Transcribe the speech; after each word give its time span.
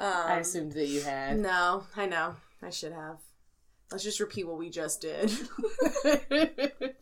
girl. 0.00 0.08
Um, 0.08 0.30
I 0.30 0.38
assumed 0.38 0.72
that 0.72 0.86
you 0.86 1.02
had. 1.02 1.38
No, 1.38 1.84
I 1.96 2.06
know. 2.06 2.36
I 2.62 2.70
should 2.70 2.92
have. 2.92 3.18
Let's 3.90 4.04
just 4.04 4.20
repeat 4.20 4.46
what 4.46 4.58
we 4.58 4.70
just 4.70 5.00
did. 5.00 5.32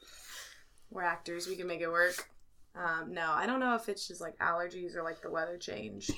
We're 0.91 1.03
actors. 1.03 1.47
We 1.47 1.57
can 1.57 1.67
make 1.67 1.81
it 1.81 1.91
work. 1.91 2.29
Um, 2.75 3.13
no, 3.13 3.31
I 3.31 3.47
don't 3.47 3.61
know 3.61 3.75
if 3.75 3.89
it's 3.89 4.07
just 4.09 4.21
like 4.21 4.39
allergies 4.39 4.97
or 4.97 5.03
like 5.03 5.21
the 5.21 5.31
weather 5.31 5.59
change. 5.59 6.11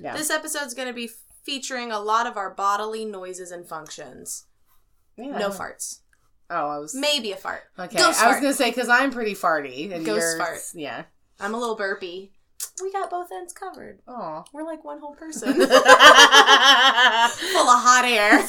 yeah. 0.00 0.16
This 0.16 0.30
episode's 0.30 0.74
going 0.74 0.88
to 0.88 0.94
be 0.94 1.10
featuring 1.44 1.92
a 1.92 2.00
lot 2.00 2.26
of 2.26 2.36
our 2.36 2.50
bodily 2.52 3.04
noises 3.04 3.50
and 3.50 3.66
functions. 3.66 4.46
Yeah. 5.16 5.38
No 5.38 5.50
farts. 5.50 6.00
Oh, 6.50 6.68
I 6.68 6.78
was. 6.78 6.94
Maybe 6.94 7.32
a 7.32 7.36
fart. 7.36 7.62
Okay, 7.78 7.96
Ghost 7.98 8.22
I 8.22 8.26
was 8.26 8.34
fart. 8.34 8.42
gonna 8.42 8.54
say 8.54 8.70
because 8.70 8.88
I'm 8.88 9.10
pretty 9.10 9.34
farty 9.34 9.92
and 9.92 10.04
Ghost 10.04 10.20
you're, 10.20 10.38
fart. 10.38 10.58
Yeah. 10.74 11.04
I'm 11.40 11.54
a 11.54 11.58
little 11.58 11.76
burpy. 11.76 12.32
We 12.82 12.92
got 12.92 13.10
both 13.10 13.30
ends 13.32 13.52
covered. 13.52 14.00
Oh. 14.06 14.44
We're 14.52 14.64
like 14.64 14.84
one 14.84 15.00
whole 15.00 15.14
person. 15.14 15.52
Full 15.54 15.66
of 15.66 15.70
hot 17.80 18.04
air. 18.04 18.40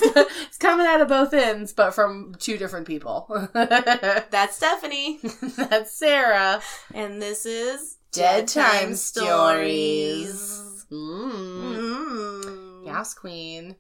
it's 0.46 0.58
coming 0.58 0.86
out 0.86 1.02
of 1.02 1.08
both 1.08 1.34
ends, 1.34 1.74
but 1.74 1.92
from 1.92 2.36
two 2.40 2.58
different 2.58 2.88
people. 2.88 3.50
That's 3.54 4.56
Stephanie. 4.56 5.20
That's 5.58 5.92
Sarah. 5.92 6.62
And 6.94 7.22
this 7.22 7.46
is 7.46 7.98
Dead 8.12 8.48
Time 8.48 8.96
Stories. 8.96 10.86
Mm. 10.92 11.32
Mm. 11.78 12.59
Yes, 12.90 13.14
Queen. 13.14 13.76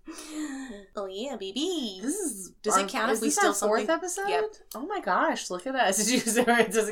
Oh 0.95 1.05
yeah, 1.09 1.35
baby. 1.39 1.99
This 2.01 2.15
is. 2.15 2.51
Does 2.63 2.77
it 2.77 2.87
count 2.89 3.11
if 3.11 3.21
we 3.21 3.29
steal 3.29 3.49
our 3.49 3.53
fourth 3.55 3.85
something? 3.87 3.89
episode? 3.95 4.27
Yep. 4.29 4.43
Oh 4.75 4.85
my 4.87 4.99
gosh! 5.01 5.49
Look 5.49 5.65
at 5.67 5.75
us. 5.87 5.97
does 5.97 6.37
it 6.37 6.45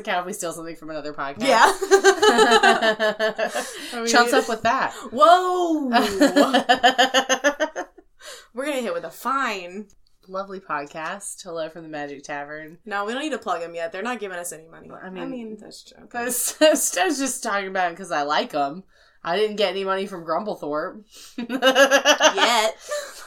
count 0.04 0.20
if 0.20 0.26
we 0.26 0.32
steal 0.32 0.52
something 0.52 0.76
from 0.76 0.90
another 0.90 1.12
podcast? 1.12 1.40
Yeah. 1.40 1.72
Chunks 4.06 4.32
up 4.32 4.48
with 4.48 4.62
that. 4.62 4.92
Whoa. 5.12 5.88
We're 8.54 8.64
gonna 8.66 8.80
hit 8.80 8.94
with 8.94 9.04
a 9.04 9.10
fine. 9.10 9.86
Lovely 10.30 10.60
podcast. 10.60 11.42
Hello 11.42 11.70
from 11.70 11.84
the 11.84 11.88
Magic 11.88 12.22
Tavern. 12.22 12.76
No, 12.84 13.04
we 13.06 13.12
don't 13.14 13.22
need 13.22 13.30
to 13.32 13.38
plug 13.38 13.60
them 13.62 13.74
yet. 13.74 13.92
They're 13.92 14.02
not 14.02 14.20
giving 14.20 14.36
us 14.36 14.52
any 14.52 14.66
money. 14.68 14.90
I 15.02 15.08
mean- 15.08 15.22
I 15.22 15.26
mean 15.26 15.56
that's 15.58 15.84
true. 15.84 16.06
I 16.12 16.24
was, 16.24 16.54
I 16.60 16.70
was 17.06 17.18
just 17.18 17.42
talking 17.42 17.68
about 17.68 17.88
it 17.92 17.94
because 17.94 18.10
I 18.12 18.22
like 18.24 18.50
them. 18.52 18.82
I 19.28 19.36
didn't 19.36 19.56
get 19.56 19.70
any 19.70 19.84
money 19.84 20.06
from 20.06 20.24
Grumblethorpe. 20.24 21.04
Yet. 21.36 22.76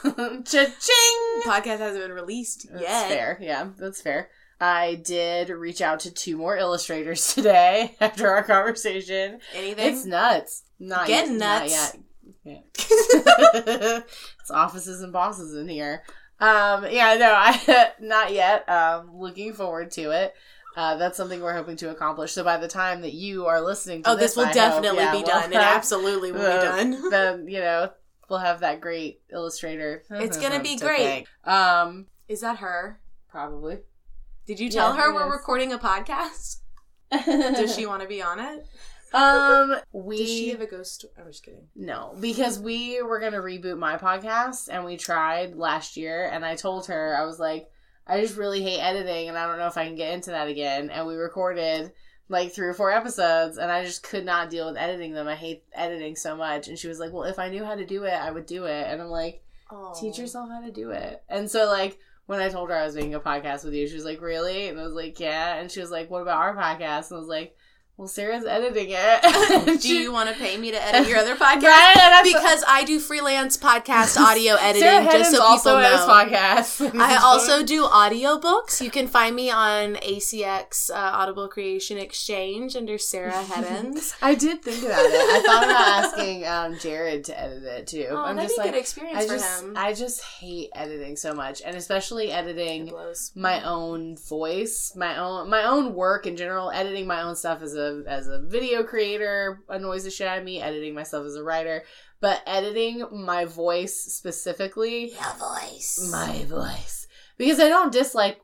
Cha-ching! 0.44 1.42
Podcast 1.44 1.78
hasn't 1.78 2.02
been 2.02 2.12
released 2.12 2.66
That's 2.70 2.82
yet. 2.82 3.08
fair. 3.08 3.38
Yeah, 3.40 3.68
that's 3.78 4.00
fair. 4.00 4.28
I 4.60 4.96
did 4.96 5.48
reach 5.50 5.80
out 5.80 6.00
to 6.00 6.10
two 6.12 6.36
more 6.36 6.56
illustrators 6.56 7.34
today 7.34 7.94
after 8.00 8.28
our 8.28 8.42
conversation. 8.42 9.38
Anything? 9.54 9.92
It's 9.92 10.04
nuts. 10.04 10.64
Not 10.80 11.06
Get 11.06 11.28
yet, 11.28 11.36
nuts. 11.36 11.94
Not 11.94 12.02
yet. 12.44 12.64
Yeah. 12.74 14.00
it's 14.40 14.50
offices 14.50 15.02
and 15.02 15.12
bosses 15.12 15.54
in 15.54 15.68
here. 15.68 16.02
Um, 16.40 16.84
yeah, 16.90 17.14
no, 17.14 17.32
I 17.32 17.92
not 18.00 18.32
yet. 18.32 18.68
Um, 18.68 19.10
looking 19.14 19.52
forward 19.52 19.92
to 19.92 20.10
it. 20.10 20.34
Uh, 20.76 20.96
that's 20.96 21.16
something 21.16 21.40
we're 21.40 21.54
hoping 21.54 21.76
to 21.76 21.90
accomplish. 21.90 22.32
So 22.32 22.42
by 22.42 22.56
the 22.56 22.68
time 22.68 23.02
that 23.02 23.12
you 23.12 23.46
are 23.46 23.60
listening 23.60 24.02
to 24.04 24.10
oh, 24.10 24.16
this 24.16 24.36
will 24.36 24.44
I 24.44 24.46
hope, 24.48 24.54
definitely 24.54 24.98
yeah, 25.00 25.12
be 25.12 25.18
we'll 25.18 25.26
done. 25.26 25.52
It 25.52 25.56
absolutely 25.58 26.32
will 26.32 26.38
be 26.38 26.44
done. 26.66 26.90
Then 27.10 27.48
you 27.48 27.60
know 27.60 27.90
we'll 28.30 28.38
have 28.38 28.60
that 28.60 28.80
great 28.80 29.20
illustrator. 29.32 30.02
It's 30.10 30.38
gonna 30.38 30.62
be 30.62 30.78
great. 30.78 31.26
Um, 31.44 32.06
Is 32.28 32.40
that 32.40 32.58
her? 32.58 33.00
probably. 33.28 33.78
Did 34.46 34.60
you 34.60 34.68
tell 34.70 34.94
Yeah, 34.94 35.02
her 35.02 35.14
we're 35.14 35.26
is. 35.26 35.32
recording 35.32 35.72
a 35.72 35.78
podcast? 35.78 36.58
Does 37.10 37.74
she 37.74 37.86
want 37.86 38.02
to 38.02 38.08
be 38.08 38.22
on 38.22 38.40
it? 38.40 38.66
Um, 39.14 39.76
we 39.92 40.16
Does 40.18 40.28
she 40.28 40.48
have 40.50 40.60
a 40.62 40.66
ghost? 40.66 41.04
I'm 41.18 41.26
just 41.26 41.44
kidding. 41.44 41.66
No, 41.76 42.14
because 42.20 42.58
we 42.58 43.02
were 43.02 43.20
going 43.20 43.32
to 43.32 43.38
reboot 43.40 43.78
my 43.78 43.96
podcast 43.98 44.68
and 44.70 44.84
we 44.84 44.96
tried 44.96 45.54
last 45.54 45.96
year 45.98 46.26
and 46.32 46.44
I 46.44 46.56
told 46.56 46.86
her 46.86 47.14
I 47.16 47.24
was 47.24 47.38
like 47.38 47.68
I 48.06 48.20
just 48.20 48.36
really 48.36 48.62
hate 48.62 48.80
editing 48.80 49.28
and 49.28 49.38
I 49.38 49.46
don't 49.46 49.58
know 49.58 49.66
if 49.68 49.76
I 49.76 49.86
can 49.86 49.94
get 49.96 50.12
into 50.14 50.30
that 50.30 50.48
again 50.48 50.90
and 50.90 51.06
we 51.06 51.14
recorded 51.14 51.92
like 52.28 52.52
three 52.52 52.68
or 52.68 52.74
four 52.74 52.90
episodes 52.90 53.58
and 53.58 53.70
I 53.70 53.84
just 53.84 54.02
could 54.02 54.24
not 54.24 54.50
deal 54.50 54.66
with 54.66 54.76
editing 54.76 55.12
them. 55.12 55.28
I 55.28 55.34
hate 55.34 55.64
editing 55.72 56.16
so 56.16 56.36
much 56.36 56.68
and 56.68 56.78
she 56.78 56.88
was 56.88 56.98
like, 56.98 57.12
"Well, 57.12 57.24
if 57.24 57.38
I 57.38 57.48
knew 57.48 57.64
how 57.64 57.74
to 57.74 57.86
do 57.86 58.04
it, 58.04 58.14
I 58.14 58.30
would 58.30 58.46
do 58.46 58.64
it." 58.64 58.86
And 58.88 59.00
I'm 59.00 59.08
like, 59.08 59.42
Oh. 59.70 59.94
"Teach 59.98 60.18
yourself 60.18 60.48
how 60.50 60.60
to 60.60 60.72
do 60.72 60.90
it." 60.90 61.22
And 61.28 61.50
so 61.50 61.66
like 61.66 61.98
when 62.26 62.40
I 62.40 62.48
told 62.48 62.70
her 62.70 62.76
I 62.76 62.84
was 62.86 62.94
making 62.94 63.14
a 63.14 63.20
podcast 63.20 63.64
with 63.64 63.74
you, 63.74 63.86
she 63.86 63.94
was 63.94 64.04
like, 64.04 64.20
"Really?" 64.20 64.68
And 64.68 64.80
I 64.80 64.84
was 64.84 64.94
like, 64.94 65.18
"Yeah." 65.20 65.56
And 65.56 65.70
she 65.70 65.80
was 65.80 65.90
like, 65.90 66.10
"What 66.10 66.22
about 66.22 66.38
our 66.38 66.56
podcast?" 66.56 67.10
And 67.10 67.16
I 67.18 67.20
was 67.20 67.28
like, 67.28 67.56
"Well, 68.02 68.08
Sarah's 68.08 68.44
editing 68.44 68.88
it." 68.90 69.80
Do 69.80 69.94
you 69.96 70.12
want 70.12 70.28
to 70.28 70.34
pay 70.34 70.56
me 70.56 70.72
to 70.72 70.84
edit 70.84 71.08
your 71.08 71.18
other 71.18 71.36
podcast? 71.36 71.62
Right, 71.62 72.20
Because 72.24 72.64
I 72.66 72.82
do 72.84 72.98
freelance 72.98 73.56
podcast 73.56 74.16
audio 74.16 74.54
editing, 74.60 74.82
Sarah 74.82 75.04
just 75.04 75.30
so 75.30 75.36
people 75.36 75.46
also 75.46 75.78
know. 75.78 75.86
edits 75.86 76.04
podcasts. 76.04 77.00
I 77.00 77.14
also 77.22 77.64
do 77.64 77.84
audiobooks. 77.84 78.80
You 78.80 78.90
can 78.90 79.06
find 79.06 79.36
me 79.36 79.52
on 79.52 79.94
ACX 79.94 80.90
uh, 80.90 80.94
Audible 80.94 81.46
Creation 81.46 81.96
Exchange 81.96 82.74
under 82.74 82.98
Sarah 82.98 83.44
Heddens. 83.44 84.14
I 84.20 84.34
did 84.34 84.62
think 84.62 84.82
about 84.82 85.04
it. 85.04 85.12
I 85.12 85.42
thought 85.46 85.62
about 85.64 86.04
asking 86.04 86.44
um, 86.44 86.76
Jared 86.80 87.22
to 87.26 87.40
edit 87.40 87.62
it 87.62 87.86
too. 87.86 88.08
Oh, 88.10 88.16
I'm 88.16 88.34
that'd 88.34 88.50
just 88.50 88.58
be 88.58 88.64
like, 88.64 88.72
good 88.72 88.80
experience 88.80 89.18
I 89.18 89.26
for 89.28 89.34
just, 89.34 89.62
him. 89.62 89.72
I 89.76 89.92
just 89.92 90.24
hate 90.24 90.70
editing 90.74 91.14
so 91.14 91.34
much, 91.34 91.62
and 91.64 91.76
especially 91.76 92.32
editing 92.32 92.92
my 93.36 93.62
own 93.62 94.16
voice, 94.16 94.92
my 94.96 95.16
own, 95.18 95.48
my 95.48 95.62
own 95.62 95.94
work 95.94 96.26
in 96.26 96.36
general. 96.36 96.72
Editing 96.72 97.06
my 97.06 97.22
own 97.22 97.36
stuff 97.36 97.62
is 97.62 97.76
a 97.76 97.91
as 98.06 98.26
a 98.28 98.40
video 98.40 98.82
creator 98.84 99.60
annoys 99.68 100.04
the 100.04 100.10
shit 100.10 100.26
out 100.26 100.38
of 100.38 100.44
me. 100.44 100.60
Editing 100.60 100.94
myself 100.94 101.26
as 101.26 101.36
a 101.36 101.42
writer, 101.42 101.82
but 102.20 102.42
editing 102.46 103.04
my 103.12 103.44
voice 103.44 103.96
specifically, 103.96 105.12
Your 105.12 105.34
voice. 105.38 106.08
my 106.10 106.44
voice 106.44 107.06
because 107.38 107.60
I 107.60 107.68
don't 107.68 107.92
dislike 107.92 108.40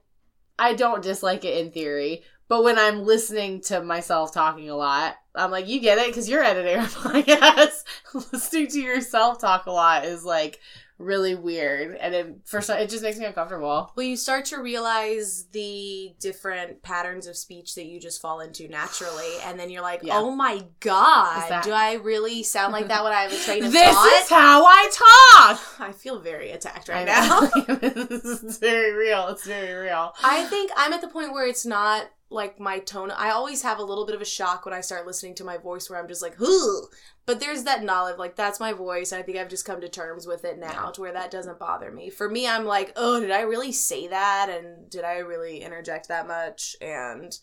I 0.59 0.75
don't 0.75 1.03
dislike 1.03 1.45
it 1.45 1.59
in 1.65 1.71
theory, 1.71 2.25
but 2.49 2.65
when 2.65 2.79
I'm 2.79 3.05
listening 3.05 3.61
to 3.63 3.81
myself 3.83 4.33
talking 4.33 4.69
a 4.71 4.75
lot, 4.77 5.15
I'm 5.35 5.51
like, 5.53 5.69
you 5.69 5.81
get 5.81 5.99
it 5.99 6.09
because 6.09 6.29
you're 6.29 6.43
editing 6.43 6.79
a 6.79 6.83
podcast. 6.87 7.85
listening 8.33 8.67
to 8.69 8.81
yourself 8.81 9.39
talk 9.41 9.67
a 9.67 9.71
lot 9.71 10.05
is 10.05 10.25
like 10.25 10.59
really 10.99 11.35
weird, 11.37 11.97
and 11.97 12.15
it 12.15 12.35
for 12.45 12.61
some, 12.61 12.77
it 12.79 12.91
just 12.91 13.03
makes 13.05 13.19
me 13.19 13.25
uncomfortable. 13.25 13.93
Well, 13.95 14.05
you 14.07 14.17
start 14.17 14.47
to 14.47 14.57
realize 14.61 15.47
the 15.53 16.13
different 16.19 16.83
patterns 16.83 17.27
of 17.27 17.37
speech 17.37 17.75
that 17.77 17.87
you 17.87 18.01
just 18.01 18.21
fall 18.21 18.41
into 18.41 18.67
naturally, 18.69 19.31
and 19.45 19.59
then 19.61 19.71
you're 19.71 19.83
like, 19.83 20.01
Yeah. 20.03 20.19
"Oh 20.19 20.31
my 20.35 20.65
god, 20.81 21.49
that- 21.51 21.63
do 21.65 21.71
I 21.73 21.95
really 21.95 22.43
sound 22.43 22.73
like 22.73 22.89
that 22.89 23.05
when 23.05 23.13
I 23.13 23.21
have 23.23 23.33
a 23.33 23.37
train 23.45 23.65
of 23.65 23.73
This 23.73 23.95
thought?" 23.95 24.23
is 24.23 24.29
how 24.29 24.65
I 24.67 24.91
talk. 24.93 25.61
I 25.89 25.93
feel 25.93 26.19
very 26.21 26.51
attacked 26.51 26.89
right 26.89 27.07
now. 27.07 27.41
this 27.81 28.25
is 28.25 28.59
very 28.59 28.93
real. 28.93 29.29
It's 29.29 29.47
very 29.47 29.75
real. 29.75 30.15
I 30.25 30.45
think 30.47 30.71
I'm 30.77 30.93
at 30.93 31.01
the 31.01 31.09
point 31.09 31.33
where 31.33 31.47
it's 31.47 31.65
not 31.65 32.07
like 32.31 32.61
my 32.61 32.79
tone. 32.79 33.11
I 33.11 33.31
always 33.31 33.63
have 33.63 33.79
a 33.79 33.85
little 33.85 34.05
bit 34.05 34.15
of 34.15 34.21
a 34.21 34.27
shock 34.27 34.65
when 34.65 34.75
I 34.75 34.81
start 34.81 35.07
listening 35.07 35.35
to 35.37 35.45
my 35.45 35.57
voice 35.57 35.89
where 35.89 35.99
I'm 35.99 36.09
just 36.09 36.23
like, 36.23 36.37
Ugh! 36.41 36.85
but 37.29 37.41
there's 37.41 37.65
that 37.65 37.85
knowledge, 37.85 38.19
like 38.19 38.37
that's 38.37 38.59
my 38.59 38.73
voice. 38.73 39.13
I 39.13 39.23
think 39.23 39.37
I've 39.37 39.51
just 39.51 39.65
come 39.67 39.81
to 39.83 39.89
terms 39.89 40.27
with 40.27 40.45
it 40.45 40.59
now 40.59 40.91
to 40.91 41.01
where 41.01 41.13
that 41.13 41.31
doesn't 41.31 41.59
bother 41.59 41.91
me. 41.91 42.11
For 42.11 42.29
me, 42.29 42.49
I'm 42.49 42.65
like, 42.65 42.93
oh, 42.97 43.21
did 43.21 43.31
I 43.31 43.43
really 43.43 43.73
say 43.73 44.09
that? 44.09 44.49
And 44.51 44.89
did 44.91 45.05
I 45.05 45.19
really 45.19 45.63
interject 45.63 46.09
that 46.09 46.27
much? 46.27 46.75
And 46.81 47.39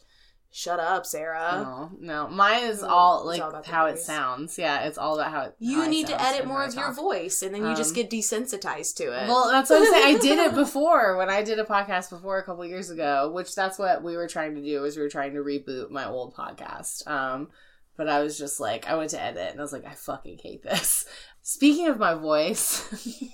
shut 0.57 0.79
up, 0.79 1.05
Sarah. 1.05 1.61
no, 1.65 1.91
no, 1.99 2.27
mine 2.29 2.63
is 2.63 2.81
all 2.81 3.25
like 3.25 3.41
all 3.41 3.61
how 3.65 3.87
it 3.87 3.99
sounds. 3.99 4.57
Yeah, 4.57 4.85
it's 4.85 4.97
all 4.97 5.19
about 5.19 5.31
how 5.31 5.41
it. 5.41 5.55
You 5.59 5.81
how 5.81 5.89
need 5.89 6.07
to 6.07 6.21
edit 6.21 6.47
more 6.47 6.63
of 6.63 6.73
your 6.73 6.93
voice, 6.93 7.41
and 7.41 7.53
then 7.53 7.65
you 7.65 7.75
just 7.75 7.89
Um, 7.89 7.95
get 7.95 8.09
desensitized 8.09 8.95
to 8.97 9.03
it. 9.03 9.27
Well, 9.27 9.49
that's 9.51 9.69
what 9.69 9.81
I'm 9.81 9.91
saying. 9.91 10.15
I 10.15 10.19
did 10.19 10.39
it 10.39 10.55
before 10.63 11.17
when 11.17 11.29
I 11.29 11.43
did 11.43 11.59
a 11.59 11.65
podcast 11.65 12.09
before 12.09 12.37
a 12.37 12.43
couple 12.43 12.65
years 12.65 12.89
ago, 12.89 13.31
which 13.33 13.53
that's 13.53 13.77
what 13.77 14.01
we 14.01 14.15
were 14.15 14.27
trying 14.29 14.55
to 14.55 14.61
do. 14.61 14.81
Was 14.81 14.95
we 14.95 15.03
were 15.03 15.09
trying 15.09 15.33
to 15.33 15.39
reboot 15.39 15.89
my 15.89 16.07
old 16.07 16.33
podcast. 16.33 17.05
Um, 17.05 17.49
but 17.97 18.07
I 18.09 18.21
was 18.23 18.37
just 18.37 18.59
like, 18.59 18.87
I 18.89 18.95
went 18.95 19.09
to 19.11 19.21
edit 19.21 19.51
and 19.51 19.59
I 19.59 19.63
was 19.63 19.71
like, 19.73 19.85
I 19.85 19.93
fucking 19.93 20.39
hate 20.41 20.63
this. 20.63 21.05
Speaking 21.47 21.87
of 21.89 21.99
my 21.99 22.15
voice, 22.15 22.81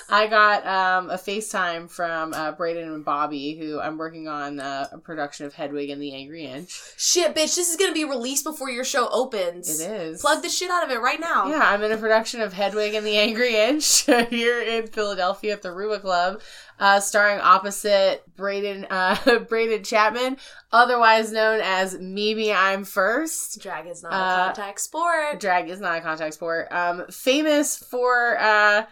I 0.08 0.26
got 0.26 0.66
um, 0.66 1.10
a 1.10 1.16
FaceTime 1.16 1.90
from 1.90 2.32
uh, 2.32 2.52
Braden 2.52 2.90
and 2.94 3.04
Bobby, 3.04 3.58
who 3.58 3.78
I'm 3.78 3.98
working 3.98 4.26
on 4.26 4.58
uh, 4.58 4.88
a 4.90 4.96
production 4.96 5.44
of 5.44 5.52
Hedwig 5.52 5.90
and 5.90 6.00
the 6.00 6.14
Angry 6.14 6.46
Inch. 6.46 6.80
Shit, 6.96 7.34
bitch, 7.34 7.56
this 7.56 7.68
is 7.68 7.76
gonna 7.76 7.92
be 7.92 8.06
released 8.06 8.44
before 8.44 8.70
your 8.70 8.84
show 8.84 9.06
opens. 9.10 9.80
It 9.80 9.90
is. 9.90 10.22
Plug 10.22 10.42
the 10.42 10.48
shit 10.48 10.70
out 10.70 10.82
of 10.82 10.90
it 10.90 10.98
right 11.02 11.20
now. 11.20 11.46
Yeah, 11.46 11.60
I'm 11.62 11.82
in 11.82 11.92
a 11.92 11.98
production 11.98 12.40
of 12.40 12.54
Hedwig 12.54 12.94
and 12.94 13.04
the 13.04 13.18
Angry 13.18 13.54
Inch 13.54 14.06
here 14.30 14.62
in 14.62 14.86
Philadelphia 14.86 15.52
at 15.52 15.60
the 15.60 15.72
Ruba 15.72 16.00
Club, 16.00 16.40
uh, 16.78 17.00
starring 17.00 17.40
opposite 17.40 18.22
Braden 18.36 18.86
uh, 18.90 19.38
Braden 19.48 19.82
Chapman, 19.84 20.36
otherwise 20.72 21.32
known 21.32 21.60
as 21.62 21.98
Mimi 21.98 22.50
Imfurst. 22.50 23.60
Drag 23.62 23.86
is 23.86 24.02
not 24.02 24.12
Uh, 24.12 24.16
a 24.16 24.46
contact 24.46 24.80
sport. 24.80 25.40
Drag 25.40 25.68
is 25.68 25.80
not 25.80 25.98
a 25.98 26.00
contact 26.00 26.34
sport. 26.34 26.68
Um, 26.70 27.04
famous 27.10 27.76
for 27.76 28.38
uh, 28.38 28.84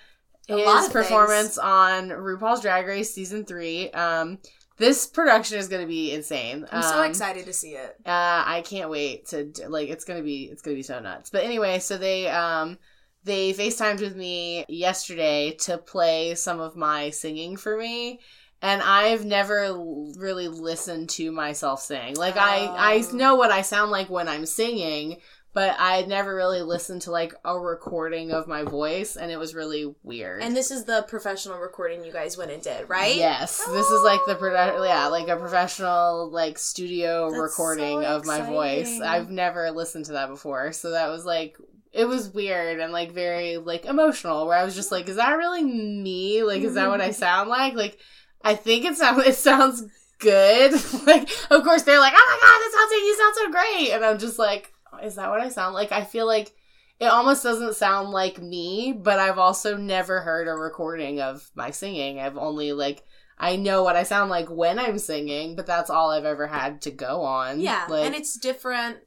his 0.48 0.88
performance 0.90 1.58
on 1.58 2.08
RuPaul's 2.10 2.60
Drag 2.60 2.86
Race 2.86 3.12
season 3.14 3.44
three. 3.44 3.90
Um, 3.90 4.38
this 4.76 5.06
production 5.06 5.58
is 5.58 5.68
gonna 5.68 5.86
be 5.86 6.12
insane. 6.12 6.66
I'm 6.72 6.82
so 6.82 6.98
Um, 6.98 7.08
excited 7.08 7.46
to 7.46 7.52
see 7.52 7.74
it. 7.74 7.96
Uh, 8.04 8.42
I 8.44 8.62
can't 8.66 8.90
wait 8.90 9.26
to 9.28 9.52
like. 9.68 9.88
It's 9.88 10.04
gonna 10.04 10.22
be. 10.22 10.44
It's 10.50 10.62
gonna 10.62 10.74
be 10.76 10.82
so 10.82 10.98
nuts. 10.98 11.30
But 11.30 11.44
anyway, 11.44 11.78
so 11.78 11.96
they 11.96 12.28
um 12.28 12.78
they 13.24 13.52
Facetimed 13.52 14.00
with 14.00 14.16
me 14.16 14.64
yesterday 14.68 15.56
to 15.60 15.78
play 15.78 16.34
some 16.34 16.60
of 16.60 16.76
my 16.76 17.10
singing 17.10 17.56
for 17.56 17.76
me, 17.76 18.20
and 18.62 18.82
I've 18.82 19.24
never 19.24 19.74
really 20.16 20.48
listened 20.48 21.08
to 21.10 21.32
myself 21.32 21.80
sing. 21.82 22.16
Like 22.16 22.36
I 22.36 22.66
I 22.66 23.04
Oh. 23.10 23.16
know 23.16 23.34
what 23.34 23.50
I 23.50 23.62
sound 23.62 23.90
like 23.90 24.08
when 24.10 24.28
I'm 24.28 24.46
singing. 24.46 25.20
But 25.52 25.76
I 25.78 25.98
had 25.98 26.08
never 26.08 26.34
really 26.34 26.62
listened 26.62 27.02
to 27.02 27.12
like 27.12 27.32
a 27.44 27.56
recording 27.56 28.32
of 28.32 28.48
my 28.48 28.64
voice, 28.64 29.14
and 29.16 29.30
it 29.30 29.38
was 29.38 29.54
really 29.54 29.94
weird. 30.02 30.42
And 30.42 30.56
this 30.56 30.72
is 30.72 30.82
the 30.84 31.04
professional 31.06 31.58
recording 31.60 32.04
you 32.04 32.10
guys 32.12 32.36
went 32.36 32.50
and 32.50 32.60
did, 32.60 32.88
right? 32.88 33.14
Yes, 33.14 33.64
this 33.66 33.86
is 33.86 34.02
like 34.02 34.18
the 34.26 34.34
produ- 34.34 34.84
yeah, 34.84 35.06
like 35.06 35.28
a 35.28 35.36
professional 35.36 36.28
like 36.32 36.58
studio 36.58 37.30
That's 37.30 37.40
recording 37.40 38.02
so 38.02 38.16
of 38.16 38.26
my 38.26 38.40
voice. 38.40 39.00
I've 39.00 39.30
never 39.30 39.70
listened 39.70 40.06
to 40.06 40.12
that 40.14 40.28
before, 40.28 40.72
so 40.72 40.90
that 40.90 41.06
was 41.08 41.24
like 41.24 41.56
it 41.94 42.06
was 42.06 42.34
weird 42.34 42.80
and 42.80 42.92
like 42.92 43.12
very 43.12 43.56
like 43.56 43.84
emotional. 43.86 44.46
Where 44.46 44.58
I 44.58 44.64
was 44.64 44.74
just 44.74 44.90
like, 44.90 45.08
is 45.08 45.16
that 45.16 45.38
really 45.38 45.62
me? 45.62 46.42
Like, 46.42 46.62
is 46.62 46.74
that 46.74 46.88
what 46.88 47.00
I 47.00 47.10
mm-hmm. 47.10 47.14
sound 47.14 47.48
like? 47.48 47.74
Like, 47.74 47.98
I 48.42 48.56
think 48.56 48.84
it 48.84 48.96
sounds 48.96 49.24
it 49.24 49.36
sounds 49.36 49.84
good. 50.18 50.72
like, 51.06 51.30
of 51.50 51.62
course 51.62 51.82
they're 51.82 52.00
like, 52.00 52.12
oh 52.16 52.38
my 52.42 52.48
god, 52.48 52.58
this 52.58 52.74
sounds 52.74 52.92
you 52.92 53.16
sound 53.16 53.34
so 53.36 53.50
great, 53.50 53.94
and 53.94 54.04
I'm 54.04 54.18
just 54.18 54.38
like, 54.38 54.72
is 55.02 55.14
that 55.14 55.30
what 55.30 55.40
I 55.40 55.48
sound 55.48 55.74
like? 55.74 55.92
I 55.92 56.04
feel 56.04 56.26
like. 56.26 56.52
It 57.00 57.06
almost 57.06 57.42
doesn't 57.42 57.74
sound 57.74 58.10
like 58.10 58.40
me, 58.40 58.92
but 58.96 59.18
I've 59.18 59.36
also 59.36 59.76
never 59.76 60.20
heard 60.20 60.46
a 60.46 60.52
recording 60.52 61.20
of 61.20 61.50
my 61.56 61.72
singing. 61.72 62.20
I've 62.20 62.38
only 62.38 62.72
like 62.72 63.02
I 63.36 63.56
know 63.56 63.82
what 63.82 63.96
I 63.96 64.04
sound 64.04 64.30
like 64.30 64.48
when 64.48 64.78
I'm 64.78 65.00
singing, 65.00 65.56
but 65.56 65.66
that's 65.66 65.90
all 65.90 66.10
I've 66.10 66.24
ever 66.24 66.46
had 66.46 66.82
to 66.82 66.92
go 66.92 67.22
on. 67.22 67.60
Yeah, 67.60 67.84
like, 67.88 68.06
and 68.06 68.14
it's 68.14 68.38
different. 68.38 68.98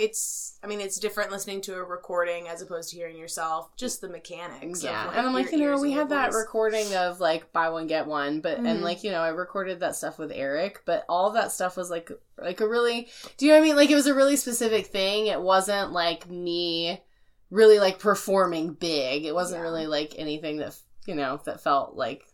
It's, 0.00 0.58
I 0.64 0.66
mean, 0.66 0.80
it's 0.80 0.98
different 0.98 1.30
listening 1.30 1.60
to 1.62 1.74
a 1.74 1.84
recording 1.84 2.48
as 2.48 2.62
opposed 2.62 2.90
to 2.90 2.96
hearing 2.96 3.16
yourself. 3.18 3.74
Just 3.76 4.00
the 4.00 4.08
mechanics. 4.08 4.82
yeah, 4.82 5.08
of, 5.08 5.14
and 5.16 5.26
I'm 5.26 5.32
like, 5.34 5.52
you 5.52 5.58
know, 5.58 5.78
we 5.80 5.92
had 5.92 6.08
that 6.08 6.32
recording 6.32 6.94
of 6.94 7.20
like 7.20 7.52
buy 7.52 7.68
one 7.68 7.86
get 7.86 8.06
one, 8.06 8.40
but 8.40 8.58
Mhm. 8.58 8.66
and 8.68 8.82
like 8.82 9.04
you 9.04 9.10
know, 9.10 9.20
I 9.20 9.28
recorded 9.28 9.80
that 9.80 9.96
stuff 9.96 10.18
with 10.18 10.32
Eric, 10.34 10.82
but 10.86 11.04
all 11.08 11.30
that 11.32 11.52
stuff 11.52 11.76
was 11.76 11.90
like 11.90 12.10
like 12.38 12.60
a 12.60 12.68
really, 12.68 13.08
do 13.36 13.44
you 13.46 13.52
know 13.52 13.58
what 13.58 13.64
I 13.64 13.66
mean? 13.68 13.76
Like 13.76 13.90
it 13.90 13.94
was 13.94 14.06
a 14.06 14.14
really 14.14 14.36
specific 14.36 14.86
thing. 14.86 15.26
It 15.26 15.40
wasn't 15.40 15.92
like 15.92 16.28
me 16.30 17.02
really 17.50 17.78
like 17.78 17.98
performing 17.98 18.72
big. 18.74 19.24
It 19.24 19.34
wasn't 19.34 19.58
Yeah. 19.60 19.64
really 19.68 19.86
like 19.86 20.14
anything 20.16 20.56
that 20.58 20.74
you 21.06 21.14
know 21.14 21.40
that 21.44 21.60
felt 21.62 21.94
like 21.96 22.24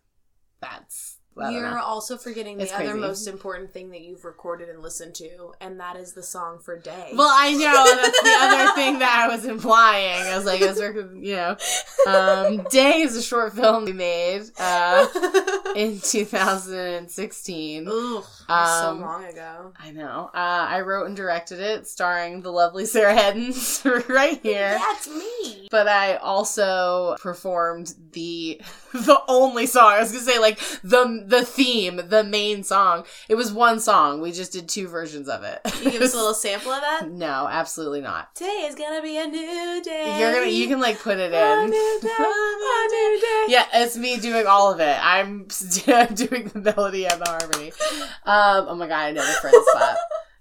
that's. 0.60 1.15
Don't 1.38 1.52
You're 1.52 1.78
also 1.78 2.16
forgetting 2.16 2.56
the 2.56 2.64
It's 2.64 2.72
other 2.72 2.94
most 2.94 3.26
important 3.26 3.72
thing 3.72 3.90
that 3.90 4.00
you've 4.00 4.24
recorded 4.24 4.68
and 4.70 4.80
listened 4.82 5.14
to, 5.16 5.52
and 5.60 5.78
that 5.80 5.96
is 5.96 6.14
the 6.14 6.22
song 6.22 6.58
for 6.58 6.78
Day. 6.78 7.10
Well, 7.14 7.28
I 7.30 7.52
know 7.52 7.96
that's 8.02 8.22
the 8.22 8.36
other 8.40 8.72
thing 8.74 8.98
that 9.00 9.26
I 9.28 9.28
was 9.34 9.44
implying. 9.44 10.22
I 10.26 10.36
was 10.36 10.46
like, 10.46 10.62
I 10.62 10.66
was, 10.68 10.80
you 10.80 11.36
know, 11.36 11.56
um, 12.06 12.64
Day 12.70 13.02
is 13.02 13.16
a 13.16 13.22
short 13.22 13.54
film 13.54 13.84
we 13.84 13.92
made 13.92 14.44
uh, 14.58 15.06
in 15.76 16.00
2016. 16.00 17.86
Ugh, 17.88 18.24
so 18.24 18.54
Um, 18.54 19.00
long 19.00 19.24
ago. 19.24 19.72
I 19.78 19.90
know. 19.90 20.30
Uh, 20.34 20.66
I 20.68 20.80
wrote 20.80 21.06
and 21.06 21.16
directed 21.16 21.60
it, 21.60 21.86
starring 21.86 22.40
the 22.42 22.50
lovely 22.50 22.86
Sarah 22.86 23.14
Heddens 23.14 23.84
right 24.08 24.40
here. 24.42 24.78
That's 24.78 25.08
me. 25.08 25.68
But 25.70 25.88
I 25.88 26.16
also 26.16 27.16
performed 27.20 27.94
the 28.12 28.60
the 28.92 29.20
only 29.28 29.66
song. 29.66 29.92
I 29.92 30.00
was 30.00 30.12
gonna 30.12 30.24
say 30.24 30.38
like 30.38 30.58
the 30.82 31.24
the 31.28 31.44
theme, 31.44 32.00
the 32.08 32.22
main 32.24 32.62
song. 32.62 33.04
It 33.28 33.34
was 33.34 33.52
one 33.52 33.80
song. 33.80 34.20
We 34.20 34.32
just 34.32 34.52
did 34.52 34.68
two 34.68 34.88
versions 34.88 35.28
of 35.28 35.42
it. 35.42 35.60
Can 35.64 35.84
you 35.84 35.90
give 35.90 36.02
us 36.02 36.14
a 36.14 36.16
little 36.16 36.34
sample 36.46 36.72
of 36.72 36.80
that? 36.80 37.10
No, 37.10 37.48
absolutely 37.50 38.00
not. 38.00 38.34
Today 38.34 38.66
is 38.68 38.74
gonna 38.74 39.02
be 39.02 39.18
a 39.18 39.26
new 39.26 39.82
day. 39.82 40.16
You're 40.20 40.32
gonna 40.32 40.46
you 40.46 40.68
can 40.68 40.80
like 40.80 41.00
put 41.00 41.18
it 41.18 41.32
A 41.32 41.62
in. 41.64 41.70
new 41.70 41.98
day, 42.02 42.08
a 42.18 42.88
new 42.88 43.20
day. 43.20 43.44
Yeah, 43.48 43.66
it's 43.74 43.96
me 43.96 44.18
doing 44.18 44.46
all 44.46 44.72
of 44.72 44.80
it. 44.80 44.98
I'm 45.02 45.44
doing 46.14 46.48
the 46.54 46.72
melody 46.74 47.06
and 47.06 47.20
the 47.20 47.26
harmony. 47.28 47.72
Um, 48.24 48.66
oh 48.68 48.74
my 48.76 48.86
god, 48.86 48.98
I 48.98 49.10
never 49.12 49.26
friend 49.40 49.56
spot. 49.72 49.96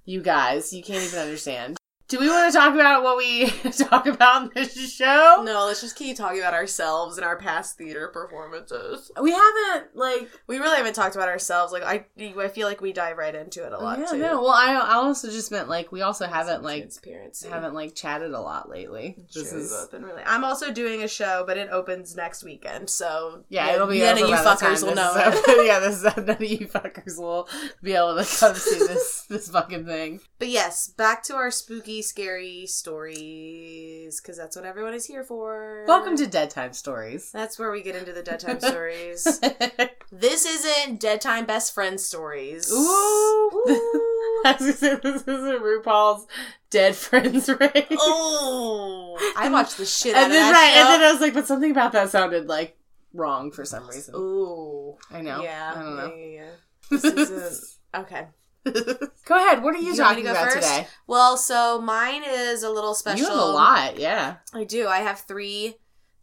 You 0.06 0.22
guys, 0.22 0.72
you 0.72 0.84
can't 0.84 1.04
even 1.04 1.20
understand. 1.20 1.78
Do 2.08 2.20
we 2.20 2.30
want 2.30 2.52
to 2.52 2.58
talk 2.58 2.76
about 2.76 3.02
what 3.02 3.18
we 3.18 3.48
talk 3.72 4.06
about 4.06 4.44
in 4.44 4.52
this 4.54 4.94
show? 4.94 5.42
No, 5.44 5.66
let's 5.66 5.82
just 5.82 5.96
keep 5.96 6.16
talking 6.16 6.40
about 6.40 6.54
ourselves 6.54 7.18
and 7.18 7.26
our 7.26 7.36
past 7.36 7.78
theater 7.80 8.10
performances. 8.10 9.12
We 9.20 9.32
haven't 9.32 9.96
like 9.96 10.30
We 10.46 10.60
really 10.60 10.78
haven't 10.78 10.94
talked 10.94 11.16
about 11.16 11.30
ourselves. 11.30 11.74
Like 11.74 11.84
I, 11.84 12.06
I 12.20 12.48
feel 12.50 12.68
like 12.68 12.80
we 12.80 12.94
dive 12.94 13.18
right 13.18 13.34
into 13.34 13.66
it 13.66 13.74
a 13.74 13.78
lot 13.80 13.98
yeah, 13.98 14.06
too. 14.06 14.18
no. 14.20 14.42
Well, 14.42 14.52
I 14.52 14.74
I 14.74 14.94
also 14.96 15.32
just 15.32 15.52
meant 15.52 15.68
like 15.68 15.92
we 15.92 16.02
also 16.02 16.28
haven't 16.28 16.62
like 16.62 16.84
transparency. 16.84 17.50
haven't 17.50 17.74
like 17.74 17.96
chatted 17.96 18.34
a 18.34 18.40
lot 18.40 18.70
lately. 18.70 19.18
This 19.34 19.50
True, 19.50 19.60
is 19.60 19.88
been 19.92 20.04
really. 20.04 20.22
I'm 20.24 20.44
also 20.44 20.72
doing 20.72 21.02
a 21.02 21.08
show, 21.08 21.44
but 21.48 21.58
it 21.58 21.70
opens 21.72 22.16
next 22.16 22.44
weekend, 22.44 22.88
so 22.90 23.44
yeah, 23.50 23.74
it'll 23.74 23.88
be 23.88 24.00
none 24.00 24.18
over 24.18 24.26
of 24.26 24.30
you 24.30 24.36
fuckers 24.36 24.84
will 24.86 24.94
know. 24.94 25.12
is 25.16 25.44
it. 25.48 25.66
yeah, 25.66 25.80
this 25.80 26.04
none 26.04 26.30
of 26.30 26.44
you 26.44 26.68
fuckers 26.68 27.18
will 27.18 27.50
be 27.82 27.94
able 27.94 28.16
to 28.16 28.26
come 28.40 28.56
see 28.56 28.78
this 28.78 29.26
this 29.28 29.50
fucking 29.50 29.86
thing. 29.86 30.20
But 30.38 30.50
yes, 30.50 30.88
back 30.88 31.24
to 31.24 31.36
our 31.36 31.50
spooky, 31.50 31.95
scary 32.02 32.66
stories, 32.66 34.20
because 34.22 34.38
that's 34.38 34.56
what 34.56 34.66
everyone 34.66 34.94
is 34.94 35.06
here 35.06 35.24
for. 35.24 35.86
Welcome 35.88 36.16
to 36.18 36.28
Dead 36.28 36.50
Time 36.50 36.74
Stories. 36.74 37.32
That's 37.32 37.58
where 37.58 37.72
we 37.72 37.82
get 37.82 37.96
into 37.96 38.14
the 38.14 38.24
dead 38.24 38.40
time 38.40 38.60
stories. 38.62 39.40
this 40.12 40.46
isn't 40.46 41.00
dead 41.00 41.22
time 41.22 41.46
best 41.46 41.74
friend 41.74 42.00
stories. 42.00 42.72
Ooh. 42.72 42.76
Ooh. 42.76 44.02
I 44.46 44.56
was 44.60 44.78
say 44.78 44.96
this 44.96 45.22
isn't 45.24 45.62
RuPaul's 45.64 46.28
Dead 46.70 46.96
Friends 46.96 47.50
Race. 47.60 47.86
oh, 47.92 49.34
I 49.38 49.50
watched 49.50 49.78
the 49.78 49.86
shit 49.86 50.16
out 50.16 50.24
and 50.24 50.32
of 50.32 50.38
then 50.38 50.54
that 50.54 50.60
right, 50.60 50.78
and 50.78 50.88
then 50.88 51.02
I 51.02 51.12
was 51.12 51.22
like, 51.22 51.34
but 51.34 51.48
something 51.48 51.72
about 51.72 51.94
that 51.94 52.10
sounded 52.10 52.48
like 52.48 52.78
wrong 53.14 53.52
for 53.52 53.66
some 53.66 53.88
reason. 53.88 54.14
Ooh, 54.16 54.98
I 55.10 55.22
know. 55.22 55.42
Yeah, 55.42 55.74
I 55.76 55.82
don't 55.82 55.98
know. 55.98 56.14
Yeah, 56.16 56.26
yeah, 56.26 56.42
yeah. 56.42 56.50
This 56.92 57.04
isn't 57.06 57.78
okay. 57.96 58.28
Go 59.26 59.36
ahead. 59.38 59.64
What 59.64 59.76
are 59.76 59.78
you, 59.80 59.94
You 59.94 60.02
want 60.02 60.18
me 60.18 60.24
talking 60.24 60.24
to 60.24 60.24
go 60.24 60.32
about 60.32 60.52
first? 60.52 60.68
today? 60.68 60.88
Well, 61.08 61.38
so 61.38 61.82
mine 61.82 62.24
is 62.28 62.64
a 62.64 62.70
little 62.70 62.94
special. 62.94 63.20
You 63.26 63.32
have 63.32 63.38
a 63.38 63.46
lot, 63.46 64.00
yeah. 64.00 64.38
I 64.54 64.64
do. 64.64 64.88
I 64.88 64.98
have 64.98 65.20
three 65.20 65.76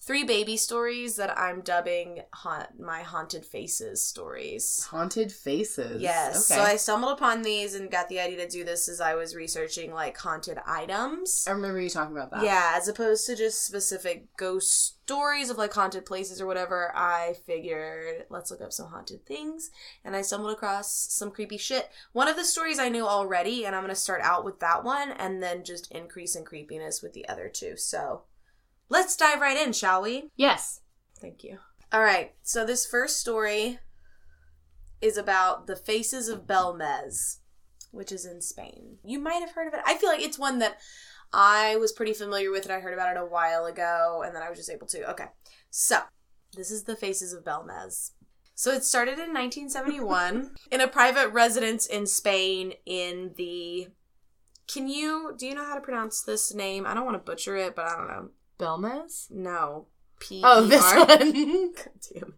three 0.05 0.25
baby 0.25 0.57
stories 0.57 1.15
that 1.15 1.37
I'm 1.39 1.61
dubbing 1.61 2.23
haunt 2.35 2.81
my 2.81 3.03
haunted 3.03 3.47
faces 3.47 4.05
stories. 4.05 4.85
Haunted 4.91 5.31
faces. 5.31 6.03
Yes. 6.03 6.51
Okay. 6.51 6.61
So 6.61 6.65
I 6.65 6.77
stumbled 6.77 7.13
upon 7.13 7.43
these 7.43 7.75
and 7.75 7.91
got 7.91 8.09
the 8.09 8.19
idea 8.19 8.45
to 8.45 8.49
do 8.49 8.65
this 8.65 8.89
as 8.89 9.01
I 9.01 9.15
was 9.15 9.37
researching 9.37 9.93
like 9.93 10.19
haunted 10.19 10.59
items. 10.67 11.47
I 11.47 11.53
remember 11.53 11.81
you 11.81 11.89
talking 11.89 12.17
about 12.17 12.33
that. 12.33 12.43
Yeah, 12.43 12.73
as 12.75 12.89
opposed 12.89 13.27
to 13.27 13.37
just 13.37 13.65
specific 13.65 14.37
ghost 14.37 14.99
stories 15.05 15.51
of 15.51 15.59
like 15.59 15.73
haunted 15.73 16.05
places 16.05 16.41
or 16.41 16.47
whatever, 16.47 16.93
I 16.97 17.35
figured 17.47 18.25
let's 18.29 18.51
look 18.51 18.61
up 18.61 18.73
some 18.73 18.89
haunted 18.89 19.25
things. 19.25 19.71
And 20.05 20.17
I 20.17 20.23
stumbled 20.23 20.53
across 20.53 20.91
some 21.13 21.31
creepy 21.31 21.59
shit. 21.59 21.91
One 22.13 22.27
of 22.27 22.37
the 22.37 22.45
stories 22.45 22.81
I 22.81 22.89
knew 22.89 23.07
already, 23.07 23.65
and 23.65 23.77
I'm 23.77 23.83
going 23.83 23.95
to 23.95 24.01
start 24.01 24.21
out 24.23 24.45
with 24.45 24.59
that 24.61 24.83
one 24.83 25.13
and 25.13 25.41
then 25.41 25.63
just 25.63 25.93
increase 25.93 26.35
in 26.35 26.45
creepiness 26.45 27.03
with 27.03 27.13
the 27.13 27.29
other 27.29 27.49
two. 27.49 27.77
So 27.77 28.23
let's 28.93 29.17
dive 29.17 29.41
right 29.41 29.57
in, 29.57 29.73
shall 29.73 30.03
we? 30.03 30.29
Yes. 30.37 30.81
Thank 31.19 31.43
you. 31.43 31.59
All 31.93 32.03
right, 32.03 32.33
so 32.43 32.65
this 32.65 32.87
first 32.87 33.19
story 33.19 33.79
is 35.01 35.17
about 35.17 35.67
the 35.67 35.77
faces 35.77 36.29
of 36.29 36.47
Belmez, 36.47 37.39
which 37.91 38.13
is 38.13 38.25
in 38.25 38.41
Spain. 38.41 38.99
You 39.05 39.19
might 39.19 39.41
have 39.41 39.53
heard 39.53 39.67
of 39.67 39.75
it. 39.75 39.81
I 39.87 39.97
feel 39.97 40.09
like 40.09 40.23
it's 40.23 40.39
one 40.39 40.59
that 40.61 40.79
I 41.33 41.77
was 41.77 41.93
pretty 41.93 42.13
familiar 42.13 42.51
with 42.51 42.65
and 42.65 42.73
I 42.73 42.81
heard 42.81 42.95
about 42.95 43.17
it 43.17 43.21
a 43.21 43.27
while 43.27 43.65
ago 43.65 44.23
and 44.25 44.37
then 44.37 44.43
I 44.43 44.49
was 44.49 44.59
just 44.59 44.71
able 44.71 44.87
to. 44.89 45.11
Okay, 45.11 45.27
so 45.71 46.01
this 46.55 46.71
is 46.71 46.85
the 46.85 46.97
faces 46.97 47.33
of 47.33 47.45
Belmez. 47.45 48.11
So 48.55 48.71
it 48.71 48.85
started 48.85 49.15
in 49.15 49.33
1971 49.33 50.53
in 50.71 50.81
a 50.83 50.87
private 50.87 51.31
residence 51.31 51.87
in 51.87 52.07
Spain 52.07 52.75
in 52.85 53.33
the. 53.37 53.89
Can 54.69 54.89
you. 54.89 55.35
Do 55.37 55.47
you 55.47 55.55
know 55.55 55.65
how 55.65 55.75
to 55.75 55.81
pronounce 55.81 56.23
this 56.23 56.55
name? 56.55 56.87
I 56.87 56.95
don't 56.95 57.07
want 57.07 57.17
to 57.17 57.31
butcher 57.31 57.57
it, 57.57 57.75
but 57.75 57.87
I 57.87 57.97
don't 57.97 58.09
know. 58.09 58.29
Belmez? 58.63 59.31
No. 59.31 59.87
P. 60.21 60.41
Oh, 60.45 60.65
this 60.65 60.83
one. 60.95 61.73
God 61.73 61.91
damn. 62.15 62.35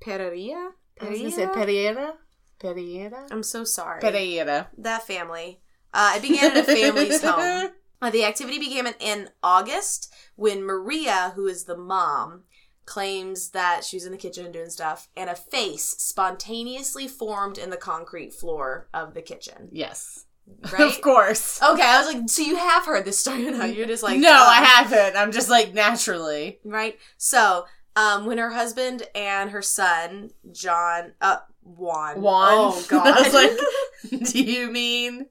Pereira? 0.00 0.72
I 1.00 1.08
was 1.08 1.18
gonna 1.18 1.30
say 1.30 1.46
Pereira. 1.46 2.14
Pereira. 2.58 3.26
I'm 3.30 3.42
so 3.42 3.64
sorry. 3.64 4.00
Pereira. 4.00 4.68
That 4.76 5.06
family. 5.06 5.60
Uh, 5.92 6.14
it 6.16 6.22
began 6.22 6.52
in 6.52 6.58
a 6.58 6.62
family's 6.62 7.22
home. 7.24 7.70
Uh, 8.02 8.10
the 8.10 8.24
activity 8.24 8.58
began 8.58 8.86
in, 8.86 8.94
in 9.00 9.28
August 9.42 10.12
when 10.34 10.62
Maria, 10.62 11.32
who 11.34 11.46
is 11.46 11.64
the 11.64 11.76
mom, 11.76 12.42
claims 12.84 13.50
that 13.50 13.84
she 13.84 13.96
was 13.96 14.04
in 14.04 14.12
the 14.12 14.18
kitchen 14.18 14.52
doing 14.52 14.68
stuff, 14.68 15.08
and 15.16 15.30
a 15.30 15.34
face 15.34 15.94
spontaneously 15.98 17.08
formed 17.08 17.56
in 17.56 17.70
the 17.70 17.76
concrete 17.76 18.34
floor 18.34 18.88
of 18.92 19.14
the 19.14 19.22
kitchen. 19.22 19.70
Yes. 19.72 20.25
Right? 20.72 20.80
Of 20.80 21.00
course. 21.00 21.62
Okay, 21.62 21.82
I 21.82 21.98
was 22.02 22.12
like, 22.12 22.28
so 22.28 22.42
you 22.42 22.56
have 22.56 22.84
heard 22.86 23.04
this 23.04 23.18
story 23.18 23.42
now. 23.50 23.64
You're 23.66 23.86
just 23.86 24.02
like, 24.02 24.18
no, 24.20 24.30
duh. 24.30 24.34
I 24.48 24.64
haven't. 24.64 25.16
I'm 25.16 25.30
just 25.30 25.48
like 25.48 25.74
naturally. 25.74 26.58
right? 26.64 26.98
So 27.18 27.66
Um, 27.94 28.26
when 28.26 28.38
her 28.38 28.50
husband 28.50 29.04
and 29.14 29.50
her 29.50 29.62
son, 29.62 30.30
John, 30.52 31.12
uh, 31.20 31.38
Juan. 31.62 32.20
Juan. 32.20 32.48
Oh, 32.52 32.84
God. 32.88 33.06
I 33.16 33.22
was 33.22 33.32
like, 33.32 34.30
do 34.30 34.42
you 34.42 34.70
mean? 34.70 35.26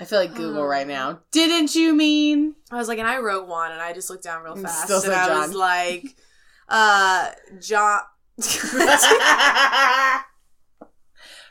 I 0.00 0.04
feel 0.04 0.18
like 0.18 0.34
Google 0.34 0.66
right 0.66 0.86
now. 0.98 1.20
Didn't 1.32 1.74
you 1.74 1.94
mean? 1.94 2.54
I 2.70 2.76
was 2.76 2.88
like, 2.88 2.98
and 2.98 3.08
I 3.08 3.18
wrote 3.18 3.46
Juan, 3.48 3.72
and 3.72 3.80
I 3.80 3.92
just 3.92 4.10
looked 4.10 4.24
down 4.24 4.42
real 4.42 4.56
fast. 4.56 4.84
still 4.84 5.02
and 5.02 5.12
I 5.12 5.38
was 5.46 5.54
like, 5.54 6.16
uh, 6.68 7.30
John. 7.60 8.00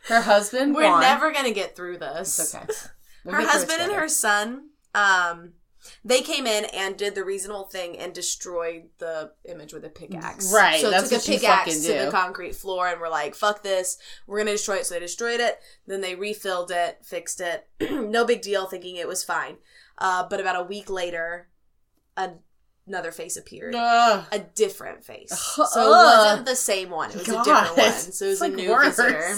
Her 0.07 0.21
husband. 0.21 0.73
We're 0.75 0.83
Juan. 0.83 1.01
never 1.01 1.31
going 1.31 1.45
to 1.45 1.53
get 1.53 1.75
through 1.75 1.97
this. 1.99 2.39
It's 2.39 2.55
okay. 2.55 2.65
We'll 3.25 3.35
her 3.35 3.41
get 3.41 3.49
through 3.51 3.59
it 3.61 3.67
husband 3.69 3.81
and 3.81 3.91
her 3.99 4.07
son 4.07 4.69
um 4.95 5.53
they 6.05 6.21
came 6.21 6.47
in 6.47 6.65
and 6.73 6.95
did 6.95 7.13
the 7.13 7.25
reasonable 7.25 7.65
thing 7.65 7.97
and 7.97 8.13
destroyed 8.13 8.83
the 8.99 9.31
image 9.43 9.73
with 9.73 9.83
a 9.83 9.89
pickaxe. 9.89 10.53
Right, 10.53 10.79
So 10.79 10.89
that's 10.89 11.09
took 11.09 11.21
a 11.21 11.25
pickaxe 11.25 11.81
to 11.85 12.05
the 12.05 12.09
concrete 12.11 12.55
floor 12.55 12.87
and 12.87 13.01
were 13.01 13.09
like, 13.09 13.35
"Fuck 13.35 13.63
this, 13.63 13.97
we're 14.25 14.37
gonna 14.37 14.51
destroy 14.51 14.75
it." 14.77 14.85
So 14.85 14.93
they 14.93 15.01
destroyed 15.01 15.41
it. 15.41 15.59
Then 15.85 15.99
they 15.99 16.15
refilled 16.15 16.71
it, 16.71 16.99
fixed 17.03 17.41
it. 17.41 17.67
no 17.91 18.23
big 18.23 18.41
deal, 18.41 18.65
thinking 18.65 18.95
it 18.95 19.09
was 19.09 19.25
fine. 19.25 19.57
Uh, 19.97 20.25
but 20.29 20.39
about 20.39 20.55
a 20.55 20.63
week 20.63 20.89
later, 20.89 21.49
an- 22.15 22.39
another 22.87 23.11
face 23.11 23.35
appeared. 23.35 23.75
Ugh. 23.75 24.23
A 24.31 24.39
different 24.39 25.03
face. 25.03 25.31
Ugh. 25.59 25.67
So 25.69 25.85
it 25.85 25.89
wasn't 25.89 26.45
the 26.45 26.55
same 26.55 26.91
one. 26.91 27.09
It 27.09 27.17
was 27.17 27.27
God. 27.27 27.41
a 27.41 27.43
different 27.43 27.77
one. 27.77 28.11
So 28.13 28.25
it 28.25 28.29
was 28.29 28.31
It's 28.31 28.41
a 28.41 28.43
like 28.45 28.53
new 28.53 28.71
worse. 28.71 28.95
visitor 28.95 29.35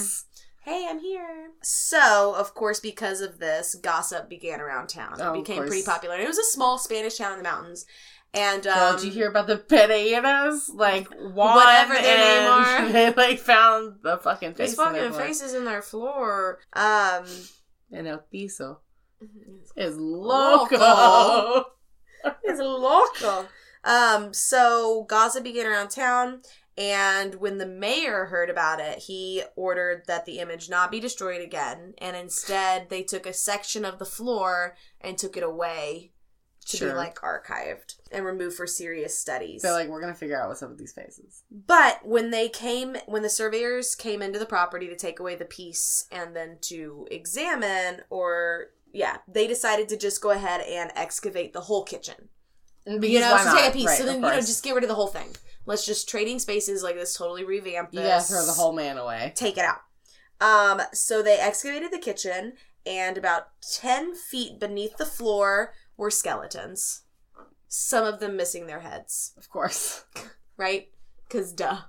hey, 0.66 0.86
I'm 0.90 0.98
here. 0.98 1.50
So, 1.62 2.34
of 2.36 2.54
course, 2.54 2.80
because 2.80 3.20
of 3.20 3.38
this, 3.38 3.76
gossip 3.76 4.28
began 4.28 4.60
around 4.60 4.88
town. 4.88 5.16
Oh, 5.20 5.32
it 5.32 5.44
became 5.44 5.64
pretty 5.64 5.84
popular. 5.84 6.16
And 6.16 6.24
it 6.24 6.28
was 6.28 6.38
a 6.38 6.44
small 6.44 6.76
Spanish 6.76 7.16
town 7.16 7.32
in 7.32 7.38
the 7.38 7.44
mountains. 7.44 7.86
And 8.34 8.66
um, 8.66 8.78
Girl, 8.78 8.92
did 8.96 9.04
you 9.04 9.12
hear 9.12 9.28
about 9.28 9.46
the 9.46 9.58
Pereiras? 9.58 10.68
Like 10.74 11.08
Juan 11.14 11.54
Whatever 11.54 11.94
their 11.94 12.18
name 12.18 12.50
are. 12.50 12.88
They 12.92 13.12
like 13.14 13.38
found 13.38 14.00
the 14.02 14.18
fucking 14.18 14.54
face. 14.54 14.70
These 14.70 14.78
in 14.78 14.92
their 14.92 15.10
fucking 15.10 15.26
faces 15.26 15.54
in 15.54 15.64
their 15.64 15.82
floor. 15.82 16.58
Um, 16.72 17.24
and 17.92 18.08
el 18.08 18.18
piso. 18.18 18.80
Is 19.76 19.96
Loco. 19.96 20.76
loco. 20.76 21.64
it's 22.42 22.60
loco. 22.60 23.46
Um, 23.84 24.34
so 24.34 25.06
gossip 25.08 25.44
began 25.44 25.66
around 25.66 25.90
town, 25.90 26.42
and 26.78 27.36
when 27.36 27.58
the 27.58 27.66
mayor 27.66 28.26
heard 28.26 28.50
about 28.50 28.80
it, 28.80 28.98
he 29.00 29.42
ordered 29.56 30.02
that 30.06 30.26
the 30.26 30.38
image 30.38 30.68
not 30.68 30.90
be 30.90 31.00
destroyed 31.00 31.40
again, 31.40 31.94
and 31.98 32.16
instead 32.16 32.88
they 32.90 33.02
took 33.02 33.26
a 33.26 33.32
section 33.32 33.84
of 33.84 33.98
the 33.98 34.04
floor 34.04 34.76
and 35.00 35.16
took 35.16 35.36
it 35.36 35.42
away 35.42 36.12
to 36.66 36.76
Sure. 36.76 36.90
be 36.90 36.94
like 36.96 37.20
archived 37.20 37.94
and 38.10 38.24
removed 38.24 38.56
for 38.56 38.66
serious 38.66 39.16
studies. 39.16 39.62
They're 39.62 39.72
like, 39.72 39.88
we're 39.88 40.00
gonna 40.00 40.14
figure 40.14 40.36
out 40.40 40.48
what's 40.48 40.62
up 40.62 40.70
with 40.70 40.78
these 40.78 40.92
faces. 40.92 41.44
But 41.50 42.04
when 42.04 42.30
they 42.30 42.48
came, 42.48 42.96
when 43.06 43.22
the 43.22 43.30
surveyors 43.30 43.94
came 43.94 44.20
into 44.20 44.38
the 44.40 44.46
property 44.46 44.88
to 44.88 44.96
take 44.96 45.20
away 45.20 45.36
the 45.36 45.44
piece 45.44 46.06
and 46.10 46.34
then 46.34 46.58
to 46.62 47.06
examine, 47.10 48.02
or 48.10 48.70
yeah, 48.92 49.18
they 49.28 49.46
decided 49.46 49.88
to 49.90 49.96
just 49.96 50.20
go 50.20 50.30
ahead 50.30 50.60
and 50.62 50.90
excavate 50.96 51.52
the 51.52 51.60
whole 51.62 51.84
kitchen. 51.84 52.28
Because 52.84 53.10
you 53.10 53.20
know, 53.20 53.32
why 53.32 53.38
to 53.38 53.44
not? 53.44 53.58
take 53.58 53.70
a 53.70 53.72
piece. 53.72 53.86
Right, 53.86 53.98
so 53.98 54.04
then, 54.06 54.16
you 54.16 54.20
know, 54.22 54.36
just 54.36 54.62
get 54.64 54.74
rid 54.74 54.84
of 54.84 54.88
the 54.88 54.94
whole 54.94 55.08
thing. 55.08 55.28
Let's 55.66 55.84
just 55.84 56.08
trading 56.08 56.38
spaces 56.38 56.82
like 56.82 56.94
this. 56.94 57.16
Totally 57.16 57.44
revamp 57.44 57.90
this. 57.90 58.00
you 58.00 58.06
gotta 58.06 58.22
throw 58.24 58.46
the 58.46 58.52
whole 58.52 58.72
man 58.72 58.96
away. 58.98 59.32
Take 59.34 59.58
it 59.58 59.64
out. 59.64 59.80
Um, 60.40 60.80
so 60.92 61.22
they 61.22 61.38
excavated 61.38 61.92
the 61.92 61.98
kitchen, 61.98 62.54
and 62.84 63.18
about 63.18 63.48
ten 63.60 64.14
feet 64.14 64.58
beneath 64.60 64.96
the 64.96 65.06
floor 65.06 65.72
were 65.96 66.10
skeletons. 66.10 67.02
Some 67.68 68.04
of 68.04 68.20
them 68.20 68.36
missing 68.36 68.66
their 68.66 68.80
heads. 68.80 69.32
Of 69.36 69.50
course. 69.50 70.04
Right? 70.58 70.88
Cause 71.28 71.52
duh. 71.52 71.80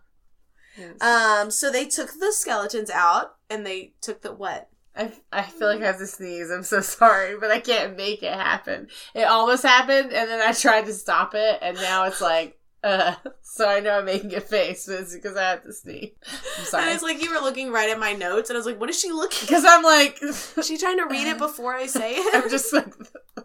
Um, 1.00 1.52
so 1.52 1.72
they 1.72 1.86
took 1.86 2.10
the 2.20 2.34
skeletons 2.34 2.90
out, 2.90 3.36
and 3.50 3.66
they 3.66 3.94
took 4.02 4.22
the 4.24 4.34
what? 4.34 4.68
I, 4.94 5.14
I 5.32 5.44
feel 5.44 5.68
like 5.70 5.82
I 5.82 5.86
have 5.86 6.00
to 6.00 6.06
sneeze. 6.08 6.50
I'm 6.52 6.64
so 6.64 6.82
sorry, 7.00 7.38
but 7.40 7.50
I 7.50 7.60
can't 7.62 7.96
make 7.96 8.24
it 8.24 8.34
happen. 8.34 8.90
It 9.16 9.24
almost 9.24 9.64
happened, 9.64 10.12
and 10.12 10.30
then 10.30 10.42
I 10.42 10.52
tried 10.52 10.86
to 10.88 10.94
stop 10.94 11.34
it, 11.34 11.60
and 11.62 11.78
now 11.78 12.04
it's 12.06 12.20
like, 12.20 12.57
uh. 12.84 13.16
So 13.50 13.68
I 13.68 13.80
know 13.80 13.98
I'm 13.98 14.06
making 14.06 14.36
a 14.36 14.42
face, 14.42 14.86
but 14.86 15.00
it's 15.00 15.16
because 15.16 15.36
I 15.36 15.50
have 15.50 15.64
to 15.64 15.74
sneeze. 15.74 16.12
I'm 16.60 16.66
sorry. 16.66 16.84
And 16.84 16.94
it's 16.94 17.02
like 17.02 17.24
you 17.24 17.34
were 17.34 17.42
looking 17.42 17.72
right 17.72 17.90
at 17.90 18.00
my 18.00 18.14
notes, 18.14 18.52
and 18.52 18.56
I 18.56 18.60
was 18.60 18.68
like, 18.68 18.80
"What 18.80 18.90
is 18.90 19.00
she 19.00 19.12
looking?" 19.12 19.40
Because 19.48 19.66
I'm 19.66 19.84
like, 19.84 20.20
Is 20.22 20.54
she 20.68 20.78
trying 20.78 20.98
to 20.98 21.06
read 21.06 21.28
it 21.28 21.40
before 21.40 21.74
I 21.74 21.88
say 21.88 22.14
it? 22.14 22.36
I'm 22.36 22.50
just 22.52 22.72
like, 22.72 22.94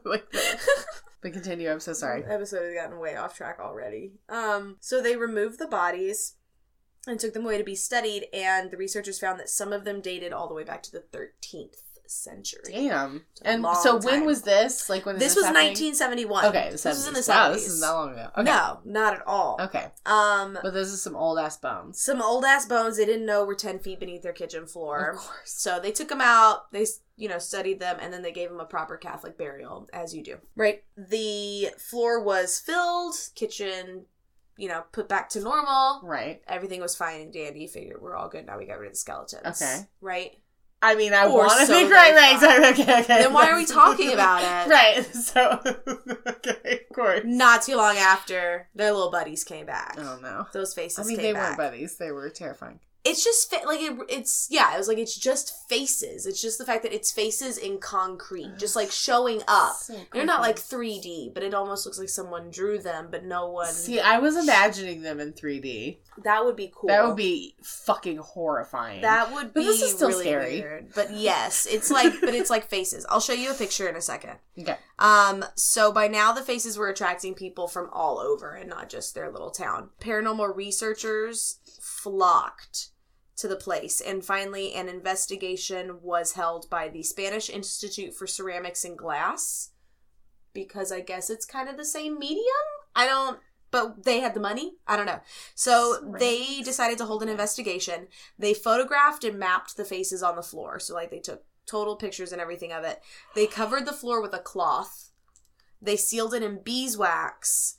like. 0.04 0.26
But 1.22 1.32
continue. 1.32 1.70
I'm 1.70 1.80
so 1.80 1.94
sorry. 1.94 2.22
The 2.22 2.32
episode 2.32 2.64
has 2.64 2.74
gotten 2.74 2.98
way 2.98 3.16
off 3.16 3.34
track 3.34 3.58
already. 3.58 4.12
Um, 4.28 4.76
so 4.80 5.00
they 5.00 5.16
removed 5.16 5.58
the 5.58 5.68
bodies 5.68 6.34
and 7.06 7.18
took 7.18 7.32
them 7.32 7.44
away 7.44 7.56
to 7.56 7.64
be 7.64 7.74
studied, 7.74 8.26
and 8.34 8.70
the 8.70 8.76
researchers 8.76 9.18
found 9.18 9.40
that 9.40 9.48
some 9.48 9.72
of 9.72 9.84
them 9.84 10.02
dated 10.02 10.34
all 10.34 10.46
the 10.46 10.54
way 10.54 10.64
back 10.64 10.82
to 10.82 10.92
the 10.92 11.04
13th 11.16 11.91
century. 12.12 12.62
Damn. 12.66 13.24
And 13.42 13.64
so 13.82 13.98
when 13.98 14.24
was 14.24 14.42
this? 14.42 14.88
Like 14.88 15.06
when 15.06 15.16
This 15.18 15.34
this 15.34 15.36
was 15.36 15.44
happening? 15.46 15.68
1971. 15.70 16.44
Okay, 16.46 16.68
this 16.70 16.84
was 16.84 17.06
in 17.08 17.14
the 17.14 17.20
70s. 17.20 17.24
70s. 17.24 17.28
Wow, 17.28 17.52
this 17.52 17.66
is 17.68 17.80
not 17.80 17.94
long 17.94 18.10
ago. 18.12 18.28
Okay. 18.38 18.44
No, 18.44 18.80
not 18.84 19.14
at 19.14 19.26
all. 19.26 19.56
Okay. 19.60 19.86
Um, 20.06 20.58
But 20.62 20.74
this 20.74 20.88
is 20.88 21.02
some 21.02 21.16
old 21.16 21.38
ass 21.38 21.56
bones. 21.56 22.00
some 22.00 22.20
old 22.22 22.44
ass 22.44 22.66
bones 22.66 22.96
they 22.96 23.04
didn't 23.06 23.26
know 23.26 23.44
were 23.44 23.54
10 23.54 23.78
feet 23.80 24.00
beneath 24.00 24.22
their 24.22 24.32
kitchen 24.32 24.66
floor. 24.66 25.10
Of 25.10 25.16
course. 25.18 25.52
So 25.52 25.80
they 25.80 25.90
took 25.92 26.08
them 26.08 26.20
out, 26.20 26.70
they, 26.72 26.86
you 27.16 27.28
know, 27.28 27.38
studied 27.38 27.80
them, 27.80 27.96
and 28.00 28.12
then 28.12 28.22
they 28.22 28.32
gave 28.32 28.48
them 28.50 28.60
a 28.60 28.64
proper 28.64 28.96
Catholic 28.96 29.36
burial, 29.38 29.88
as 29.92 30.14
you 30.14 30.22
do. 30.22 30.36
Right. 30.56 30.82
The 30.96 31.68
floor 31.78 32.22
was 32.22 32.58
filled, 32.58 33.14
kitchen, 33.34 34.06
you 34.58 34.68
know, 34.68 34.84
put 34.92 35.08
back 35.08 35.28
to 35.30 35.40
normal. 35.40 36.00
Right. 36.02 36.42
Everything 36.46 36.80
was 36.80 36.94
fine 36.94 37.20
and 37.22 37.32
dandy. 37.32 37.66
Figured 37.66 38.00
we're 38.02 38.14
all 38.16 38.28
good 38.28 38.46
now. 38.46 38.58
We 38.58 38.66
got 38.66 38.78
rid 38.78 38.88
of 38.88 38.92
the 38.92 38.98
skeletons. 38.98 39.62
Okay. 39.62 39.86
Right. 40.00 40.32
I 40.82 40.96
mean, 40.96 41.14
I 41.14 41.28
want 41.28 41.60
to 41.60 41.66
so 41.66 41.72
think 41.72 41.92
right, 41.92 42.12
right. 42.14 42.72
Okay, 42.72 43.00
okay. 43.00 43.22
Then 43.22 43.32
why 43.32 43.48
are 43.48 43.56
we 43.56 43.64
talking 43.64 44.12
about 44.12 44.42
it? 44.42 44.68
Right. 44.72 45.04
So, 45.14 45.60
okay, 46.26 46.80
of 46.90 46.94
course. 46.94 47.20
Not 47.24 47.62
too 47.62 47.76
long 47.76 47.96
after, 47.96 48.68
their 48.74 48.90
little 48.92 49.10
buddies 49.10 49.44
came 49.44 49.66
back. 49.66 49.94
Oh 49.98 50.18
no. 50.20 50.46
Those 50.52 50.74
faces 50.74 51.04
I 51.06 51.08
mean, 51.08 51.18
they 51.18 51.32
back. 51.32 51.42
weren't 51.42 51.56
buddies. 51.58 51.96
They 51.96 52.10
were 52.10 52.28
terrifying. 52.30 52.80
It's 53.04 53.24
just 53.24 53.50
fa- 53.50 53.66
like 53.66 53.80
it, 53.80 53.96
it's 54.08 54.46
yeah 54.50 54.74
it 54.74 54.78
was 54.78 54.86
like 54.86 54.98
it's 54.98 55.16
just 55.16 55.68
faces 55.68 56.24
it's 56.26 56.40
just 56.40 56.56
the 56.58 56.64
fact 56.64 56.82
that 56.84 56.92
it's 56.94 57.10
faces 57.10 57.58
in 57.58 57.78
concrete 57.78 58.50
just 58.58 58.76
like 58.76 58.90
showing 58.92 59.40
up 59.48 59.74
So 59.76 59.96
they're 60.12 60.24
not 60.24 60.40
like 60.40 60.56
3d 60.56 61.34
but 61.34 61.42
it 61.42 61.52
almost 61.54 61.84
looks 61.84 61.98
like 61.98 62.08
someone 62.08 62.50
drew 62.50 62.78
them 62.78 63.08
but 63.10 63.24
no 63.24 63.48
one 63.50 63.66
See, 63.72 63.98
I 64.00 64.18
was 64.18 64.36
imagining 64.36 65.02
them 65.02 65.18
in 65.18 65.32
3D. 65.32 65.98
that 66.22 66.44
would 66.44 66.54
be 66.56 66.70
cool 66.74 66.88
That 66.88 67.06
would 67.06 67.16
be 67.16 67.56
fucking 67.62 68.18
horrifying. 68.18 69.02
that 69.02 69.32
would 69.32 69.52
be 69.52 69.60
But 69.60 69.66
this 69.66 69.82
is 69.82 69.92
still 69.92 70.08
really 70.10 70.24
scary. 70.24 70.60
weird 70.60 70.94
but 70.94 71.10
yes 71.12 71.66
it's 71.68 71.90
like 71.90 72.12
but 72.20 72.34
it's 72.34 72.50
like 72.50 72.66
faces 72.66 73.04
i'll 73.08 73.20
show 73.20 73.32
you 73.32 73.50
a 73.50 73.54
picture 73.54 73.88
in 73.88 73.96
a 73.96 74.00
second 74.00 74.36
okay. 74.58 74.76
Um, 74.98 75.44
so 75.56 75.90
by 75.90 76.06
now 76.06 76.30
the 76.30 76.42
faces 76.42 76.78
were 76.78 76.88
attracting 76.88 77.34
people 77.34 77.66
from 77.66 77.88
all 77.92 78.20
over 78.20 78.54
and 78.54 78.68
not 78.70 78.88
just 78.88 79.14
their 79.16 79.32
little 79.32 79.50
town. 79.50 79.88
Paranormal 80.00 80.54
researchers 80.54 81.58
flocked 81.80 82.90
to 83.42 83.48
the 83.48 83.56
place, 83.56 84.00
and 84.00 84.24
finally 84.24 84.74
an 84.74 84.88
investigation 84.88 85.98
was 86.02 86.32
held 86.32 86.68
by 86.70 86.88
the 86.88 87.02
Spanish 87.02 87.50
Institute 87.50 88.14
for 88.14 88.26
Ceramics 88.26 88.84
and 88.84 88.96
Glass 88.96 89.70
because 90.54 90.90
I 90.90 91.00
guess 91.00 91.30
it's 91.30 91.44
kind 91.44 91.68
of 91.68 91.76
the 91.76 91.84
same 91.84 92.18
medium. 92.18 92.46
I 92.96 93.06
don't 93.06 93.38
but 93.72 94.04
they 94.04 94.20
had 94.20 94.34
the 94.34 94.40
money. 94.40 94.74
I 94.86 94.96
don't 94.98 95.06
know. 95.06 95.20
So 95.54 96.14
they 96.20 96.60
decided 96.60 96.98
to 96.98 97.06
hold 97.06 97.22
an 97.22 97.30
investigation. 97.30 98.06
They 98.38 98.52
photographed 98.52 99.24
and 99.24 99.38
mapped 99.38 99.76
the 99.76 99.84
faces 99.84 100.22
on 100.22 100.36
the 100.36 100.42
floor. 100.42 100.78
So 100.78 100.94
like 100.94 101.10
they 101.10 101.20
took 101.20 101.42
total 101.66 101.96
pictures 101.96 102.32
and 102.32 102.40
everything 102.40 102.70
of 102.70 102.84
it. 102.84 103.00
They 103.34 103.46
covered 103.46 103.86
the 103.86 103.94
floor 103.94 104.20
with 104.20 104.34
a 104.34 104.38
cloth. 104.38 105.10
They 105.80 105.96
sealed 105.96 106.34
it 106.34 106.42
in 106.42 106.62
beeswax 106.62 107.78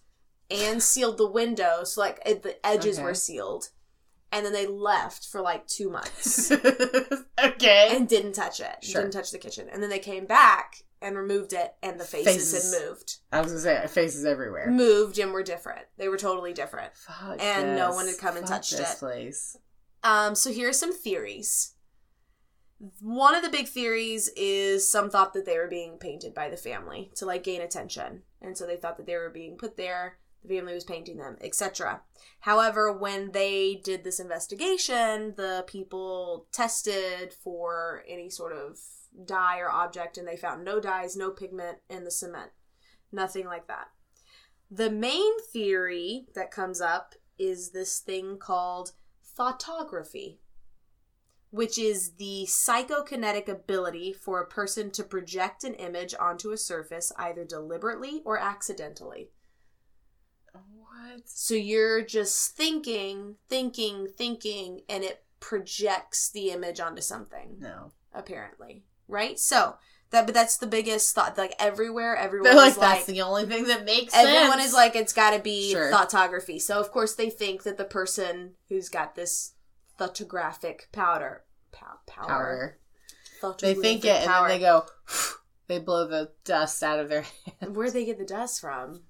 and 0.49 0.81
sealed 0.81 1.19
the 1.19 1.29
windows. 1.29 1.93
So 1.93 2.01
like 2.01 2.19
it, 2.25 2.41
the 2.41 2.65
edges 2.65 2.97
Okay. 2.97 3.05
were 3.05 3.13
sealed. 3.13 3.69
And 4.33 4.45
then 4.45 4.51
they 4.51 4.65
left 4.67 5.27
for 5.27 5.41
like 5.41 5.67
two 5.67 5.89
months 5.89 6.51
okay. 7.43 7.89
and 7.91 8.07
didn't 8.09 8.33
touch 8.33 8.59
it. 8.59 8.83
Sure. 8.83 9.01
Didn't 9.01 9.13
touch 9.13 9.31
the 9.31 9.37
kitchen. 9.37 9.67
And 9.71 9.81
then 9.81 9.89
they 9.89 9.99
came 9.99 10.25
back 10.25 10.83
and 11.01 11.17
removed 11.17 11.51
it, 11.53 11.73
and 11.83 11.99
the 11.99 12.03
faces, 12.05 12.51
Faces. 12.53 12.73
had 12.73 12.81
moved. 12.87 13.17
I 13.31 13.41
was 13.41 13.51
gonna 13.51 13.59
say 13.61 13.87
faces 13.87 14.25
everywhere. 14.25 14.71
Moved 14.71 15.19
and 15.19 15.31
were 15.33 15.43
different. 15.43 15.85
They 15.97 16.07
were 16.07 16.17
totally 16.17 16.53
different. 16.53 16.95
Fuck 16.95 17.41
And 17.41 17.75
no 17.75 17.91
one 17.91 18.07
had 18.07 18.17
come 18.17 18.37
and 18.37 18.47
Fuck 18.47 18.55
touched 18.57 18.77
this 18.77 18.93
it. 18.93 18.99
place. 18.99 19.57
Um, 20.03 20.33
so 20.33 20.51
here 20.51 20.69
are 20.69 20.73
some 20.73 20.93
theories. 20.93 21.73
One 23.01 23.35
of 23.35 23.43
the 23.43 23.49
big 23.49 23.67
theories 23.67 24.29
is 24.35 24.89
some 24.89 25.09
thought 25.09 25.33
that 25.33 25.45
they 25.45 25.57
were 25.57 25.67
being 25.67 25.97
painted 25.97 26.33
by 26.33 26.49
the 26.49 26.57
family 26.57 27.11
to 27.15 27.25
like 27.25 27.43
gain 27.43 27.61
attention. 27.61 28.23
And 28.41 28.57
so 28.57 28.65
they 28.65 28.75
thought 28.77 28.97
that 28.97 29.05
they 29.05 29.15
were 29.15 29.29
being 29.29 29.57
put 29.57 29.77
there, 29.77 30.17
the 30.43 30.55
family 30.55 30.73
was 30.73 30.83
painting 30.83 31.17
them, 31.17 31.37
etc. 31.41 32.01
However, 32.41 32.91
when 32.91 33.31
they 33.31 33.81
did 33.83 34.03
this 34.03 34.19
investigation, 34.19 35.33
the 35.37 35.63
people 35.67 36.47
tested 36.51 37.33
for 37.33 38.03
any 38.07 38.29
sort 38.29 38.53
of 38.53 38.77
dye 39.25 39.59
or 39.59 39.69
object 39.69 40.17
and 40.17 40.27
they 40.27 40.35
found 40.35 40.63
no 40.63 40.79
dyes, 40.79 41.15
no 41.15 41.31
pigment 41.31 41.77
in 41.89 42.03
the 42.03 42.11
cement. 42.11 42.51
Nothing 43.11 43.45
like 43.45 43.67
that. 43.67 43.87
The 44.69 44.89
main 44.89 45.39
theory 45.51 46.25
that 46.33 46.51
comes 46.51 46.81
up 46.81 47.13
is 47.37 47.71
this 47.71 47.99
thing 47.99 48.37
called 48.37 48.93
thoughtography, 49.37 50.39
which 51.51 51.77
is 51.77 52.15
the 52.15 52.45
psychokinetic 52.47 53.47
ability 53.47 54.13
for 54.13 54.41
a 54.41 54.47
person 54.47 54.89
to 54.91 55.03
project 55.03 55.63
an 55.63 55.75
image 55.75 56.15
onto 56.19 56.51
a 56.51 56.57
surface 56.57 57.11
either 57.17 57.45
deliberately 57.45 58.21
or 58.25 58.39
accidentally. 58.39 59.29
What? 61.11 61.21
So 61.29 61.53
you're 61.55 62.01
just 62.03 62.55
thinking, 62.55 63.35
thinking, 63.49 64.07
thinking, 64.07 64.81
and 64.87 65.03
it 65.03 65.23
projects 65.39 66.29
the 66.31 66.51
image 66.51 66.79
onto 66.79 67.01
something, 67.01 67.57
No. 67.59 67.91
apparently. 68.13 68.85
Right? 69.07 69.37
So 69.37 69.75
that 70.11 70.25
but 70.25 70.33
that's 70.33 70.57
the 70.57 70.67
biggest 70.67 71.13
thought. 71.13 71.37
Like 71.37 71.55
everywhere, 71.59 72.15
everyone 72.15 72.55
like, 72.55 72.71
is 72.71 72.77
like 72.77 72.97
that's 72.97 73.05
the 73.07 73.21
only 73.21 73.45
thing 73.45 73.65
that 73.65 73.83
makes 73.83 74.13
everyone 74.15 74.59
sense. 74.59 74.67
is 74.69 74.73
like 74.73 74.95
it's 74.95 75.11
got 75.13 75.31
to 75.31 75.39
be 75.39 75.71
Sure. 75.71 75.91
thoughtography. 75.91 76.61
So 76.61 76.79
of 76.79 76.91
course 76.91 77.15
they 77.15 77.29
think 77.29 77.63
that 77.63 77.77
the 77.77 77.83
person 77.85 78.53
who's 78.69 78.89
got 78.89 79.15
this 79.15 79.53
thoughtographic 79.99 80.91
powder 80.91 81.43
pow, 81.71 81.99
power, 82.05 82.77
power. 83.41 83.55
They 83.59 83.73
think 83.73 84.05
it, 84.05 84.21
and 84.25 84.29
then 84.29 84.47
they 84.47 84.59
go, 84.59 84.85
they 85.67 85.79
blow 85.79 86.07
the 86.07 86.31
dust 86.45 86.81
out 86.81 86.99
of 86.99 87.09
their 87.09 87.25
hand. 87.59 87.75
Where'd 87.75 87.91
they 87.93 88.05
get 88.05 88.17
the 88.17 88.25
dust 88.25 88.61
from? 88.61 89.01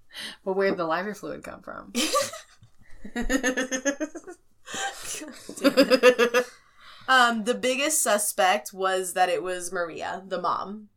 But 0.45 0.53
where'd 0.53 0.77
the 0.77 0.85
lighter 0.85 1.13
fluid 1.13 1.43
come 1.43 1.61
from? 1.61 1.91
Um, 7.07 7.43
the 7.43 7.53
biggest 7.53 8.01
suspect 8.01 8.73
was 8.73 9.13
that 9.13 9.29
it 9.29 9.43
was 9.43 9.71
Maria, 9.71 10.23
the 10.25 10.41
mom, 10.41 10.87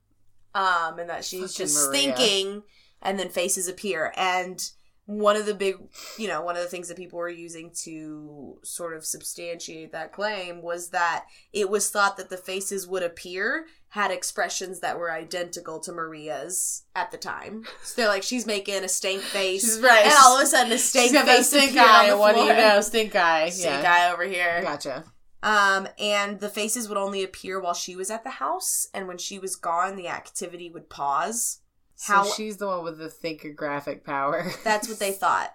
um, 0.54 0.99
and 0.99 1.11
that 1.11 1.25
she's 1.25 1.52
Fucking 1.52 1.66
just 1.66 1.88
Maria. 1.88 2.14
thinking, 2.14 2.62
and 3.02 3.18
then 3.18 3.28
faces 3.28 3.68
appear. 3.68 4.12
And 4.16 4.62
one 5.06 5.37
of 5.37 5.46
the 5.46 5.54
big, 5.54 5.76
you 6.16 6.28
know, 6.28 6.42
one 6.42 6.56
of 6.56 6.62
the 6.62 6.68
things 6.68 6.88
that 6.88 6.96
people 6.96 7.18
were 7.18 7.28
using 7.28 7.70
to 7.82 8.58
sort 8.62 8.96
of 8.96 9.04
substantiate 9.04 9.92
that 9.92 10.12
claim 10.12 10.62
was 10.62 10.90
that 10.90 11.26
it 11.52 11.68
was 11.70 11.90
thought 11.90 12.16
that 12.16 12.30
the 12.30 12.37
faces 12.37 12.87
would 12.87 13.02
appear 13.02 13.66
had 13.97 14.11
expressions 14.11 14.81
that 14.81 14.99
were 14.99 15.11
identical 15.11 15.81
to 15.81 15.91
Maria's 15.93 16.85
at 16.95 17.11
the 17.11 17.17
time. 17.19 17.65
So 17.83 17.95
they're 18.03 18.09
like, 18.11 18.23
she's 18.23 18.47
making 18.47 18.85
a 18.85 18.88
stank 18.88 19.23
face, 19.37 19.62
She's 19.65 19.81
right. 19.81 20.05
and 20.05 20.15
all 20.23 20.37
of 20.37 20.43
a 20.43 20.47
sudden 20.47 20.71
a 20.73 20.79
stank 20.79 21.12
She's 21.12 21.23
face 21.23 21.49
stink 21.49 21.76
eye. 21.76 22.05
on 22.05 22.11
the 22.11 22.17
What 22.19 22.35
do 22.35 22.43
you 22.43 22.53
know? 22.55 22.81
Stink 22.83 23.17
eye. 23.17 23.49
Stink 23.49 23.83
yeah. 23.83 23.95
eye 24.09 24.12
over 24.12 24.25
here. 24.25 24.61
Gotcha. 24.62 25.05
Um, 25.43 25.88
and 25.99 26.41
the 26.41 26.49
faces 26.49 26.88
would 26.88 26.99
only 26.99 27.23
appear 27.25 27.61
while 27.61 27.75
she 27.75 27.97
was 27.97 28.11
at 28.11 28.23
the 28.25 28.31
house, 28.31 28.87
and 28.93 29.07
when 29.09 29.19
she 29.19 29.38
was 29.38 29.57
gone, 29.57 29.97
the 29.97 30.09
activity 30.09 30.71
would 30.71 30.88
pause. 30.91 31.61
So 31.95 32.12
How- 32.15 32.25
she's 32.25 32.59
the 32.59 32.67
one 32.67 32.85
with 32.85 32.99
the 32.99 33.09
thinkographic 33.09 34.05
power. 34.05 34.50
That's 34.62 34.88
what 34.88 34.99
they 34.99 35.12
thought. 35.23 35.55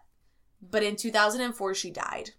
But 0.61 0.83
in 0.83 0.95
2004, 0.95 1.73
she 1.75 1.91
died, 1.91 2.31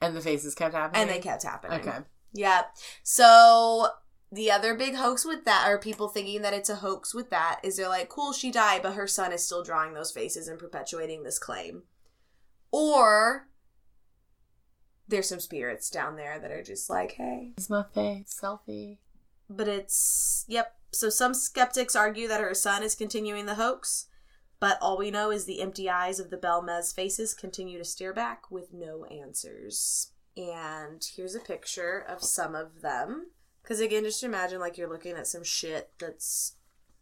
and 0.00 0.14
the 0.16 0.20
faces 0.20 0.54
kept 0.54 0.74
happening. 0.74 1.02
and 1.02 1.10
they 1.10 1.20
kept 1.20 1.42
happening. 1.44 1.80
Okay. 1.80 1.98
Yeah. 2.34 2.62
So 3.02 3.88
the 4.32 4.50
other 4.50 4.74
big 4.74 4.94
hoax 4.94 5.24
with 5.26 5.44
that, 5.44 5.68
or 5.68 5.76
people 5.78 6.08
thinking 6.08 6.40
that 6.42 6.54
it's 6.54 6.70
a 6.70 6.76
hoax 6.76 7.14
with 7.14 7.28
that, 7.30 7.60
is 7.62 7.76
they're 7.76 7.88
like, 7.88 8.08
cool, 8.08 8.32
she 8.32 8.50
died, 8.50 8.82
but 8.82 8.94
her 8.94 9.06
son 9.06 9.30
is 9.30 9.44
still 9.44 9.62
drawing 9.62 9.92
those 9.92 10.10
faces 10.10 10.48
and 10.48 10.58
perpetuating 10.58 11.22
this 11.22 11.38
claim. 11.38 11.82
Or 12.70 13.48
there's 15.06 15.28
some 15.28 15.40
spirits 15.40 15.90
down 15.90 16.16
there 16.16 16.38
that 16.38 16.50
are 16.50 16.62
just 16.62 16.88
like, 16.88 17.12
hey, 17.12 17.52
It's 17.58 17.68
my 17.68 17.84
face. 17.94 18.40
Selfie. 18.42 18.96
but 19.50 19.68
it's 19.68 20.46
yep. 20.48 20.76
So 20.94 21.10
some 21.10 21.34
skeptics 21.34 21.94
argue 21.94 22.26
that 22.28 22.40
her 22.40 22.54
son 22.54 22.82
is 22.82 22.94
continuing 22.94 23.44
the 23.46 23.56
hoax, 23.56 24.06
but 24.60 24.78
all 24.80 24.96
we 24.96 25.10
know 25.10 25.30
is 25.30 25.44
the 25.44 25.60
empty 25.60 25.90
eyes 25.90 26.18
of 26.20 26.30
the 26.30 26.36
Belmez 26.38 26.94
faces 26.94 27.34
continue 27.34 27.76
to 27.78 27.84
stare 27.84 28.12
back 28.14 28.50
with 28.50 28.72
no 28.72 29.04
answers. 29.06 30.12
And 30.36 31.02
here's 31.14 31.34
a 31.34 31.40
picture 31.40 32.04
of 32.08 32.22
some 32.22 32.54
of 32.54 32.80
them. 32.80 33.26
Because 33.62 33.80
again, 33.80 34.04
just 34.04 34.24
imagine 34.24 34.60
like 34.60 34.76
you're 34.76 34.88
looking 34.88 35.16
at 35.16 35.26
some 35.26 35.44
shit 35.44 35.90
that's 35.98 36.56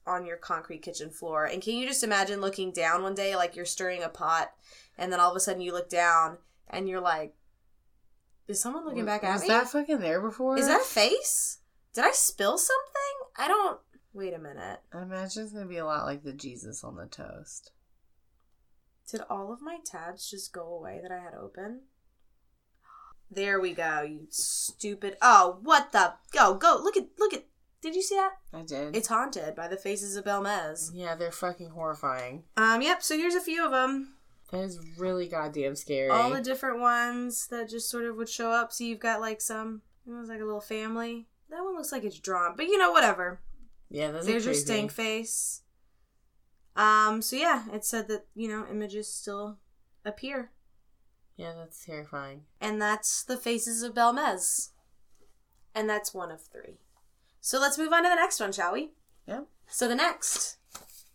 on 0.07 0.27
your 0.27 0.37
concrete 0.37 0.83
kitchen 0.83 1.11
floor. 1.11 1.45
And 1.45 1.63
can 1.63 1.75
you 1.75 1.87
just 1.87 2.05
imagine 2.05 2.41
looking 2.41 2.73
down 2.73 3.03
one 3.03 3.15
day, 3.15 3.37
like 3.37 3.57
you're 3.57 3.65
stirring 3.65 4.03
a 4.03 4.09
pot, 4.09 4.53
and 4.99 5.13
then 5.13 5.21
all 5.21 5.31
of 5.31 5.37
a 5.37 5.41
sudden 5.41 5.63
you 5.63 5.73
look 5.73 5.89
down 5.89 6.39
and 6.69 6.89
you're 6.89 7.01
like, 7.01 7.35
is 8.49 8.61
someone 8.61 8.85
looking 8.85 9.05
back 9.05 9.23
at 9.23 9.33
Was 9.35 9.43
me? 9.43 9.49
that 9.49 9.69
fucking 9.69 10.01
there 10.01 10.21
before? 10.21 10.59
Is 10.59 10.67
that 10.67 10.81
a 10.81 10.85
face? 10.85 11.59
Did 11.95 12.05
I 12.05 12.13
spill 12.13 12.59
something? 12.59 13.29
I 13.39 13.49
don't. 13.49 13.79
Wait 14.13 14.35
a 14.35 14.39
minute. 14.39 14.81
I 14.93 15.03
imagine 15.03 15.45
it's 15.45 15.53
gonna 15.53 15.67
be 15.67 15.77
a 15.77 15.85
lot 15.85 16.05
like 16.05 16.25
the 16.25 16.33
Jesus 16.33 16.83
on 16.83 16.97
the 16.97 17.07
toast. 17.07 17.71
Did 19.09 19.23
all 19.31 19.53
of 19.53 19.63
my 19.63 19.79
tabs 19.85 20.29
just 20.29 20.53
go 20.53 20.67
away 20.75 21.01
that 21.03 21.13
I 21.13 21.19
had 21.19 21.35
open? 21.35 21.83
There 23.31 23.61
we 23.61 23.73
go, 23.73 24.03
you 24.03 24.27
stupid. 24.31 25.17
Oh, 25.23 25.59
what 25.63 25.93
the? 25.93 26.15
Go, 26.33 26.55
go. 26.55 26.81
Look 26.83 26.97
at, 26.97 27.07
look 27.19 27.33
at. 27.33 27.45
Did 27.83 27.95
you 27.95 28.03
see 28.03 28.17
that? 28.17 28.33
I 28.53 28.63
did. 28.63 28.95
It's 28.95 29.09
haunted 29.09 29.55
by 29.55 29.69
the 29.69 29.77
faces 29.77 30.17
of 30.17 30.25
Belmez. 30.25 30.91
yeah, 30.93 31.15
they're 31.15 31.31
fucking 31.33 31.71
horrifying. 31.71 32.45
Um, 32.57 32.83
yep, 32.83 33.03
so 33.03 33.17
here's 33.17 33.35
a 33.35 33.41
few 33.41 33.65
of 33.65 33.71
them. 33.71 34.15
That 34.51 34.63
is 34.63 34.79
really 34.99 35.29
goddamn 35.29 35.77
scary. 35.77 36.11
All 36.11 36.31
the 36.31 36.43
different 36.43 36.81
ones 36.81 37.47
that 37.47 37.71
just 37.71 37.89
sort 37.89 38.05
of 38.05 38.17
would 38.17 38.29
show 38.29 38.51
up. 38.51 38.73
So 38.73 38.85
you've 38.85 38.99
got 38.99 39.21
like 39.21 39.41
some, 39.41 39.83
it 40.07 40.11
was 40.11 40.29
like 40.29 40.41
a 40.41 40.45
little 40.45 40.61
family. 40.61 41.29
That 41.51 41.63
one 41.63 41.75
looks 41.77 41.93
like 41.93 42.05
it's 42.05 42.19
drawn, 42.19 42.55
but 42.57 42.67
you 42.67 42.77
know, 42.77 42.91
whatever. 42.91 43.41
yeah, 43.89 44.11
those 44.11 44.27
There's 44.27 44.45
are 44.47 44.51
your 44.51 44.55
stank 44.55 44.93
face. 44.93 45.63
Um, 46.77 47.23
so 47.23 47.37
yeah, 47.37 47.65
it 47.73 47.85
said 47.85 48.09
that, 48.09 48.27
you 48.35 48.49
know, 48.49 48.67
images 48.71 49.13
still 49.13 49.59
appear. 50.05 50.51
Yeah, 51.41 51.55
that's 51.57 51.87
terrifying. 51.87 52.43
And 52.61 52.83
that's 52.83 53.23
the 53.23 53.39
faces 53.39 53.83
of 53.83 53.95
Belmez. 53.95 54.73
And 55.75 55.89
that's 55.89 56.13
one 56.13 56.31
of 56.31 56.43
three. 56.43 56.81
So 57.41 57.59
let's 57.59 57.79
move 57.79 57.95
on 57.95 58.03
to 58.03 58.11
the 58.11 58.15
next 58.15 58.41
one, 58.41 58.53
shall 58.53 58.75
we? 58.75 58.91
Yeah. 59.27 59.45
So 59.67 59.89
the 59.89 59.95
next 59.95 60.59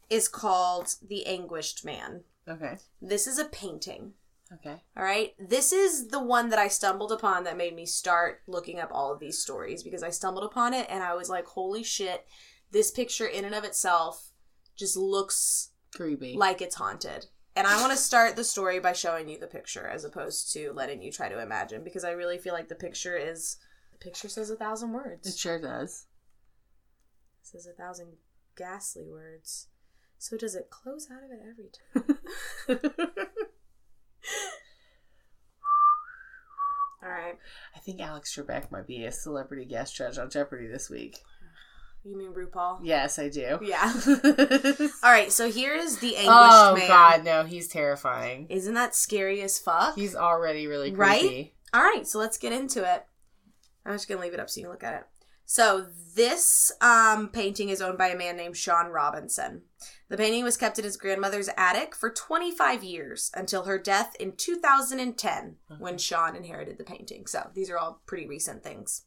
is 0.10 0.28
called 0.28 0.96
The 1.08 1.28
Anguished 1.28 1.86
Man. 1.86 2.24
Okay. 2.48 2.78
This 3.00 3.28
is 3.28 3.38
a 3.38 3.46
painting. 3.46 4.14
Okay. 4.52 4.82
All 4.98 5.04
right. 5.04 5.36
This 5.38 5.72
is 5.72 6.08
the 6.08 6.24
one 6.24 6.50
that 6.50 6.58
I 6.58 6.70
stumbled 6.70 7.12
upon 7.12 7.44
that 7.44 7.56
made 7.56 7.76
me 7.76 7.86
start 7.86 8.42
looking 8.48 8.80
up 8.80 8.90
all 8.92 9.14
of 9.14 9.20
these 9.20 9.38
stories 9.38 9.84
because 9.84 10.02
I 10.02 10.10
stumbled 10.10 10.44
upon 10.44 10.74
it 10.74 10.88
and 10.90 11.04
I 11.04 11.14
was 11.14 11.30
like, 11.30 11.46
holy 11.46 11.84
shit, 11.84 12.26
this 12.72 12.90
picture 12.90 13.28
in 13.28 13.46
and 13.46 13.54
of 13.54 13.64
itself 13.64 14.32
just 14.76 14.98
looks 14.98 15.70
Creepy. 15.96 16.34
like 16.36 16.64
it's 16.64 16.78
haunted. 16.78 17.28
And 17.56 17.66
I 17.66 17.80
want 17.80 17.94
to 17.94 17.98
start 17.98 18.36
the 18.36 18.44
story 18.44 18.80
by 18.80 18.92
showing 18.92 19.30
you 19.30 19.40
the 19.40 19.48
picture 19.48 19.88
as 19.88 20.04
opposed 20.04 20.52
to 20.54 20.74
letting 20.74 21.02
you 21.02 21.12
try 21.12 21.30
to 21.30 21.42
imagine 21.42 21.84
because 21.84 22.04
I 22.04 22.12
really 22.12 22.38
feel 22.38 22.54
like 22.54 22.68
the 22.68 22.76
picture 22.76 23.16
is 23.16 23.58
the 23.94 23.98
picture 23.98 24.28
says 24.28 24.50
a 24.50 24.58
thousand 24.58 24.92
words. 24.92 25.28
it 25.28 25.38
sure 25.38 25.60
does. 25.60 26.08
It 27.42 27.48
says 27.48 27.66
a 27.66 27.72
thousand 27.72 28.08
ghastly 28.58 29.06
words. 29.08 29.68
So 30.18 30.36
does 30.38 30.56
it 30.56 30.70
close 30.70 31.08
out 31.10 31.24
of 31.24 31.32
it 31.32 31.40
every 31.50 31.70
time? 31.72 33.16
All 37.04 37.10
right. 37.10 37.38
I 37.76 37.80
think 37.80 38.02
Alex 38.02 38.36
Trebek 38.36 38.72
might 38.72 38.88
be 38.88 39.06
a 39.06 39.12
celebrity 39.12 39.66
guest 39.66 39.96
judge 39.96 40.18
on 40.18 40.30
Jeopardy 40.30 40.68
this 40.68 40.90
week. 40.90 41.20
You 42.06 42.16
mean 42.16 42.34
RuPaul? 42.34 42.80
Yes, 42.84 43.18
I 43.18 43.30
do. 43.30 43.58
Yeah. 43.64 43.92
All 45.04 45.12
right. 45.12 45.32
So 45.32 45.50
here 45.50 45.74
is 45.74 45.98
the 45.98 46.16
anguished 46.18 46.28
Man. 46.28 46.50
oh 46.52 46.76
man. 46.78 46.88
God, 46.88 47.24
no, 47.26 47.44
he's 47.46 47.68
terrifying. 47.68 48.46
Isn't 48.50 48.76
that 48.76 48.94
scary 48.96 49.42
as 49.42 49.58
fuck? 49.58 49.96
He's 49.96 50.16
already 50.16 50.68
really 50.68 50.94
Right? 50.94 51.20
creepy. 51.20 51.56
All 51.74 51.82
right, 51.82 52.08
so 52.08 52.20
let's 52.20 52.38
get 52.38 52.54
into 52.54 52.80
it. 52.90 53.06
I'm 53.86 53.94
just 53.94 54.08
gonna 54.08 54.22
leave 54.22 54.34
it 54.34 54.40
up 54.40 54.50
so 54.50 54.60
you 54.60 54.66
can 54.66 54.72
look 54.72 54.84
at 54.84 54.94
it. 54.94 55.04
So 55.48 55.88
this 56.16 56.72
um, 56.80 57.28
painting 57.30 57.70
is 57.70 57.82
owned 57.82 57.98
by 57.98 58.08
a 58.08 58.18
man 58.18 58.38
named 58.38 58.56
Sean 58.56 58.88
Robinson. 58.88 59.64
The 60.10 60.18
painting 60.18 60.44
was 60.44 60.58
kept 60.58 60.78
in 60.80 60.86
his 60.86 60.98
grandmother's 60.98 61.50
attic 61.58 61.96
for 61.96 62.10
25 62.10 62.84
years 62.84 63.30
until 63.36 63.64
her 63.66 63.78
death 63.78 64.16
in 64.20 64.34
2010, 64.38 65.56
when 65.80 65.98
Sean 65.98 66.36
inherited 66.36 66.78
the 66.78 66.84
painting. 66.84 67.28
So 67.28 67.50
these 67.54 67.70
are 67.70 67.78
all 67.78 68.02
pretty 68.06 68.26
recent 68.28 68.64
things. 68.64 69.04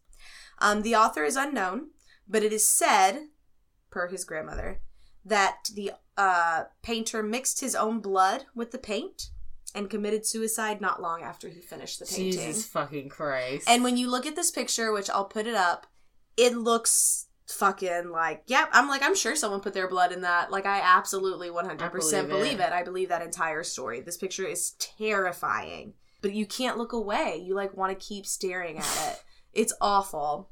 Um, 0.60 0.82
the 0.82 0.94
author 0.96 1.24
is 1.24 1.36
unknown, 1.36 1.88
but 2.28 2.42
it 2.42 2.52
is 2.52 2.66
said, 2.66 3.28
per 3.90 4.08
his 4.08 4.24
grandmother, 4.24 4.80
that 5.24 5.68
the 5.74 5.92
uh, 6.16 6.64
painter 6.82 7.22
mixed 7.22 7.60
his 7.60 7.74
own 7.74 8.00
blood 8.00 8.44
with 8.54 8.70
the 8.70 8.78
paint 8.78 9.30
and 9.74 9.90
committed 9.90 10.26
suicide 10.26 10.80
not 10.80 11.02
long 11.02 11.22
after 11.22 11.48
he 11.48 11.60
finished 11.60 11.98
the 11.98 12.06
painting. 12.06 12.32
Jesus 12.32 12.66
fucking 12.66 13.08
Christ. 13.08 13.68
And 13.68 13.84
when 13.84 13.96
you 13.96 14.10
look 14.10 14.26
at 14.26 14.36
this 14.36 14.50
picture, 14.50 14.92
which 14.92 15.10
I'll 15.10 15.24
put 15.24 15.46
it 15.46 15.54
up, 15.54 15.86
it 16.36 16.56
looks 16.56 17.26
fucking 17.46 18.10
like, 18.10 18.42
yep, 18.46 18.68
I'm 18.72 18.88
like, 18.88 19.02
I'm 19.02 19.14
sure 19.14 19.36
someone 19.36 19.60
put 19.60 19.74
their 19.74 19.88
blood 19.88 20.12
in 20.12 20.22
that. 20.22 20.50
Like, 20.50 20.66
I 20.66 20.80
absolutely 20.80 21.48
100% 21.48 21.80
I 21.80 21.88
believe, 21.88 22.28
believe 22.28 22.60
it. 22.60 22.64
it. 22.64 22.72
I 22.72 22.82
believe 22.82 23.08
that 23.08 23.22
entire 23.22 23.62
story. 23.62 24.00
This 24.00 24.16
picture 24.16 24.44
is 24.46 24.72
terrifying, 24.72 25.94
but 26.22 26.32
you 26.32 26.46
can't 26.46 26.78
look 26.78 26.92
away. 26.92 27.42
You 27.42 27.54
like 27.54 27.76
want 27.76 27.98
to 27.98 28.06
keep 28.06 28.26
staring 28.26 28.78
at 28.78 29.06
it. 29.08 29.22
It's 29.54 29.72
awful. 29.80 30.50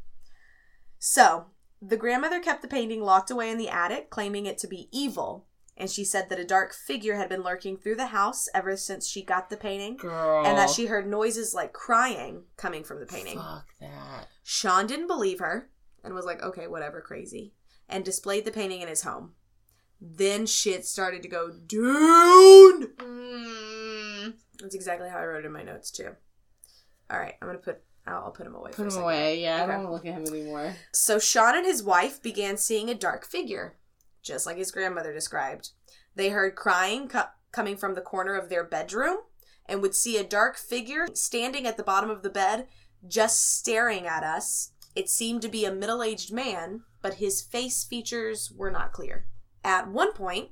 So, 0.98 1.48
the 1.80 1.96
grandmother 1.96 2.40
kept 2.40 2.62
the 2.62 2.68
painting 2.68 3.02
locked 3.02 3.30
away 3.30 3.50
in 3.50 3.58
the 3.58 3.68
attic, 3.68 4.10
claiming 4.10 4.46
it 4.46 4.58
to 4.58 4.66
be 4.66 4.88
evil. 4.92 5.46
And 5.76 5.90
she 5.90 6.04
said 6.04 6.30
that 6.30 6.40
a 6.40 6.44
dark 6.44 6.72
figure 6.72 7.16
had 7.16 7.28
been 7.28 7.42
lurking 7.42 7.76
through 7.76 7.96
the 7.96 8.06
house 8.06 8.48
ever 8.54 8.78
since 8.78 9.06
she 9.06 9.22
got 9.22 9.50
the 9.50 9.58
painting, 9.58 9.96
Girl. 9.98 10.46
and 10.46 10.56
that 10.56 10.70
she 10.70 10.86
heard 10.86 11.06
noises 11.06 11.52
like 11.52 11.74
crying 11.74 12.44
coming 12.56 12.82
from 12.82 12.98
the 12.98 13.06
painting. 13.06 13.36
Fuck 13.36 13.66
that. 13.80 14.28
Sean 14.42 14.86
didn't 14.86 15.06
believe 15.06 15.38
her 15.38 15.68
and 16.02 16.14
was 16.14 16.24
like, 16.24 16.42
okay, 16.42 16.66
whatever, 16.66 17.02
crazy, 17.02 17.52
and 17.90 18.06
displayed 18.06 18.46
the 18.46 18.50
painting 18.52 18.80
in 18.80 18.88
his 18.88 19.02
home. 19.02 19.32
Then 20.00 20.46
shit 20.46 20.86
started 20.86 21.22
to 21.22 21.28
go 21.28 21.50
down. 21.50 22.88
Mm. 22.96 24.34
That's 24.60 24.74
exactly 24.74 25.10
how 25.10 25.18
I 25.18 25.26
wrote 25.26 25.44
it 25.44 25.46
in 25.46 25.52
my 25.52 25.62
notes 25.62 25.90
too. 25.90 26.10
All 27.10 27.18
right, 27.18 27.34
I'm 27.40 27.48
gonna 27.48 27.58
put. 27.58 27.82
I'll, 28.06 28.24
I'll 28.24 28.30
put 28.30 28.46
him 28.46 28.54
away. 28.54 28.72
for 28.72 28.84
Put 28.84 28.92
him 28.94 29.02
away. 29.02 29.42
Yeah, 29.42 29.56
I 29.62 29.66
don't 29.66 29.84
want 29.84 29.88
to 29.88 29.92
look 29.92 30.06
at 30.06 30.14
him 30.14 30.34
anymore. 30.34 30.74
So 30.92 31.18
Sean 31.18 31.56
and 31.56 31.66
his 31.66 31.82
wife 31.82 32.22
began 32.22 32.56
seeing 32.56 32.88
a 32.88 32.94
dark 32.94 33.26
figure, 33.26 33.76
just 34.22 34.46
like 34.46 34.56
his 34.56 34.70
grandmother 34.70 35.12
described. 35.12 35.70
They 36.14 36.30
heard 36.30 36.54
crying 36.54 37.08
co- 37.08 37.24
coming 37.52 37.76
from 37.76 37.94
the 37.94 38.00
corner 38.00 38.34
of 38.34 38.48
their 38.48 38.64
bedroom 38.64 39.18
and 39.66 39.82
would 39.82 39.94
see 39.94 40.16
a 40.16 40.24
dark 40.24 40.56
figure 40.56 41.06
standing 41.14 41.66
at 41.66 41.76
the 41.76 41.82
bottom 41.82 42.10
of 42.10 42.22
the 42.22 42.30
bed, 42.30 42.68
just 43.06 43.56
staring 43.56 44.06
at 44.06 44.22
us. 44.22 44.72
It 44.94 45.10
seemed 45.10 45.42
to 45.42 45.48
be 45.48 45.64
a 45.64 45.72
middle 45.72 46.02
aged 46.02 46.32
man, 46.32 46.82
but 47.02 47.14
his 47.14 47.42
face 47.42 47.84
features 47.84 48.50
were 48.54 48.70
not 48.70 48.92
clear. 48.92 49.26
At 49.62 49.88
one 49.88 50.12
point, 50.12 50.50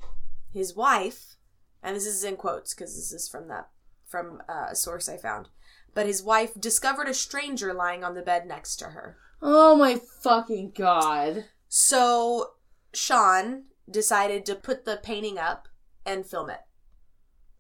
his 0.52 0.74
wife, 0.74 1.36
and 1.82 1.96
this 1.96 2.06
is 2.06 2.24
in 2.24 2.36
quotes 2.36 2.74
because 2.74 2.94
this 2.94 3.12
is 3.12 3.28
from 3.28 3.48
that 3.48 3.68
from 4.06 4.42
uh, 4.48 4.66
a 4.70 4.76
source 4.76 5.08
I 5.08 5.16
found, 5.16 5.48
but 5.94 6.06
his 6.06 6.22
wife 6.22 6.60
discovered 6.60 7.08
a 7.08 7.14
stranger 7.14 7.72
lying 7.72 8.04
on 8.04 8.14
the 8.14 8.22
bed 8.22 8.46
next 8.46 8.76
to 8.76 8.86
her. 8.86 9.16
Oh 9.40 9.76
my 9.76 10.00
fucking 10.22 10.72
god. 10.76 11.46
So 11.68 12.54
Sean 12.92 13.64
decided 13.90 14.44
to 14.46 14.54
put 14.54 14.84
the 14.84 15.00
painting 15.02 15.38
up 15.38 15.68
and 16.06 16.26
film 16.26 16.50
it, 16.50 16.60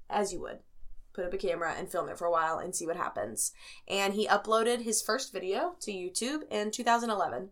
as 0.08 0.32
you 0.32 0.40
would. 0.40 0.58
Put 1.12 1.24
up 1.24 1.32
a 1.32 1.38
camera 1.38 1.74
and 1.78 1.88
film 1.88 2.08
it 2.08 2.18
for 2.18 2.26
a 2.26 2.30
while 2.30 2.58
and 2.58 2.74
see 2.74 2.86
what 2.86 2.96
happens. 2.96 3.52
And 3.86 4.14
he 4.14 4.26
uploaded 4.26 4.82
his 4.82 5.00
first 5.00 5.32
video 5.32 5.76
to 5.80 5.92
YouTube 5.92 6.40
in 6.50 6.70
2011, 6.70 7.50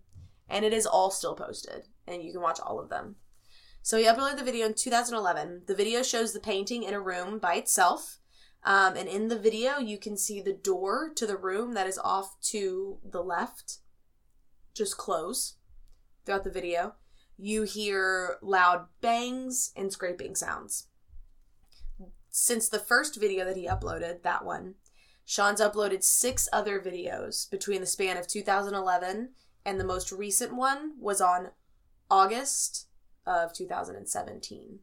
and 0.49 0.65
it 0.65 0.73
is 0.73 0.87
all 0.87 1.11
still 1.11 1.35
posted, 1.35 1.89
and 2.07 2.23
you 2.23 2.33
can 2.33 2.41
watch 2.41 2.59
all 2.59 2.81
of 2.81 2.89
them. 2.89 3.17
So 3.83 3.99
he 3.99 4.05
uploaded 4.05 4.39
the 4.39 4.45
video 4.45 4.67
in 4.67 4.75
2011. 4.75 5.63
The 5.67 5.75
video 5.75 6.03
shows 6.03 6.33
the 6.33 6.41
painting 6.41 6.83
in 6.85 6.95
a 6.95 7.01
room 7.01 7.39
by 7.39 7.55
itself. 7.55 8.19
Um, 8.65 8.97
and 8.97 9.09
in 9.09 9.29
the 9.29 9.39
video, 9.39 9.79
you 9.79 9.99
can 9.99 10.17
see 10.17 10.41
the 10.41 10.53
door 10.53 11.11
to 11.17 11.27
the 11.27 11.37
room 11.37 11.75
that 11.75 11.87
is 11.87 11.99
off 11.99 12.41
to 12.43 12.99
the 13.05 13.23
left 13.23 13.79
just 14.75 14.97
close 14.97 15.57
throughout 16.25 16.45
the 16.45 16.51
video. 16.51 16.95
You 17.37 17.63
hear 17.63 18.37
loud 18.41 18.87
bangs 19.01 19.73
and 19.75 19.93
scraping 19.93 20.37
sounds. 20.37 20.87
Since 22.31 22.69
the 22.69 22.79
first 22.79 23.19
video 23.21 23.45
that 23.45 23.57
he 23.57 23.67
uploaded, 23.67 24.23
that 24.23 24.45
one, 24.45 24.77
Sean's 25.25 25.61
uploaded 25.61 26.03
six 26.03 26.49
other 26.53 26.81
videos 26.81 27.51
between 27.51 27.81
the 27.81 27.87
span 27.87 28.17
of 28.17 28.27
2011 28.27 29.31
and 29.65 29.81
the 29.81 29.85
most 29.85 30.13
recent 30.13 30.55
one 30.55 30.93
was 31.01 31.21
on 31.21 31.51
August 32.11 32.87
of 33.27 33.53
2017. 33.53 34.81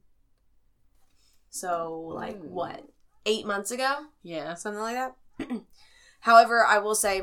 So, 1.50 2.00
like, 2.14 2.40
Hmm. 2.40 2.50
what? 2.50 2.90
Eight 3.26 3.46
months 3.46 3.72
ago? 3.72 4.06
Yeah. 4.24 4.54
something 4.56 4.82
like 4.82 4.96
that. 4.96 5.16
However, 6.22 6.66
I 6.66 6.80
will 6.80 6.96
say 6.96 7.22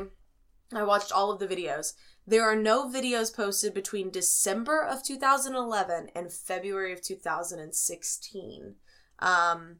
I 0.73 0.83
watched 0.83 1.11
all 1.11 1.31
of 1.31 1.39
the 1.39 1.47
videos. 1.47 1.93
There 2.25 2.43
are 2.43 2.55
no 2.55 2.89
videos 2.89 3.33
posted 3.33 3.73
between 3.73 4.09
December 4.09 4.81
of 4.81 5.03
2011 5.03 6.09
and 6.13 6.31
February 6.31 6.91
of 6.91 7.01
2016. 7.01 8.75
Um, 9.19 9.77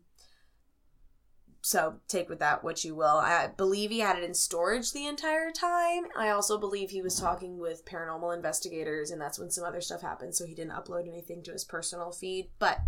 so 1.62 1.95
take 2.08 2.30
with 2.30 2.39
that 2.39 2.63
what 2.63 2.86
you 2.86 2.95
will. 2.95 3.17
I 3.17 3.47
believe 3.47 3.89
he 3.89 3.99
had 3.99 4.17
it 4.17 4.23
in 4.23 4.34
storage 4.34 4.93
the 4.93 5.06
entire 5.06 5.51
time. 5.51 6.03
I 6.17 6.30
also 6.30 6.58
believe 6.58 6.89
he 6.89 7.01
was 7.01 7.19
talking 7.19 7.58
with 7.58 7.84
paranormal 7.84 8.34
investigators, 8.34 9.12
and 9.12 9.19
that's 9.19 9.38
when 9.38 9.51
some 9.51 9.65
other 9.65 9.82
stuff 9.82 10.01
happened. 10.01 10.34
So 10.34 10.45
he 10.45 10.56
didn't 10.56 10.71
upload 10.71 11.10
anything 11.10 11.43
to 11.43 11.51
his 11.51 11.65
personal 11.65 12.13
feed. 12.13 12.47
But 12.60 12.80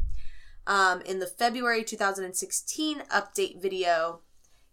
um, 0.68 1.02
in 1.02 1.20
the 1.20 1.28
February 1.28 1.84
2016 1.84 3.00
update 3.12 3.62
video, 3.62 4.22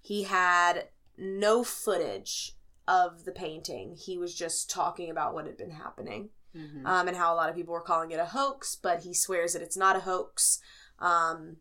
he 0.01 0.25
had 0.25 0.89
no 1.17 1.65
footage 1.65 2.53
of 2.87 3.25
the 3.25 3.33
painting. 3.33 3.97
He 3.97 4.17
was 4.19 4.35
just 4.35 4.71
talking 4.71 5.11
about 5.11 5.35
what 5.35 5.47
had 5.47 5.57
been 5.57 5.71
happening 5.71 6.31
Mhm. 6.55 6.87
um, 6.87 7.09
and 7.09 7.17
how 7.17 7.35
a 7.35 7.37
lot 7.37 7.49
of 7.51 7.57
people 7.57 7.73
were 7.75 7.81
calling 7.81 8.11
it 8.13 8.21
a 8.21 8.27
hoax, 8.27 8.77
but 8.77 9.01
he 9.03 9.13
swears 9.13 9.53
that 9.53 9.63
it's 9.63 9.77
not 9.77 9.97
a 9.97 10.01
hoax 10.01 10.61
um, 10.99 11.57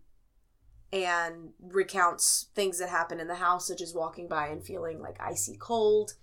and 0.93 1.51
recounts 1.59 2.47
things 2.55 2.77
that 2.79 2.89
happened 2.89 3.19
in 3.19 3.27
the 3.27 3.35
house, 3.35 3.67
such 3.67 3.81
as 3.81 3.93
walking 3.93 4.27
by 4.27 4.47
and 4.47 4.63
feeling 4.63 5.01
like 5.01 5.19
icy 5.19 5.57
cold 5.57 6.13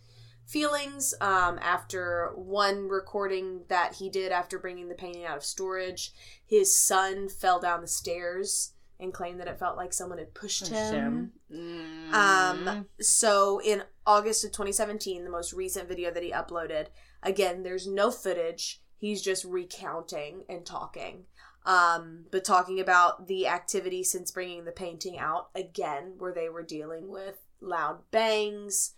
feelings. 0.47 1.15
Um, 1.21 1.59
after 1.61 2.33
one 2.35 2.89
recording 2.89 3.63
that 3.69 3.95
he 3.95 4.11
did 4.11 4.33
after 4.33 4.59
bringing 4.59 4.89
the 4.89 4.95
painting 4.95 5.25
out 5.25 5.37
of 5.37 5.45
storage, 5.45 6.13
his 6.45 6.79
son 6.79 7.29
fell 7.29 7.61
down 7.61 7.81
the 7.81 7.89
stairs 7.89 8.75
and 9.01 9.13
claimed 9.13 9.41
that 9.41 9.49
it 9.49 9.59
felt 9.59 9.77
like 9.77 9.93
someone 9.93 10.19
had 10.19 10.33
pushed 10.35 10.61
Pushed 10.61 10.73
him. 10.73 11.33
him. 11.51 12.13
Um, 12.15 12.65
Mm. 12.65 12.87
so 13.01 13.61
in 13.61 13.83
August 14.07 14.45
of 14.45 14.53
2017, 14.53 15.25
the 15.25 15.31
most 15.31 15.53
recent 15.53 15.89
video 15.89 16.11
that 16.13 16.23
he 16.23 16.31
uploaded, 16.31 16.87
again, 17.23 17.63
there's 17.63 17.87
no 17.87 18.11
footage. 18.11 18.81
He's 18.97 19.21
just 19.23 19.45
recounting 19.45 20.45
and 20.49 20.65
talking. 20.65 21.25
Um, 21.65 22.27
but 22.31 22.45
talking 22.45 22.79
about 22.81 23.27
the 23.29 23.47
activity 23.49 24.03
since 24.05 24.31
bringing 24.31 24.65
the 24.65 24.73
painting 24.73 25.19
out 25.19 25.49
again, 25.55 26.15
where 26.19 26.33
they 26.33 26.49
were 26.49 26.63
dealing 26.65 27.09
with 27.09 27.39
loud 27.61 28.01
bangs, 28.11 28.95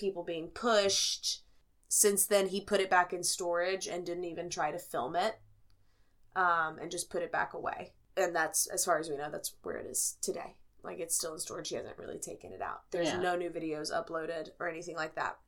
people 0.00 0.24
being 0.24 0.48
pushed. 0.48 1.42
Since 1.88 2.26
then, 2.26 2.48
he 2.48 2.60
put 2.60 2.80
it 2.80 2.90
back 2.90 3.12
in 3.12 3.22
storage 3.22 3.86
and 3.86 4.04
didn't 4.06 4.24
even 4.24 4.48
try 4.48 4.70
to 4.72 4.78
film 4.78 5.14
it, 5.14 5.38
um, 6.34 6.78
and 6.80 6.90
just 6.90 7.10
put 7.10 7.22
it 7.22 7.30
back 7.32 7.54
away. 7.54 7.92
And 8.16 8.34
that's, 8.34 8.66
as 8.66 8.84
far 8.84 8.98
as 8.98 9.08
we 9.08 9.16
know, 9.16 9.30
that's 9.30 9.54
where 9.62 9.76
it 9.76 9.86
is 9.86 10.16
today. 10.22 10.56
Like 10.82 10.98
it's 10.98 11.14
still 11.14 11.34
in 11.34 11.38
storage. 11.38 11.68
He 11.68 11.74
hasn't 11.76 11.98
really 11.98 12.18
taken 12.18 12.52
it 12.52 12.62
out. 12.62 12.82
There's 12.90 13.08
Yeah. 13.08 13.20
no 13.20 13.36
new 13.36 13.50
videos 13.50 13.92
uploaded 13.92 14.48
or 14.58 14.68
anything 14.68 14.96
like 14.96 15.14
that. 15.16 15.38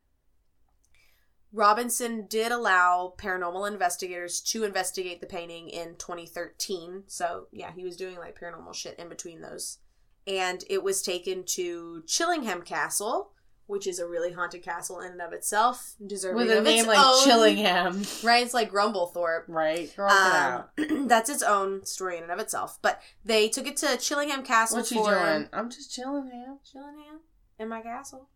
Robinson 1.54 2.26
did 2.28 2.50
allow 2.50 3.12
paranormal 3.18 3.70
investigators 3.70 4.40
to 4.40 4.64
investigate 4.64 5.20
the 5.20 5.26
painting 5.26 5.68
in 5.68 5.96
2013. 5.96 7.04
So, 7.08 7.48
yeah, 7.52 7.72
he 7.72 7.84
was 7.84 7.96
doing 7.96 8.16
like 8.16 8.38
paranormal 8.40 8.74
shit 8.74 8.98
in 8.98 9.08
between 9.10 9.42
those. 9.42 9.78
And 10.26 10.64
it 10.70 10.82
was 10.82 11.02
taken 11.02 11.44
to 11.46 12.04
Chillingham 12.06 12.64
Castle, 12.64 13.32
which 13.72 13.86
is 13.86 13.98
a 13.98 14.06
really 14.06 14.30
haunted 14.32 14.62
castle 14.62 15.00
in 15.00 15.12
and 15.12 15.20
of 15.22 15.32
itself, 15.32 15.94
deserving 16.06 16.36
With 16.36 16.50
a 16.50 16.58
of 16.58 16.64
name 16.64 16.80
its 16.80 16.86
like 16.88 16.98
own- 16.98 17.24
Chillingham. 17.26 18.22
Right, 18.24 18.44
it's 18.44 18.54
like 18.54 18.70
Grumblethorpe. 18.70 19.44
Right. 19.48 19.94
Girl, 19.96 20.08
get 20.08 20.16
out. 20.18 20.70
Um, 20.78 21.06
that's 21.08 21.30
its 21.30 21.42
own 21.42 21.84
story 21.86 22.18
in 22.18 22.22
and 22.24 22.32
of 22.32 22.38
itself. 22.38 22.78
But 22.82 23.00
they 23.24 23.48
took 23.48 23.66
it 23.66 23.76
to 23.78 23.86
Chillingham 23.98 24.44
Castle 24.44 24.78
What 24.78 24.90
you 24.90 25.02
for 25.02 25.10
doing? 25.14 25.48
I'm 25.52 25.70
just 25.70 25.92
chilling, 25.92 26.28
man. 26.28 26.58
Chillingham 26.70 27.20
in 27.58 27.68
my 27.68 27.80
castle. 27.80 28.28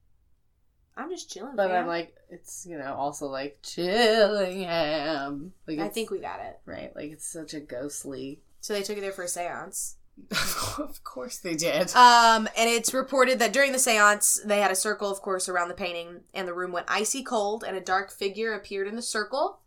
I'm 0.96 1.10
just 1.10 1.30
chilling. 1.30 1.54
But 1.56 1.68
fam. 1.68 1.82
I'm 1.82 1.86
like, 1.86 2.14
it's 2.30 2.64
you 2.66 2.78
know 2.78 2.94
also 2.94 3.26
like 3.26 3.60
Chillingham. 3.62 5.50
Like 5.66 5.78
I 5.78 5.88
think 5.88 6.10
we 6.10 6.18
got 6.18 6.40
it. 6.40 6.58
right. 6.64 6.94
Like 6.96 7.10
it's 7.12 7.26
such 7.26 7.54
a 7.54 7.60
ghostly. 7.60 8.40
So 8.60 8.72
they 8.72 8.82
took 8.82 8.96
it 8.96 9.02
there 9.02 9.12
for 9.12 9.24
a 9.24 9.28
seance. 9.28 9.96
of 10.78 11.04
course 11.04 11.38
they 11.38 11.54
did. 11.54 11.94
Um, 11.94 12.48
and 12.56 12.68
it's 12.68 12.94
reported 12.94 13.38
that 13.38 13.52
during 13.52 13.72
the 13.72 13.78
seance, 13.78 14.40
they 14.44 14.60
had 14.60 14.70
a 14.70 14.76
circle, 14.76 15.10
of 15.10 15.20
course, 15.20 15.48
around 15.48 15.68
the 15.68 15.74
painting, 15.74 16.22
and 16.34 16.48
the 16.48 16.54
room 16.54 16.72
went 16.72 16.86
icy 16.88 17.22
cold, 17.22 17.64
and 17.66 17.76
a 17.76 17.80
dark 17.80 18.10
figure 18.10 18.54
appeared 18.54 18.88
in 18.88 18.96
the 18.96 19.02
circle. 19.02 19.60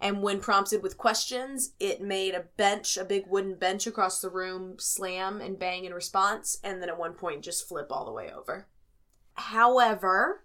And 0.00 0.22
when 0.22 0.40
prompted 0.40 0.82
with 0.82 0.96
questions, 0.96 1.74
it 1.78 2.00
made 2.00 2.34
a 2.34 2.46
bench, 2.56 2.96
a 2.96 3.04
big 3.04 3.26
wooden 3.26 3.56
bench 3.56 3.86
across 3.86 4.20
the 4.20 4.30
room, 4.30 4.76
slam 4.78 5.42
and 5.42 5.58
bang 5.58 5.84
in 5.84 5.92
response, 5.92 6.58
and 6.64 6.80
then 6.80 6.88
at 6.88 6.98
one 6.98 7.12
point 7.12 7.44
just 7.44 7.68
flip 7.68 7.88
all 7.90 8.06
the 8.06 8.12
way 8.12 8.32
over. 8.32 8.66
However, 9.34 10.44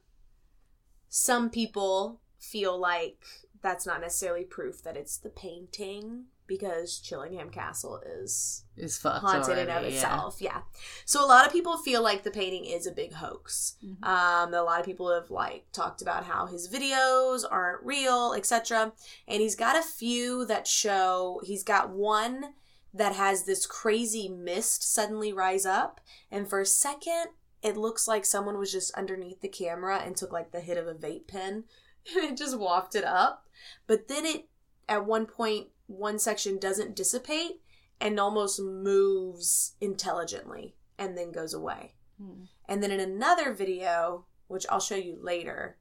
some 1.07 1.49
people 1.49 2.19
feel 2.37 2.77
like 2.77 3.23
that's 3.61 3.85
not 3.85 4.01
necessarily 4.01 4.43
proof 4.43 4.83
that 4.83 4.97
it's 4.97 5.17
the 5.17 5.29
painting 5.29 6.25
because 6.47 6.99
Chillingham 6.99 7.51
Castle 7.51 8.01
is 8.05 8.63
fucked 8.97 9.21
haunted 9.21 9.57
in 9.57 9.69
already, 9.69 9.87
of 9.87 9.93
yeah. 9.93 9.99
itself. 9.99 10.37
Yeah. 10.39 10.61
So 11.05 11.23
a 11.23 11.27
lot 11.27 11.45
of 11.45 11.51
people 11.51 11.77
feel 11.77 12.03
like 12.03 12.23
the 12.23 12.31
painting 12.31 12.65
is 12.65 12.85
a 12.85 12.91
big 12.91 13.13
hoax. 13.13 13.75
Mhm. 13.83 14.03
Um, 14.03 14.53
a 14.53 14.63
lot 14.63 14.79
of 14.79 14.85
people 14.85 15.13
have 15.13 15.31
like 15.31 15.65
talked 15.71 16.01
about 16.01 16.25
how 16.25 16.45
his 16.45 16.69
videos 16.69 17.43
aren't 17.49 17.83
real, 17.83 18.33
etc. 18.33 18.93
And 19.27 19.41
he's 19.41 19.55
got 19.55 19.77
a 19.77 19.81
few 19.81 20.45
that 20.45 20.67
show. 20.67 21.41
He's 21.43 21.63
got 21.63 21.89
one 21.89 22.53
that 22.93 23.15
has 23.15 23.43
this 23.43 23.65
crazy 23.65 24.29
mist 24.29 24.83
suddenly 24.93 25.33
rise 25.33 25.65
up, 25.65 25.99
and 26.31 26.47
for 26.49 26.61
a 26.61 26.65
second, 26.65 27.27
it 27.61 27.75
looks 27.75 28.07
like 28.07 28.23
someone 28.25 28.57
was 28.57 28.71
just 28.71 28.93
underneath 28.93 29.41
the 29.41 29.49
camera 29.49 29.97
and 29.97 30.15
took 30.15 30.31
like 30.31 30.51
the 30.51 30.61
hit 30.61 30.77
of 30.77 30.87
a 30.87 30.93
vape 30.93 31.27
pen, 31.27 31.65
and 32.15 32.23
it 32.23 32.37
just 32.37 32.57
wafted 32.57 33.03
up. 33.03 33.47
But 33.87 34.07
then 34.07 34.25
it, 34.25 34.47
at 34.87 35.05
one 35.05 35.25
point, 35.25 35.67
one 35.87 36.19
section 36.19 36.57
doesn't 36.57 36.95
dissipate 36.95 37.61
and 37.99 38.19
almost 38.19 38.59
moves 38.59 39.75
intelligently 39.79 40.75
and 40.97 41.17
then 41.17 41.31
goes 41.31 41.53
away. 41.53 41.93
Hmm. 42.21 42.43
And 42.67 42.81
then 42.81 42.91
in 42.91 42.99
another 42.99 43.53
video, 43.53 44.25
which 44.47 44.65
I'll 44.69 44.79
show 44.79 44.95
you 44.95 45.17
later, 45.21 45.77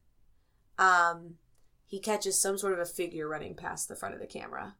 um, 0.79 1.37
he 1.87 2.01
catches 2.01 2.41
some 2.41 2.59
sort 2.59 2.73
of 2.73 2.79
a 2.79 2.87
figure 2.87 3.29
running 3.29 3.55
past 3.55 3.89
the 3.89 3.97
front 3.97 4.15
of 4.15 4.21
the 4.21 4.27
camera. 4.27 4.77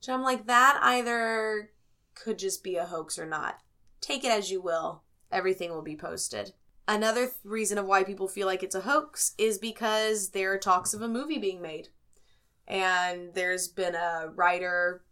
So 0.00 0.12
I'm 0.12 0.22
like, 0.22 0.46
that 0.46 0.80
either 0.82 1.70
could 2.14 2.38
just 2.38 2.64
be 2.64 2.76
a 2.76 2.86
hoax 2.86 3.18
or 3.18 3.26
not. 3.26 3.60
Take 4.00 4.24
it 4.24 4.32
as 4.32 4.50
you 4.50 4.60
will. 4.60 5.02
Everything 5.30 5.70
will 5.70 5.82
be 5.82 5.96
posted. 5.96 6.52
Another 6.88 7.26
th- 7.26 7.36
reason 7.44 7.78
of 7.78 7.86
why 7.86 8.02
people 8.02 8.26
feel 8.26 8.46
like 8.46 8.62
it's 8.62 8.74
a 8.74 8.80
hoax 8.80 9.34
is 9.38 9.58
because 9.58 10.30
there 10.30 10.52
are 10.52 10.58
talks 10.58 10.92
of 10.92 11.02
a 11.02 11.08
movie 11.08 11.38
being 11.38 11.62
made. 11.62 11.88
And 12.66 13.34
there's 13.34 13.68
been 13.68 13.94
a 13.94 14.30
writer 14.34 15.04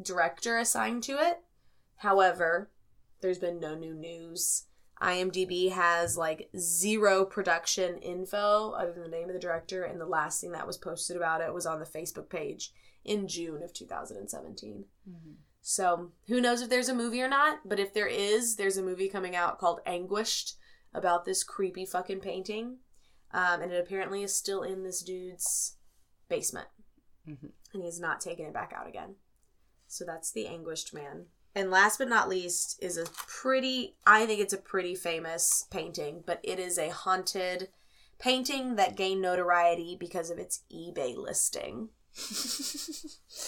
director 0.00 0.58
assigned 0.58 1.02
to 1.04 1.12
it. 1.12 1.40
However, 1.96 2.70
there's 3.20 3.38
been 3.38 3.60
no 3.60 3.74
new 3.74 3.94
news. 3.94 4.66
IMDb 5.02 5.70
has 5.72 6.16
like 6.16 6.50
zero 6.58 7.24
production 7.24 7.96
info 7.98 8.72
other 8.72 8.92
than 8.92 9.02
the 9.02 9.08
name 9.08 9.28
of 9.28 9.34
the 9.34 9.40
director, 9.40 9.82
and 9.82 10.00
the 10.00 10.06
last 10.06 10.40
thing 10.40 10.52
that 10.52 10.66
was 10.66 10.76
posted 10.76 11.16
about 11.16 11.40
it 11.40 11.54
was 11.54 11.66
on 11.66 11.78
the 11.78 11.86
Facebook 11.86 12.28
page 12.28 12.72
in 13.04 13.26
June 13.26 13.62
of 13.62 13.72
2017. 13.72 14.84
So 15.62 16.12
who 16.26 16.40
knows 16.40 16.60
if 16.60 16.68
there's 16.68 16.88
a 16.88 16.94
movie 16.94 17.22
or 17.22 17.28
not, 17.28 17.60
but 17.64 17.80
if 17.80 17.94
there 17.94 18.06
is, 18.06 18.56
there's 18.56 18.76
a 18.76 18.82
movie 18.82 19.08
coming 19.08 19.34
out 19.34 19.58
called 19.58 19.80
Anguished 19.86 20.56
about 20.92 21.24
this 21.24 21.44
creepy 21.44 21.86
fucking 21.86 22.20
painting. 22.20 22.78
Um, 23.32 23.62
and 23.62 23.72
it 23.72 23.80
apparently 23.80 24.22
is 24.22 24.34
still 24.34 24.62
in 24.62 24.82
this 24.82 25.02
dude's 25.02 25.76
basement. 26.28 26.68
Mhm. 27.30 27.50
And 27.74 27.82
he's 27.84 28.00
not 28.00 28.20
taken 28.20 28.46
it 28.46 28.52
back 28.52 28.72
out 28.76 28.88
again. 28.88 29.14
So 29.86 30.04
that's 30.04 30.30
the 30.32 30.46
Anguished 30.46 30.92
Man. 30.92 31.26
And 31.54 31.70
last 31.70 31.98
but 31.98 32.08
not 32.08 32.28
least 32.28 32.78
is 32.82 32.96
a 32.96 33.04
pretty, 33.06 33.96
I 34.06 34.26
think 34.26 34.40
it's 34.40 34.52
a 34.52 34.58
pretty 34.58 34.94
famous 34.94 35.66
painting, 35.70 36.22
but 36.26 36.40
it 36.42 36.58
is 36.58 36.78
a 36.78 36.90
haunted 36.90 37.68
painting 38.18 38.76
that 38.76 38.96
gained 38.96 39.20
notoriety 39.22 39.96
because 39.98 40.30
of 40.30 40.38
its 40.38 40.60
eBay 40.72 41.16
listing. 41.16 41.88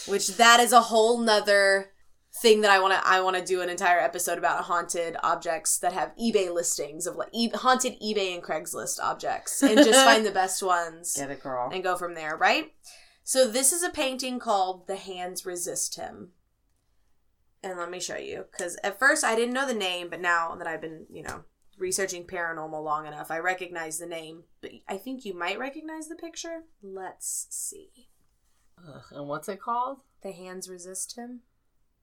Which 0.06 0.28
that 0.36 0.60
is 0.60 0.72
a 0.72 0.80
whole 0.82 1.18
nother 1.18 1.92
thing 2.40 2.62
that 2.62 2.70
I 2.70 2.80
want 2.80 2.94
to 2.94 3.06
I 3.06 3.20
want 3.20 3.36
to 3.36 3.44
do 3.44 3.60
an 3.60 3.68
entire 3.68 4.00
episode 4.00 4.38
about 4.38 4.64
haunted 4.64 5.16
objects 5.22 5.78
that 5.78 5.92
have 5.92 6.12
eBay 6.16 6.52
listings 6.52 7.06
of 7.06 7.14
like 7.16 7.28
e- 7.32 7.50
haunted 7.54 8.00
eBay 8.00 8.32
and 8.34 8.42
Craigslist 8.42 8.98
objects 9.00 9.62
and 9.62 9.76
just 9.76 10.02
find 10.04 10.24
the 10.24 10.30
best 10.30 10.62
ones 10.62 11.14
Get 11.16 11.30
it, 11.30 11.42
girl. 11.42 11.68
and 11.72 11.82
go 11.84 11.96
from 11.96 12.14
there, 12.14 12.36
right? 12.36 12.72
So 13.24 13.48
this 13.48 13.72
is 13.72 13.82
a 13.82 13.90
painting 13.90 14.38
called 14.38 14.86
The 14.86 14.96
Hands 14.96 15.44
Resist 15.46 15.96
Him. 15.96 16.30
And 17.62 17.78
let 17.78 17.90
me 17.90 18.00
show 18.00 18.16
you 18.16 18.46
cuz 18.58 18.76
at 18.82 18.98
first 18.98 19.22
I 19.24 19.36
didn't 19.36 19.54
know 19.54 19.66
the 19.66 19.74
name, 19.74 20.08
but 20.10 20.20
now 20.20 20.54
that 20.56 20.66
I've 20.66 20.80
been, 20.80 21.06
you 21.08 21.22
know, 21.22 21.44
researching 21.78 22.26
paranormal 22.26 22.82
long 22.82 23.06
enough, 23.06 23.30
I 23.30 23.38
recognize 23.38 23.98
the 23.98 24.06
name, 24.06 24.44
but 24.60 24.72
I 24.88 24.96
think 24.98 25.24
you 25.24 25.34
might 25.34 25.58
recognize 25.58 26.08
the 26.08 26.16
picture. 26.16 26.64
Let's 26.82 27.46
see. 27.50 28.08
Ugh, 28.78 29.04
and 29.12 29.28
what's 29.28 29.48
it 29.48 29.60
called? 29.60 29.98
The 30.22 30.32
Hands 30.32 30.68
Resist 30.68 31.16
Him, 31.16 31.40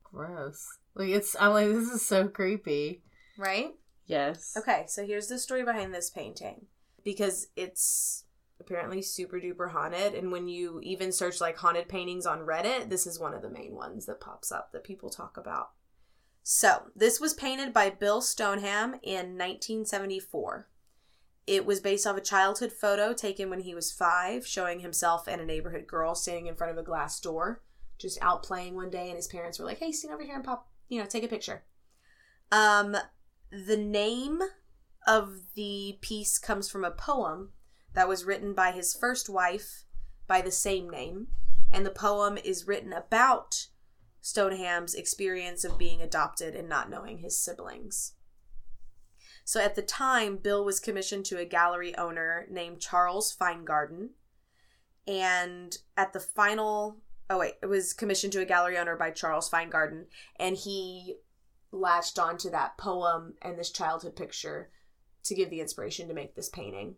Gross. 0.03 0.65
Like 0.95 1.09
it's. 1.09 1.35
I'm 1.39 1.51
like 1.51 1.67
this 1.67 1.89
is 1.89 2.05
so 2.05 2.27
creepy. 2.27 3.03
right? 3.37 3.75
Yes. 4.05 4.55
Okay, 4.57 4.85
so 4.87 5.05
here's 5.05 5.27
the 5.27 5.37
story 5.37 5.63
behind 5.63 5.93
this 5.93 6.09
painting. 6.09 6.65
Because 7.03 7.47
it's 7.55 8.25
apparently 8.59 9.01
super 9.01 9.39
duper 9.39 9.71
haunted, 9.71 10.13
and 10.13 10.31
when 10.31 10.47
you 10.47 10.79
even 10.83 11.11
search 11.11 11.41
like 11.41 11.57
haunted 11.57 11.87
paintings 11.87 12.25
on 12.25 12.39
Reddit, 12.39 12.89
this 12.89 13.07
is 13.07 13.19
one 13.19 13.33
of 13.33 13.41
the 13.41 13.49
main 13.49 13.75
ones 13.75 14.05
that 14.05 14.19
pops 14.19 14.51
up 14.51 14.71
that 14.71 14.83
people 14.83 15.09
talk 15.09 15.37
about. 15.37 15.71
So, 16.43 16.83
this 16.95 17.19
was 17.19 17.33
painted 17.33 17.73
by 17.73 17.89
Bill 17.89 18.21
Stoneham 18.21 18.95
in 19.03 19.37
1974. 19.37 20.67
It 21.45 21.65
was 21.65 21.79
based 21.79 22.05
off 22.05 22.17
a 22.17 22.21
childhood 22.21 22.71
photo 22.71 23.13
taken 23.13 23.49
when 23.49 23.61
he 23.61 23.73
was 23.73 23.91
five, 23.91 24.45
showing 24.45 24.79
himself 24.79 25.27
and 25.27 25.41
a 25.41 25.45
neighborhood 25.45 25.87
girl 25.87 26.15
standing 26.15 26.47
in 26.47 26.55
front 26.55 26.71
of 26.71 26.77
a 26.77 26.83
glass 26.83 27.19
door, 27.19 27.63
just 27.97 28.21
out 28.21 28.43
playing 28.43 28.75
one 28.75 28.89
day, 28.89 29.07
and 29.07 29.15
his 29.15 29.27
parents 29.27 29.59
were 29.59 29.65
like, 29.65 29.79
"Hey, 29.79 29.91
stand 29.91 30.13
over 30.13 30.23
here 30.23 30.35
and 30.35 30.43
pop, 30.43 30.71
you 30.87 30.99
know, 30.99 31.07
take 31.07 31.23
a 31.23 31.27
picture." 31.27 31.63
Um, 32.51 32.95
the 33.51 33.77
name 33.77 34.41
of 35.07 35.53
the 35.55 35.97
piece 36.01 36.37
comes 36.37 36.69
from 36.69 36.83
a 36.83 36.91
poem 36.91 37.53
that 37.93 38.07
was 38.07 38.25
written 38.25 38.53
by 38.53 38.71
his 38.71 38.93
first 38.93 39.29
wife 39.29 39.85
by 40.27 40.41
the 40.41 40.51
same 40.51 40.89
name, 40.89 41.27
and 41.71 41.85
the 41.85 41.91
poem 41.91 42.37
is 42.37 42.67
written 42.67 42.93
about 42.93 43.67
Stoneham's 44.21 44.93
experience 44.93 45.63
of 45.63 45.77
being 45.77 46.01
adopted 46.01 46.55
and 46.55 46.69
not 46.69 46.89
knowing 46.89 47.19
his 47.19 47.39
siblings. 47.39 48.13
So 49.49 49.59
at 49.59 49.73
the 49.73 49.81
time, 49.81 50.37
Bill 50.37 50.63
was 50.63 50.79
commissioned 50.79 51.25
to 51.25 51.39
a 51.39 51.45
gallery 51.45 51.97
owner 51.97 52.45
named 52.51 52.81
Charles 52.81 53.35
Feingarten. 53.35 54.09
And 55.07 55.75
at 55.97 56.13
the 56.13 56.19
final, 56.19 56.97
oh 57.31 57.39
wait, 57.39 57.55
it 57.63 57.65
was 57.65 57.93
commissioned 57.93 58.31
to 58.33 58.41
a 58.41 58.45
gallery 58.45 58.77
owner 58.77 58.95
by 58.95 59.09
Charles 59.09 59.49
Feingarten. 59.49 60.05
And 60.35 60.55
he 60.55 61.15
latched 61.71 62.19
onto 62.19 62.51
that 62.51 62.77
poem 62.77 63.33
and 63.41 63.57
this 63.57 63.71
childhood 63.71 64.15
picture 64.15 64.69
to 65.23 65.33
give 65.33 65.49
the 65.49 65.61
inspiration 65.61 66.07
to 66.07 66.13
make 66.13 66.35
this 66.35 66.49
painting. 66.49 66.97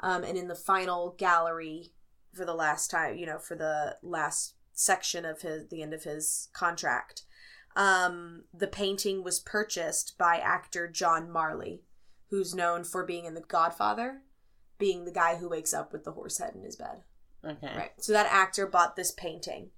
Um, 0.00 0.24
and 0.24 0.36
in 0.36 0.48
the 0.48 0.54
final 0.54 1.14
gallery, 1.18 1.92
for 2.32 2.44
the 2.44 2.54
last 2.54 2.90
time, 2.90 3.16
you 3.16 3.26
know, 3.26 3.38
for 3.38 3.54
the 3.54 3.96
last 4.02 4.54
section 4.72 5.24
of 5.24 5.40
his, 5.40 5.68
the 5.68 5.82
end 5.82 5.94
of 5.94 6.04
his 6.04 6.48
contract, 6.52 7.22
um, 7.76 8.44
the 8.52 8.66
painting 8.66 9.22
was 9.22 9.40
purchased 9.40 10.16
by 10.18 10.36
actor 10.36 10.88
John 10.88 11.30
Marley, 11.30 11.82
who's 12.30 12.54
known 12.54 12.84
for 12.84 13.04
being 13.04 13.24
in 13.24 13.34
The 13.34 13.40
Godfather, 13.40 14.22
being 14.78 15.04
the 15.04 15.12
guy 15.12 15.36
who 15.36 15.48
wakes 15.48 15.72
up 15.72 15.92
with 15.92 16.04
the 16.04 16.12
horse 16.12 16.38
head 16.38 16.54
in 16.54 16.62
his 16.62 16.76
bed. 16.76 17.02
Okay. 17.44 17.72
Right. 17.76 17.92
So 17.98 18.12
that 18.12 18.30
actor 18.30 18.66
bought 18.66 18.96
this 18.96 19.10
painting. 19.10 19.70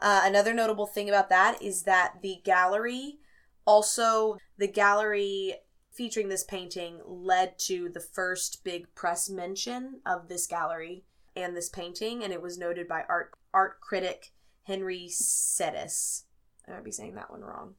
Uh, 0.00 0.22
another 0.24 0.52
notable 0.52 0.86
thing 0.86 1.08
about 1.08 1.28
that 1.28 1.62
is 1.62 1.84
that 1.84 2.16
the 2.22 2.40
gallery, 2.44 3.18
also 3.64 4.36
the 4.58 4.66
gallery 4.66 5.54
featuring 5.92 6.28
this 6.28 6.44
painting, 6.44 7.00
led 7.04 7.58
to 7.60 7.88
the 7.88 8.00
first 8.00 8.64
big 8.64 8.94
press 8.94 9.28
mention 9.28 10.00
of 10.06 10.28
this 10.28 10.46
gallery 10.46 11.04
and 11.36 11.56
this 11.56 11.68
painting, 11.68 12.22
and 12.22 12.32
it 12.32 12.42
was 12.42 12.58
noted 12.58 12.88
by 12.88 13.04
art 13.08 13.32
art 13.54 13.80
critic 13.80 14.32
Henry 14.64 15.08
Sedis. 15.10 16.24
I 16.66 16.72
might 16.72 16.84
be 16.84 16.92
saying 16.92 17.14
that 17.14 17.30
one 17.30 17.42
wrong. 17.42 17.74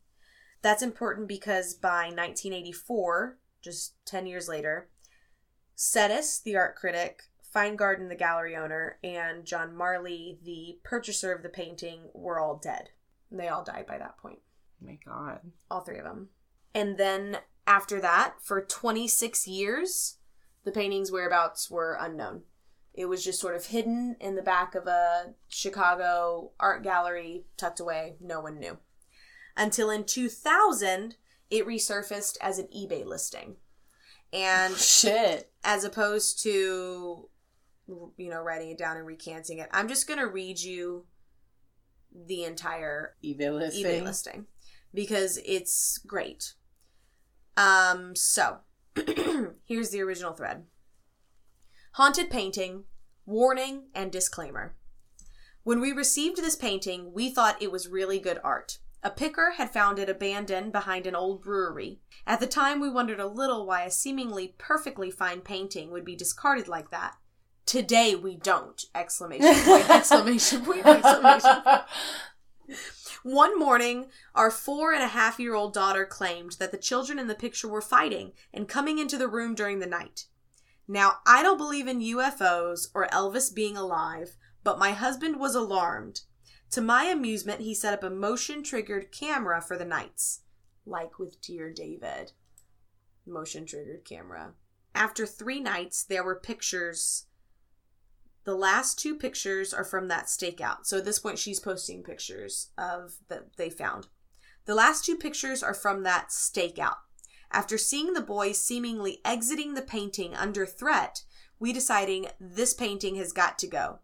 That's 0.61 0.83
important 0.83 1.27
because 1.27 1.73
by 1.73 2.05
1984, 2.05 3.37
just 3.61 3.93
10 4.05 4.27
years 4.27 4.47
later, 4.47 4.89
Sedis, 5.75 6.41
the 6.41 6.55
art 6.55 6.75
critic, 6.75 7.23
Feingarten, 7.53 8.09
the 8.09 8.15
gallery 8.15 8.55
owner, 8.55 8.97
and 9.03 9.45
John 9.45 9.75
Marley, 9.75 10.39
the 10.43 10.79
purchaser 10.83 11.33
of 11.33 11.43
the 11.43 11.49
painting, 11.49 12.09
were 12.13 12.39
all 12.39 12.55
dead. 12.55 12.89
They 13.31 13.47
all 13.47 13.63
died 13.63 13.85
by 13.87 13.97
that 13.97 14.17
point. 14.17 14.39
Oh 14.81 14.85
my 14.85 14.97
god. 15.05 15.39
All 15.69 15.81
three 15.81 15.97
of 15.97 16.05
them. 16.05 16.29
And 16.73 16.97
then 16.97 17.37
after 17.65 17.99
that, 18.01 18.35
for 18.41 18.61
26 18.61 19.47
years, 19.47 20.17
the 20.63 20.71
painting's 20.71 21.11
whereabouts 21.11 21.69
were 21.69 21.97
unknown. 21.99 22.43
It 22.93 23.05
was 23.05 23.23
just 23.23 23.39
sort 23.39 23.55
of 23.55 23.67
hidden 23.67 24.15
in 24.19 24.35
the 24.35 24.41
back 24.41 24.75
of 24.75 24.85
a 24.85 25.33
Chicago 25.47 26.51
art 26.59 26.83
gallery, 26.83 27.45
tucked 27.57 27.79
away. 27.79 28.15
No 28.21 28.39
one 28.39 28.59
knew. 28.59 28.77
Until 29.57 29.89
in 29.89 30.03
2000, 30.03 31.15
it 31.49 31.67
resurfaced 31.67 32.37
as 32.41 32.59
an 32.59 32.67
eBay 32.75 33.05
listing. 33.05 33.55
And 34.31 34.75
Shit. 34.77 35.51
as 35.63 35.83
opposed 35.83 36.41
to 36.43 37.29
you 38.17 38.29
know 38.29 38.41
writing 38.41 38.69
it 38.69 38.77
down 38.77 38.95
and 38.95 39.05
recanting 39.05 39.57
it 39.57 39.67
i'm 39.73 39.89
just 39.89 40.07
going 40.07 40.19
to 40.19 40.25
read 40.25 40.57
you 40.57 41.05
the 42.27 42.45
entire 42.45 43.15
eBay 43.23 43.53
listing. 43.53 43.85
ebay 43.85 44.03
listing 44.03 44.45
because 44.93 45.39
it's 45.45 45.97
great 46.07 46.53
um 47.57 48.15
so 48.15 48.57
here's 49.65 49.89
the 49.89 50.01
original 50.01 50.33
thread 50.33 50.65
haunted 51.93 52.29
painting 52.29 52.83
warning 53.25 53.87
and 53.93 54.11
disclaimer 54.11 54.75
when 55.63 55.79
we 55.79 55.91
received 55.91 56.37
this 56.37 56.55
painting 56.55 57.13
we 57.13 57.29
thought 57.29 57.61
it 57.61 57.71
was 57.71 57.87
really 57.87 58.19
good 58.19 58.39
art 58.43 58.79
a 59.05 59.09
picker 59.09 59.51
had 59.57 59.73
found 59.73 59.99
it 59.99 60.09
abandoned 60.09 60.71
behind 60.71 61.05
an 61.05 61.15
old 61.15 61.43
brewery. 61.43 61.99
At 62.25 62.39
the 62.39 62.47
time, 62.47 62.79
we 62.79 62.89
wondered 62.89 63.19
a 63.19 63.27
little 63.27 63.65
why 63.65 63.83
a 63.83 63.91
seemingly 63.91 64.55
perfectly 64.57 65.11
fine 65.11 65.41
painting 65.41 65.91
would 65.91 66.05
be 66.05 66.15
discarded 66.15 66.69
like 66.69 66.89
that. 66.91 67.15
Today, 67.65 68.15
we 68.15 68.37
don't! 68.37 68.81
Exclamation 68.95 69.53
point! 69.65 69.89
exclamation 69.89 70.63
point! 70.63 70.85
Exclamation 70.85 71.61
point! 71.63 71.81
One 73.23 73.57
morning, 73.57 74.07
our 74.35 74.51
four 74.51 74.91
and 74.91 75.01
a 75.01 75.07
half 75.07 75.39
year 75.39 75.55
old 75.55 75.73
daughter 75.73 76.05
claimed 76.05 76.53
that 76.59 76.71
the 76.71 76.77
children 76.77 77.17
in 77.17 77.27
the 77.27 77.35
picture 77.35 77.69
were 77.69 77.81
fighting 77.81 78.33
and 78.53 78.67
coming 78.67 78.99
into 78.99 79.17
the 79.17 79.29
room 79.29 79.55
during 79.55 79.79
the 79.79 79.87
night. 79.87 80.25
Now, 80.89 81.19
I 81.25 81.41
don't 81.41 81.57
believe 81.57 81.87
in 81.87 82.01
UFOs 82.01 82.89
or 82.93 83.07
Elvis 83.07 83.55
being 83.55 83.77
alive, 83.77 84.35
but 84.63 84.77
my 84.77 84.91
husband 84.91 85.39
was 85.39 85.55
alarmed. 85.55 86.21
To 86.71 86.81
my 86.81 87.05
amusement, 87.05 87.61
he 87.61 87.73
set 87.73 87.93
up 87.93 88.03
a 88.03 88.09
motion 88.09 88.61
triggered 88.61 89.11
camera 89.11 89.61
for 89.61 89.77
the 89.77 89.85
nights, 89.85 90.41
like 90.85 91.17
with 91.17 91.41
Dear 91.41 91.71
David. 91.71 92.33
Motion 93.25 93.65
triggered 93.65 94.03
camera. 94.03 94.53
After 94.93 95.25
three 95.25 95.61
nights, 95.61 96.03
there 96.03 96.25
were 96.25 96.35
pictures. 96.35 97.27
The 98.45 98.55
last 98.55 98.99
two 98.99 99.15
pictures 99.15 99.73
are 99.73 99.85
from 99.85 100.09
that 100.09 100.25
stakeout. 100.25 100.85
So 100.85 100.97
at 100.97 101.05
this 101.05 101.19
point, 101.19 101.39
she's 101.39 101.59
posting 101.59 102.03
pictures 102.03 102.69
of 102.77 103.15
that 103.29 103.55
they 103.57 103.69
found. 103.69 104.07
The 104.65 104.75
last 104.75 105.05
two 105.05 105.15
pictures 105.15 105.63
are 105.63 105.73
from 105.73 106.03
that 106.03 106.29
stakeout. 106.29 106.97
After 107.51 107.77
seeing 107.77 108.13
the 108.13 108.21
boys 108.21 108.57
seemingly 108.59 109.21
exiting 109.23 109.73
the 109.73 109.81
painting 109.81 110.35
under 110.35 110.65
threat, 110.65 111.23
we 111.59 111.71
deciding 111.71 112.27
this 112.39 112.73
painting 112.73 113.15
has 113.15 113.31
got 113.31 113.59
to 113.59 113.67
go. 113.67 113.99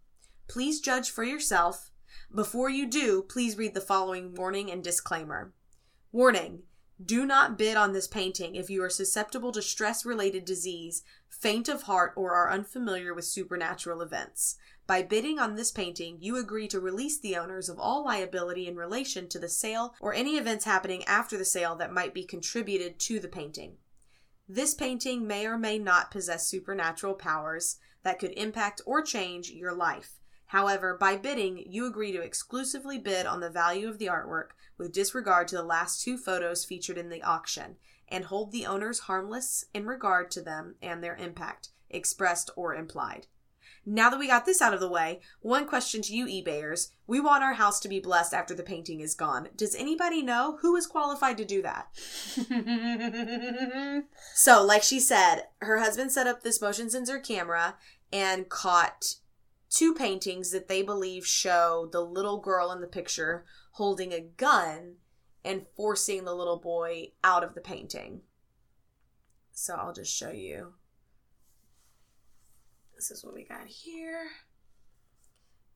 Please 0.48 0.80
judge 0.80 1.10
for 1.10 1.24
yourself. 1.24 1.92
Before 2.34 2.70
you 2.70 2.88
do, 2.88 3.24
please 3.24 3.58
read 3.58 3.74
the 3.74 3.82
following 3.82 4.36
warning 4.36 4.72
and 4.72 4.84
disclaimer. 4.84 5.54
Warning 6.12 6.64
Do 7.04 7.26
not 7.26 7.58
bid 7.58 7.76
on 7.76 7.94
this 7.94 8.08
painting 8.08 8.56
if 8.56 8.70
you 8.70 8.84
are 8.84 8.90
susceptible 8.90 9.52
to 9.54 9.62
stress 9.62 10.06
related 10.06 10.46
disease, 10.46 11.04
faint 11.30 11.70
of 11.70 11.84
heart, 11.84 12.14
or 12.16 12.34
are 12.34 12.52
unfamiliar 12.52 13.14
with 13.14 13.26
supernatural 13.26 14.02
events. 14.02 14.58
By 14.88 15.04
bidding 15.04 15.38
on 15.40 15.56
this 15.56 15.72
painting, 15.72 16.18
you 16.20 16.36
agree 16.36 16.68
to 16.70 16.80
release 16.80 17.20
the 17.20 17.38
owners 17.38 17.70
of 17.70 17.80
all 17.80 18.04
liability 18.04 18.68
in 18.68 18.76
relation 18.76 19.30
to 19.30 19.40
the 19.40 19.48
sale 19.48 19.94
or 20.02 20.14
any 20.14 20.36
events 20.36 20.66
happening 20.66 21.04
after 21.06 21.38
the 21.38 21.46
sale 21.46 21.76
that 21.76 21.94
might 21.94 22.14
be 22.14 22.24
contributed 22.24 23.00
to 23.02 23.20
the 23.20 23.28
painting. 23.28 23.78
This 24.48 24.74
painting 24.74 25.28
may 25.28 25.46
or 25.46 25.60
may 25.60 25.78
not 25.78 26.10
possess 26.10 26.48
supernatural 26.48 27.14
powers 27.14 27.78
that 28.02 28.18
could 28.18 28.32
impact 28.32 28.82
or 28.86 29.04
change 29.04 29.52
your 29.52 29.74
life. 29.74 30.20
However, 30.48 30.98
by 31.00 31.16
bidding, 31.16 31.64
you 31.68 31.86
agree 31.86 32.12
to 32.12 32.22
exclusively 32.24 32.98
bid 32.98 33.28
on 33.28 33.40
the 33.40 33.52
value 33.52 33.88
of 33.88 34.00
the 34.00 34.08
artwork 34.08 34.50
with 34.80 34.92
disregard 34.92 35.48
to 35.50 35.56
the 35.56 35.64
last 35.64 36.02
two 36.02 36.18
photos 36.18 36.66
featured 36.66 36.98
in 36.98 37.10
the 37.10 37.22
auction 37.22 37.76
and 38.10 38.26
hold 38.26 38.52
the 38.52 38.66
owners 38.66 39.00
harmless 39.00 39.66
in 39.74 39.86
regard 39.86 40.32
to 40.32 40.42
them 40.42 40.76
and 40.82 41.04
their 41.04 41.16
impact, 41.16 41.70
expressed 41.90 42.50
or 42.56 42.76
implied. 42.76 43.28
Now 43.86 44.10
that 44.10 44.20
we 44.20 44.28
got 44.28 44.46
this 44.46 44.62
out 44.62 44.74
of 44.74 44.80
the 44.80 44.90
way, 44.90 45.22
one 45.42 45.66
question 45.66 46.02
to 46.04 46.14
you 46.14 46.26
eBayers. 46.26 46.92
We 47.08 47.20
want 47.20 47.44
our 47.44 47.54
house 47.54 47.80
to 47.80 47.88
be 47.88 48.00
blessed 48.00 48.34
after 48.34 48.54
the 48.54 48.62
painting 48.62 49.00
is 49.00 49.16
gone. 49.16 49.50
Does 49.56 49.74
anybody 49.74 50.22
know 50.22 50.60
who 50.62 50.76
is 50.76 50.86
qualified 50.86 51.38
to 51.38 51.46
do 51.46 51.62
that? 51.64 51.88
So, 54.34 54.64
like 54.64 54.84
she 54.84 55.00
said, 55.00 55.48
her 55.60 55.80
husband 55.80 56.12
set 56.12 56.28
up 56.28 56.44
this 56.44 56.62
motion 56.62 56.90
sensor 56.90 57.20
camera 57.20 57.76
and 58.12 58.48
caught 58.48 59.16
two 59.70 59.94
paintings 59.94 60.52
that 60.52 60.68
they 60.68 60.82
believe 60.82 61.26
show 61.26 61.90
the 61.92 62.02
little 62.02 62.40
girl 62.40 62.72
in 62.72 62.80
the 62.82 62.88
picture 62.88 63.44
holding 63.72 64.14
a 64.14 64.22
gun 64.22 64.96
and 65.44 65.66
forcing 65.76 66.26
the 66.26 66.36
little 66.36 66.58
boy 66.58 67.12
out 67.24 67.44
of 67.44 67.56
the 67.56 67.62
painting. 67.62 68.22
So, 69.52 69.76
I'll 69.76 69.94
just 69.94 70.16
show 70.16 70.32
you. 70.32 70.74
This 72.96 73.12
is 73.12 73.24
what 73.24 73.34
we 73.34 73.46
got 73.46 73.68
here. 73.68 74.28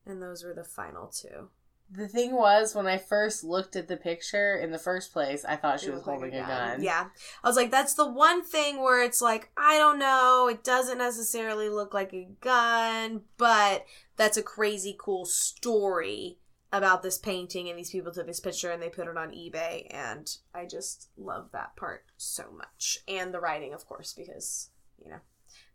And 0.06 0.22
those 0.22 0.44
were 0.44 0.54
the 0.54 0.64
final 0.64 1.08
two. 1.08 1.50
The 1.90 2.08
thing 2.08 2.34
was, 2.34 2.74
when 2.74 2.88
I 2.88 2.98
first 2.98 3.44
looked 3.44 3.76
at 3.76 3.88
the 3.88 3.98
picture 3.98 4.56
in 4.56 4.72
the 4.72 4.80
first 4.80 5.14
place, 5.14 5.46
I 5.46 5.56
thought 5.56 5.80
she 5.80 5.90
was 5.90 5.98
looked 5.98 6.08
like 6.08 6.20
holding 6.20 6.40
a 6.40 6.46
gun. 6.46 6.82
Yeah. 6.82 7.08
I 7.44 7.48
was 7.48 7.56
like, 7.56 7.72
that's 7.72 7.94
the 7.94 8.10
one 8.10 8.44
thing 8.44 8.82
where 8.82 9.04
it's 9.04 9.22
like, 9.22 9.52
I 9.56 9.78
don't 9.78 10.00
know, 10.00 10.48
it 10.50 10.64
doesn't 10.64 10.98
necessarily 10.98 11.70
look 11.70 11.94
like 11.94 12.14
a 12.14 12.30
gun, 12.42 13.22
but 13.38 13.86
that's 14.18 14.38
a 14.38 14.44
crazy 14.44 14.96
cool 14.98 15.26
story 15.26 16.40
about 16.74 17.04
this 17.04 17.18
painting 17.18 17.70
and 17.70 17.80
these 17.80 17.92
people 17.92 18.12
took 18.12 18.28
this 18.28 18.42
picture 18.42 18.72
and 18.72 18.82
they 18.82 18.90
put 18.90 19.08
it 19.08 19.16
on 19.16 19.32
eBay 19.32 19.88
and 19.92 20.38
I 20.54 20.66
just 20.66 21.08
love 21.16 21.50
that 21.54 21.76
part 21.78 22.04
so 22.18 22.46
much. 22.58 22.98
And 23.08 23.34
the 23.34 23.40
writing, 23.40 23.74
of 23.74 23.86
course, 23.86 24.12
because, 24.12 24.70
you 25.02 25.10
know. 25.10 25.20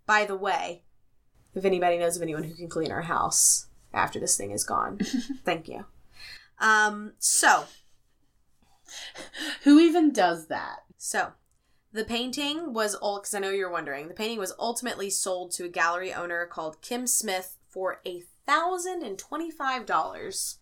By 0.05 0.25
the 0.25 0.37
way, 0.37 0.83
if 1.55 1.65
anybody 1.65 1.99
knows 1.99 2.17
of 2.17 2.23
anyone 2.23 2.43
who 2.45 2.55
can 2.55 2.69
clean 2.69 2.91
our 2.91 3.03
house 3.03 3.69
after 3.95 4.19
this 4.19 4.37
thing 4.37 4.51
is 4.51 4.65
gone, 4.65 4.99
thank 5.45 5.69
you. 5.69 5.87
Um, 6.59 7.13
so 7.19 7.65
Who 9.63 9.79
even 9.79 10.13
does 10.13 10.47
that? 10.49 10.81
So, 10.97 11.33
the 11.93 12.05
painting 12.05 12.73
was 12.73 12.95
all 12.95 13.19
because 13.19 13.35
I 13.35 13.39
know 13.39 13.51
you're 13.51 13.71
wondering. 13.71 14.09
The 14.09 14.15
painting 14.15 14.39
was 14.39 14.53
ultimately 14.59 15.11
sold 15.11 15.53
to 15.53 15.65
a 15.65 15.69
gallery 15.69 16.13
owner 16.13 16.47
called 16.47 16.83
Kim 16.83 17.07
Smith 17.07 17.57
for 17.69 18.01
a 18.07 18.23
thousand 18.47 19.03
and 19.03 19.19
twenty-five 19.19 19.87
dollars. 19.87 20.59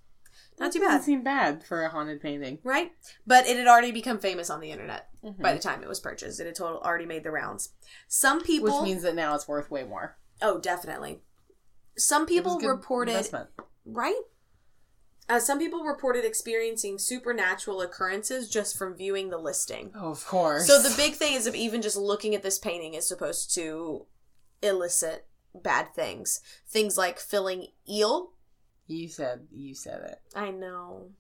Not 0.59 0.73
too 0.73 0.79
Doesn't 0.81 0.97
bad, 0.99 1.05
seem 1.05 1.23
bad 1.23 1.65
for 1.65 1.83
a 1.83 1.89
haunted 1.91 2.21
painting. 2.23 2.59
right? 2.65 2.93
But 3.27 3.47
it 3.47 3.57
had 3.59 3.67
already 3.67 3.93
become 3.93 4.19
famous 4.19 4.49
on 4.49 4.61
the 4.61 4.71
internet 4.71 5.09
Mhm. 5.23 5.41
by 5.43 5.53
the 5.53 5.59
time 5.59 5.83
it 5.83 5.89
was 5.89 6.01
purchased. 6.01 6.41
It 6.41 6.47
had 6.47 6.55
total 6.55 6.81
already 6.81 7.05
made 7.07 7.25
the 7.25 7.31
rounds. 7.31 7.71
Some 8.09 8.43
people, 8.43 8.81
Which 8.81 8.85
means 8.89 9.03
that 9.03 9.15
now 9.15 9.35
it's 9.35 9.47
worth 9.49 9.71
way 9.71 9.85
more. 9.85 10.17
oh, 10.41 10.59
definitely. 10.59 11.23
Some 11.99 12.27
people 12.27 12.59
reported 12.61 13.13
investment. 13.13 13.51
right? 13.85 14.21
Uh, 15.29 15.41
some 15.41 15.59
people 15.59 15.83
reported 15.83 16.25
experiencing 16.25 16.99
supernatural 16.99 17.81
occurrences 17.81 18.49
just 18.49 18.77
from 18.79 18.95
viewing 18.95 19.29
the 19.29 19.39
listing. 19.39 19.91
Oh, 19.95 20.11
of 20.11 20.25
course. 20.25 20.67
So 20.69 20.81
the 20.81 20.95
big 20.97 21.15
thing 21.15 21.35
is 21.35 21.47
of 21.49 21.55
even 21.55 21.83
just 21.83 21.97
looking 21.97 22.35
at 22.35 22.43
this 22.45 22.59
painting 22.61 22.95
is 22.95 23.09
supposed 23.09 23.53
to 23.57 24.07
elicit 24.63 25.27
bad 25.55 25.93
things. 25.95 26.41
Things 26.69 26.97
like 26.97 27.19
feeling 27.19 27.69
ill. 27.89 28.35
You 28.87 29.09
said 29.09 29.47
you 29.53 29.75
said 29.75 30.03
it. 30.03 30.21
I 30.35 30.51
know. 30.51 31.11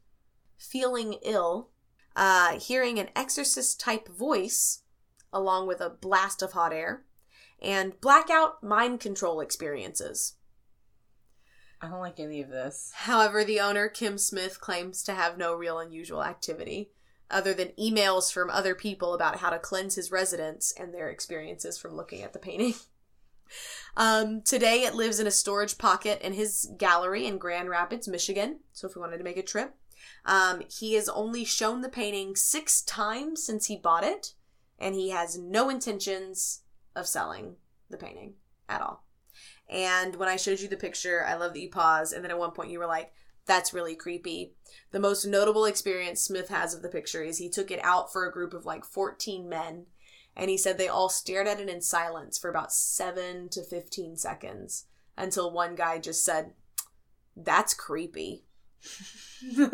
Feeling 0.58 1.16
ill. 1.22 1.70
Uh, 2.14 2.58
hearing 2.58 2.98
an 2.98 3.10
exorcist 3.14 3.78
type 3.78 4.08
voice, 4.08 4.82
along 5.32 5.66
with 5.66 5.82
a 5.82 5.90
blast 5.90 6.40
of 6.42 6.52
hot 6.52 6.72
air, 6.72 7.04
and 7.60 8.00
blackout 8.00 8.62
mind 8.62 9.00
control 9.00 9.40
experiences. 9.40 10.34
I 11.80 11.88
don't 11.88 12.00
like 12.00 12.18
any 12.18 12.40
of 12.40 12.48
this. 12.48 12.90
However, 12.94 13.44
the 13.44 13.60
owner, 13.60 13.88
Kim 13.88 14.16
Smith, 14.16 14.60
claims 14.60 15.02
to 15.02 15.12
have 15.12 15.36
no 15.36 15.54
real 15.54 15.78
unusual 15.78 16.24
activity 16.24 16.90
other 17.30 17.52
than 17.52 17.68
emails 17.78 18.32
from 18.32 18.48
other 18.50 18.74
people 18.74 19.12
about 19.12 19.38
how 19.38 19.50
to 19.50 19.58
cleanse 19.58 19.96
his 19.96 20.10
residence 20.10 20.72
and 20.78 20.94
their 20.94 21.10
experiences 21.10 21.76
from 21.76 21.94
looking 21.94 22.22
at 22.22 22.32
the 22.32 22.38
painting. 22.38 22.74
Um, 23.96 24.42
today, 24.42 24.82
it 24.82 24.94
lives 24.94 25.20
in 25.20 25.26
a 25.26 25.30
storage 25.30 25.78
pocket 25.78 26.20
in 26.20 26.34
his 26.34 26.70
gallery 26.76 27.26
in 27.26 27.38
Grand 27.38 27.70
Rapids, 27.70 28.06
Michigan. 28.06 28.60
So, 28.72 28.86
if 28.86 28.94
we 28.94 29.00
wanted 29.00 29.18
to 29.18 29.24
make 29.24 29.38
a 29.38 29.42
trip, 29.42 29.74
um, 30.24 30.62
he 30.68 30.94
has 30.94 31.08
only 31.08 31.44
shown 31.44 31.80
the 31.80 31.88
painting 31.88 32.36
six 32.36 32.82
times 32.82 33.42
since 33.44 33.66
he 33.66 33.76
bought 33.76 34.04
it, 34.04 34.34
and 34.78 34.94
he 34.94 35.10
has 35.10 35.38
no 35.38 35.70
intentions 35.70 36.62
of 36.94 37.06
selling 37.06 37.56
the 37.88 37.96
painting 37.96 38.34
at 38.68 38.82
all. 38.82 39.04
And 39.68 40.16
when 40.16 40.28
I 40.28 40.36
showed 40.36 40.60
you 40.60 40.68
the 40.68 40.76
picture, 40.76 41.24
I 41.24 41.34
love 41.34 41.54
that 41.54 41.60
you 41.60 41.70
paused, 41.70 42.12
and 42.12 42.22
then 42.22 42.30
at 42.30 42.38
one 42.38 42.52
point 42.52 42.70
you 42.70 42.78
were 42.78 42.86
like, 42.86 43.12
that's 43.46 43.72
really 43.72 43.94
creepy. 43.94 44.54
The 44.90 45.00
most 45.00 45.24
notable 45.24 45.64
experience 45.64 46.20
Smith 46.20 46.48
has 46.48 46.74
of 46.74 46.82
the 46.82 46.88
picture 46.88 47.22
is 47.22 47.38
he 47.38 47.48
took 47.48 47.70
it 47.70 47.80
out 47.82 48.12
for 48.12 48.26
a 48.26 48.32
group 48.32 48.52
of 48.52 48.66
like 48.66 48.84
14 48.84 49.48
men, 49.48 49.86
and 50.36 50.50
he 50.50 50.58
said 50.58 50.76
they 50.76 50.88
all 50.88 51.08
stared 51.08 51.46
at 51.46 51.60
it 51.60 51.68
in 51.68 51.80
silence 51.80 52.38
for 52.38 52.50
about 52.50 52.72
7 52.72 53.48
to 53.50 53.62
15 53.62 54.16
seconds 54.16 54.84
until 55.16 55.50
one 55.50 55.74
guy 55.74 55.98
just 55.98 56.24
said, 56.24 56.52
That's 57.34 57.72
creepy. 57.72 58.44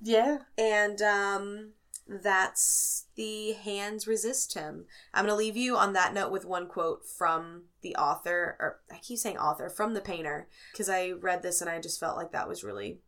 yeah. 0.00 0.38
And 0.56 1.02
um, 1.02 1.72
that's 2.06 3.06
the 3.16 3.52
hands 3.52 4.06
resist 4.06 4.54
him. 4.54 4.86
I'm 5.12 5.26
going 5.26 5.32
to 5.32 5.36
leave 5.36 5.56
you 5.56 5.76
on 5.76 5.92
that 5.94 6.14
note 6.14 6.30
with 6.30 6.44
one 6.44 6.68
quote 6.68 7.04
from 7.04 7.64
the 7.82 7.96
author, 7.96 8.56
or 8.60 8.80
I 8.90 8.98
keep 8.98 9.18
saying 9.18 9.38
author, 9.38 9.68
from 9.68 9.94
the 9.94 10.00
painter, 10.00 10.48
because 10.72 10.88
I 10.88 11.10
read 11.10 11.42
this 11.42 11.60
and 11.60 11.68
I 11.68 11.80
just 11.80 12.00
felt 12.00 12.16
like 12.16 12.32
that 12.32 12.48
was 12.48 12.64
really 12.64 13.00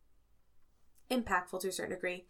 impactful 1.11 1.61
to 1.61 1.69
a 1.69 1.73
certain 1.73 1.95
degree. 1.95 2.27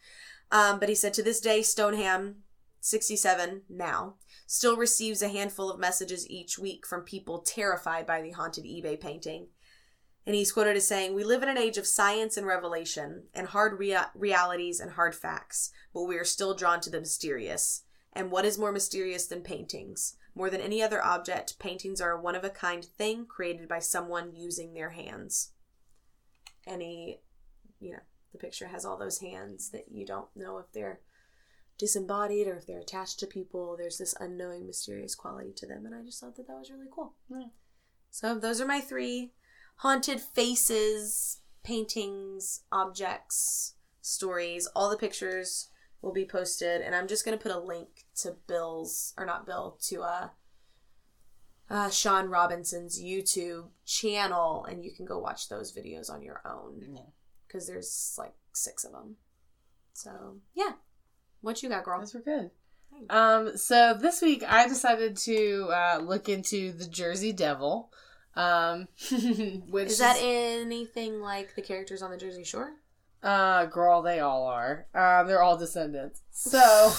Um, 0.50 0.78
but 0.78 0.88
he 0.88 0.94
said, 0.94 1.14
To 1.14 1.22
this 1.22 1.40
day, 1.40 1.62
Stoneham, 1.62 2.36
67 2.85 3.62
now, 3.70 4.16
still 4.45 4.76
receives 4.76 5.22
a 5.22 5.28
handful 5.28 5.70
of 5.70 5.78
messages 5.78 6.28
each 6.28 6.59
week 6.59 6.85
from 6.85 7.03
people 7.03 7.39
terrified 7.39 8.07
by 8.07 8.20
the 8.20 8.33
haunted 8.33 8.64
eBay 8.64 9.01
painting. 9.01 9.47
And 10.26 10.35
he's 10.35 10.51
quoted 10.51 10.76
as 10.76 10.87
saying, 10.87 11.14
We 11.14 11.22
live 11.22 11.45
in 11.45 11.49
an 11.49 11.57
age 11.57 11.78
of 11.78 11.87
science 11.87 12.37
and 12.37 12.45
revelation, 12.45 13.28
and 13.33 13.47
hard 13.47 13.78
rea- 13.78 14.11
realities 14.16 14.80
and 14.80 14.91
hard 14.91 15.14
facts, 15.14 15.70
but 15.95 16.03
we 16.03 16.18
are 16.18 16.24
still 16.24 16.55
drawn 16.55 16.80
to 16.80 16.91
the 16.91 16.99
mysterious. 16.99 17.85
And 18.12 18.33
what 18.33 18.45
is 18.45 18.59
more 18.59 18.72
mysterious 18.72 19.26
than 19.26 19.43
paintings? 19.43 20.16
More 20.35 20.51
than 20.51 20.61
any 20.61 20.83
other 20.83 21.03
object, 21.05 21.61
paintings 21.61 22.01
are 22.01 22.11
a 22.11 22.20
one 22.20 22.35
of 22.35 22.43
a 22.43 22.51
kind 22.51 22.85
thing 22.85 23.26
created 23.26 23.68
by 23.68 23.78
someone 23.78 24.35
using 24.35 24.74
their 24.74 24.91
hands. 24.91 25.53
And 26.66 26.83
he, 26.83 27.18
you 27.78 27.93
know, 27.93 28.03
the 28.33 28.39
picture 28.39 28.66
has 28.66 28.85
all 28.85 28.99
those 28.99 29.20
hands 29.20 29.70
that 29.70 29.85
you 29.89 30.05
don't 30.05 30.28
know 30.35 30.59
if 30.59 30.72
they're 30.72 30.99
disembodied 31.83 32.47
or 32.47 32.55
if 32.55 32.64
they're 32.64 32.78
attached 32.78 33.18
to 33.18 33.26
people. 33.26 33.76
There's 33.76 33.99
this 33.99 34.14
unknowing, 34.20 34.68
mysterious 34.68 35.16
quality 35.16 35.53
to 35.57 35.66
them. 35.66 35.85
And 35.85 35.93
I 35.97 36.03
just 36.05 36.20
thought 36.20 36.37
that 36.37 36.47
that 36.47 36.57
was 36.57 36.70
really 36.70 36.87
cool. 36.95 37.14
Yeah. 37.28 37.47
So 38.09 38.39
those 38.39 38.61
are 38.61 38.66
my 38.66 38.80
three 38.80 39.33
haunted 39.78 40.20
faces 40.20 41.41
paintings, 41.64 42.62
objects, 42.70 43.74
stories. 44.01 44.68
All 44.76 44.91
the 44.91 44.97
pictures 44.97 45.70
will 46.01 46.12
be 46.12 46.24
posted, 46.24 46.80
and 46.80 46.95
I'm 46.95 47.09
just 47.09 47.24
gonna 47.24 47.37
put 47.37 47.53
a 47.53 47.59
link 47.59 47.89
to 48.16 48.37
Bill's 48.47 49.12
or 49.16 49.24
not 49.24 49.47
Bill 49.47 49.78
to 49.89 50.03
uh, 50.03 50.28
uh 51.70 51.91
Sean 51.91 52.28
Robinson's 52.28 53.01
YouTube 53.03 53.68
channel, 53.85 54.64
and 54.64 54.85
you 54.85 54.93
can 54.93 55.05
go 55.05 55.18
watch 55.18 55.49
those 55.49 55.72
videos 55.72 56.11
on 56.11 56.22
your 56.22 56.43
own 56.45 56.83
Yeah. 56.95 57.11
because 57.47 57.66
there's 57.66 58.14
like 58.18 58.35
six 58.53 58.85
of 58.85 58.93
them. 58.93 59.16
So 59.93 60.39
yeah, 60.55 60.72
what 61.43 61.62
you 61.62 61.68
got, 61.68 61.84
girl? 61.84 61.99
Those 62.01 62.14
were 62.14 62.20
good. 62.20 62.51
Thanks. 62.90 63.14
Um, 63.14 63.57
so 63.57 63.95
this 63.95 64.22
week 64.22 64.43
I 64.49 64.68
decided 64.68 65.16
to 65.18 65.68
uh, 65.72 66.01
look 66.03 66.28
into 66.28 66.72
the 66.72 66.86
Jersey 66.86 67.32
Devil, 67.32 67.93
um, 68.34 68.88
which 69.68 69.88
Is 69.88 69.99
that 69.99 70.18
anything 70.20 71.20
like 71.20 71.55
the 71.55 71.62
characters 71.62 72.03
on 72.03 72.11
the 72.11 72.16
Jersey 72.16 72.45
Shore? 72.45 72.72
Uh, 73.22 73.66
girl, 73.66 74.02
they 74.02 74.20
all 74.20 74.46
are. 74.46 74.86
Uh, 74.94 75.22
they're 75.24 75.42
all 75.42 75.56
descendants. 75.56 76.22
So, 76.32 76.92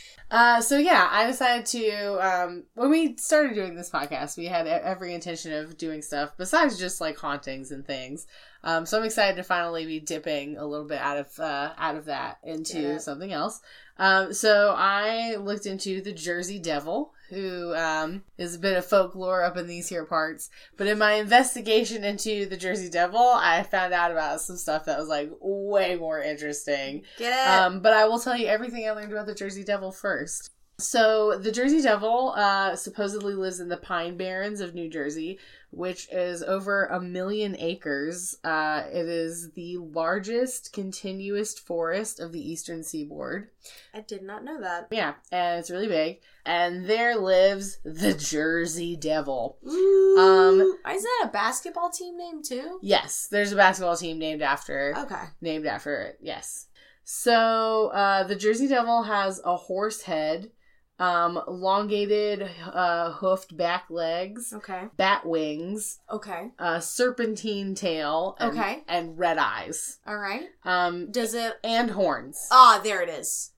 uh, 0.30 0.60
so 0.60 0.78
yeah, 0.78 1.08
I 1.10 1.26
decided 1.26 1.66
to. 1.66 2.18
Um, 2.20 2.64
when 2.74 2.90
we 2.90 3.16
started 3.16 3.54
doing 3.54 3.74
this 3.74 3.90
podcast, 3.90 4.36
we 4.36 4.46
had 4.46 4.66
every 4.66 5.14
intention 5.14 5.52
of 5.52 5.76
doing 5.76 6.02
stuff 6.02 6.32
besides 6.36 6.78
just 6.78 7.00
like 7.00 7.16
hauntings 7.18 7.70
and 7.70 7.84
things. 7.86 8.26
Um, 8.62 8.86
so 8.86 8.98
I'm 8.98 9.04
excited 9.04 9.36
to 9.36 9.42
finally 9.42 9.84
be 9.86 10.00
dipping 10.00 10.56
a 10.56 10.64
little 10.66 10.86
bit 10.86 10.98
out 11.00 11.18
of 11.18 11.38
uh, 11.40 11.72
out 11.78 11.96
of 11.96 12.04
that 12.06 12.38
into 12.44 12.80
Yeah. 12.80 12.98
something 12.98 13.32
else. 13.32 13.60
Um, 13.98 14.32
so 14.32 14.74
I 14.76 15.36
looked 15.36 15.66
into 15.66 16.00
the 16.02 16.12
Jersey 16.12 16.58
Devil, 16.58 17.13
who 17.30 17.74
um, 17.74 18.22
is 18.38 18.54
a 18.54 18.58
bit 18.58 18.76
of 18.76 18.84
folklore 18.84 19.42
up 19.42 19.56
in 19.56 19.66
these 19.66 19.88
here 19.88 20.04
parts. 20.04 20.50
But 20.76 20.86
in 20.86 20.98
my 20.98 21.14
investigation 21.14 22.04
into 22.04 22.46
the 22.46 22.56
Jersey 22.56 22.90
Devil, 22.90 23.20
I 23.20 23.62
found 23.62 23.92
out 23.92 24.10
about 24.10 24.40
some 24.40 24.56
stuff 24.56 24.84
that 24.84 24.98
was 24.98 25.08
like 25.08 25.30
way 25.40 25.96
more 25.96 26.20
interesting. 26.20 27.02
Get 27.18 27.32
it? 27.32 27.50
Um, 27.50 27.80
but 27.80 27.92
I 27.92 28.06
will 28.06 28.18
tell 28.18 28.36
you 28.36 28.46
everything 28.46 28.86
I 28.86 28.92
learned 28.92 29.12
about 29.12 29.26
the 29.26 29.34
Jersey 29.34 29.64
Devil 29.64 29.92
first. 29.92 30.50
So 30.78 31.38
the 31.38 31.52
Jersey 31.52 31.82
Devil 31.82 32.34
uh, 32.36 32.74
supposedly 32.74 33.34
lives 33.34 33.60
in 33.60 33.68
the 33.68 33.76
Pine 33.76 34.16
Barrens 34.16 34.60
of 34.60 34.74
New 34.74 34.90
Jersey, 34.90 35.38
which 35.76 36.08
is 36.12 36.42
over 36.42 36.86
a 36.86 37.00
million 37.00 37.56
acres. 37.58 38.36
Uh, 38.44 38.84
it 38.92 39.06
is 39.08 39.50
the 39.52 39.78
largest 39.78 40.72
continuous 40.72 41.58
forest 41.58 42.20
of 42.20 42.32
the 42.32 42.40
eastern 42.40 42.82
seaboard. 42.82 43.48
I 43.92 44.00
did 44.00 44.22
not 44.22 44.44
know 44.44 44.60
that. 44.60 44.88
Yeah, 44.90 45.14
and 45.32 45.58
it's 45.60 45.70
really 45.70 45.88
big. 45.88 46.20
And 46.46 46.84
there 46.86 47.16
lives 47.16 47.78
the 47.84 48.12
Jersey 48.14 48.96
Devil. 48.96 49.58
Ooh. 49.66 50.16
Um, 50.18 50.60
Isn't 50.60 50.78
that 51.20 51.28
a 51.28 51.32
basketball 51.32 51.90
team 51.90 52.16
name 52.18 52.42
too? 52.42 52.78
Yes, 52.82 53.28
there's 53.30 53.52
a 53.52 53.56
basketball 53.56 53.96
team 53.96 54.18
named 54.18 54.42
after 54.42 54.94
Okay. 54.96 55.22
named 55.40 55.66
after 55.66 56.02
it. 56.02 56.18
Yes. 56.20 56.66
So 57.06 57.88
uh, 57.88 58.24
the 58.24 58.34
Jersey 58.36 58.66
Devil 58.66 59.02
has 59.02 59.40
a 59.44 59.56
horse 59.56 60.02
head, 60.02 60.50
um, 60.98 61.40
elongated, 61.48 62.48
uh, 62.72 63.12
hoofed 63.12 63.56
back 63.56 63.86
legs, 63.90 64.52
Okay. 64.52 64.84
bat 64.96 65.26
wings, 65.26 65.98
Okay. 66.10 66.52
a 66.58 66.80
serpentine 66.80 67.74
tail, 67.74 68.36
and, 68.38 68.50
Okay. 68.50 68.84
and 68.86 69.18
red 69.18 69.38
eyes, 69.38 69.98
All 70.06 70.16
right. 70.18 70.48
um, 70.64 71.10
Does 71.10 71.34
it? 71.34 71.54
and 71.64 71.90
horns, 71.90 72.46
Ah, 72.50 72.80
there 72.82 73.02
it 73.02 73.08
is. 73.08 73.52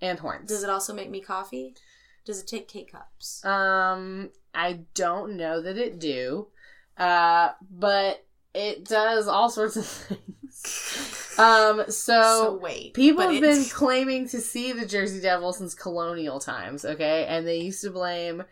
and 0.00 0.18
horns. 0.18 0.48
Does 0.50 0.62
it 0.62 0.70
also 0.70 0.92
make 0.92 1.08
me 1.10 1.20
coffee? 1.20 1.74
Does 2.26 2.40
it 2.40 2.46
take 2.48 2.68
K 2.68 2.84
cups? 2.84 3.44
Um, 3.44 4.30
I 4.54 4.80
don't 4.94 5.36
know 5.36 5.62
that 5.62 5.78
it 5.78 5.98
do, 5.98 6.48
uh, 6.98 7.50
but 7.70 8.24
it 8.54 8.84
does 8.84 9.28
all 9.28 9.48
sorts 9.48 9.76
of 9.76 9.86
things. 9.86 11.25
Um, 11.38 11.84
so 11.88 12.20
so 12.22 12.58
wait. 12.60 12.94
People 12.94 13.28
have 13.28 13.40
been 13.40 13.64
claiming 13.64 14.28
to 14.28 14.40
see 14.40 14.72
the 14.72 14.86
Jersey 14.86 15.20
Devil 15.20 15.52
since 15.52 15.74
colonial 15.74 16.40
times, 16.40 16.84
okay? 16.84 17.26
And 17.26 17.46
they 17.46 17.58
used 17.58 17.82
to 17.82 17.90
blame 17.90 18.44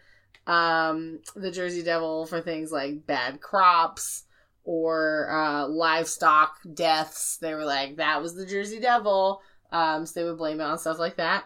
um, 0.46 1.20
the 1.34 1.50
Jersey 1.50 1.82
Devil 1.82 2.26
for 2.26 2.40
things 2.40 2.70
like 2.70 3.06
bad 3.06 3.40
crops 3.40 4.24
or 4.64 5.30
uh, 5.30 5.68
livestock 5.68 6.56
deaths. 6.72 7.38
They 7.38 7.54
were 7.54 7.64
like, 7.64 7.96
that 7.96 8.22
was 8.22 8.34
the 8.34 8.46
Jersey 8.46 8.80
Devil. 8.80 9.40
Um, 9.70 10.06
so 10.06 10.20
they 10.20 10.24
would 10.24 10.38
blame 10.38 10.60
it 10.60 10.64
on 10.64 10.78
stuff 10.78 10.98
like 10.98 11.16
that. 11.16 11.44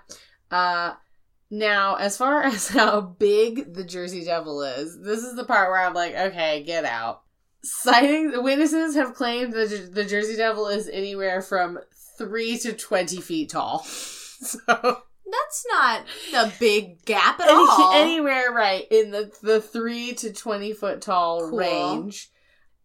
Uh, 0.50 0.94
now, 1.50 1.96
as 1.96 2.16
far 2.16 2.42
as 2.44 2.68
how 2.68 3.00
big 3.00 3.74
the 3.74 3.84
Jersey 3.84 4.24
Devil 4.24 4.62
is, 4.62 5.00
this 5.00 5.22
is 5.24 5.34
the 5.34 5.44
part 5.44 5.70
where 5.70 5.80
I'm 5.80 5.94
like, 5.94 6.14
okay, 6.14 6.62
get 6.62 6.84
out. 6.84 7.22
Sightings, 7.62 8.34
witnesses 8.36 8.94
have 8.94 9.14
claimed 9.14 9.52
that 9.52 9.90
the, 9.92 10.04
Jersey 10.04 10.36
Devil 10.36 10.68
is 10.68 10.88
anywhere 10.88 11.42
from 11.42 11.78
three 12.16 12.56
to 12.58 12.72
twenty 12.72 13.20
feet 13.20 13.50
tall. 13.50 13.82
so 13.84 14.58
That's 14.68 15.66
not 15.70 16.04
a 16.34 16.52
big 16.60 17.04
gap 17.04 17.40
at 17.40 17.48
any- 17.48 17.54
all. 17.58 17.92
anywhere 17.94 18.52
right 18.52 18.86
in 18.90 19.10
the 19.10 19.32
the 19.42 19.60
three 19.60 20.12
to 20.14 20.32
twenty 20.32 20.72
foot 20.72 21.00
tall 21.02 21.50
Cool. 21.50 21.58
range. 21.58 22.30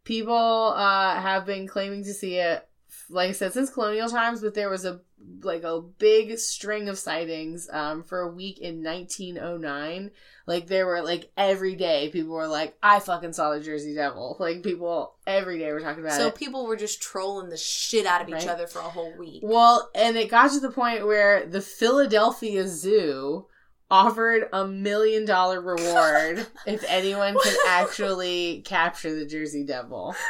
People 0.03 0.74
uh, 0.76 1.15
have 1.21 1.45
been 1.45 1.67
claiming 1.67 2.03
to 2.03 2.13
see 2.13 2.36
it, 2.38 2.67
like 3.10 3.30
I 3.30 3.34
said, 3.34 3.54
since 3.54 3.70
colonial 3.70 4.10
times. 4.10 4.41
But 4.41 4.54
there 4.54 4.70
was 4.70 4.86
a 4.86 5.01
like 5.41 5.64
a 5.64 5.82
big 5.82 6.38
string 6.38 6.89
of 6.89 6.97
sightings 6.97 7.70
um, 7.72 8.04
for 8.04 8.22
a 8.22 8.32
week 8.32 8.60
in 8.60 8.84
1909. 8.84 10.12
Like 10.45 10.68
there 10.68 10.86
were 10.86 11.01
like 11.01 11.32
every 11.38 11.76
day 11.76 12.10
people 12.10 12.34
were 12.34 12.47
like, 12.47 12.76
"I 12.84 12.99
fucking 12.99 13.34
saw 13.34 13.51
the 13.51 13.62
Jersey 13.62 13.95
Devil." 13.95 14.38
Like 14.43 14.64
people 14.64 15.16
every 15.26 15.60
day 15.60 15.72
were 15.72 15.80
talking 15.80 16.04
about 16.04 16.14
so 16.14 16.28
it. 16.28 16.32
So 16.32 16.38
people 16.38 16.68
were 16.68 16.76
just 16.76 17.01
trolling 17.01 17.49
the 17.49 17.58
shit 17.58 18.06
out 18.06 18.22
of 18.22 18.30
each 18.30 18.47
other 18.47 18.68
for 18.68 18.80
a 18.80 18.84
whole 18.84 19.18
week. 19.18 19.41
Well, 19.45 19.89
and 19.95 20.18
it 20.18 20.30
got 20.30 20.51
to 20.51 20.60
the 20.60 20.72
point 20.72 21.06
where 21.06 21.45
the 21.45 21.62
Philadelphia 21.62 22.68
Zoo 22.68 23.47
offered 23.89 24.49
a 24.51 24.68
million 24.68 25.24
dollar 25.24 25.62
reward 25.62 26.47
if 26.66 26.84
anyone 26.88 27.38
could 27.41 27.56
actually 27.68 28.64
capture 28.66 29.16
the 29.16 29.26
Jersey 29.26 29.66
Devil. 29.66 30.16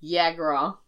Yeah, 0.00 0.32
girl. 0.32 0.80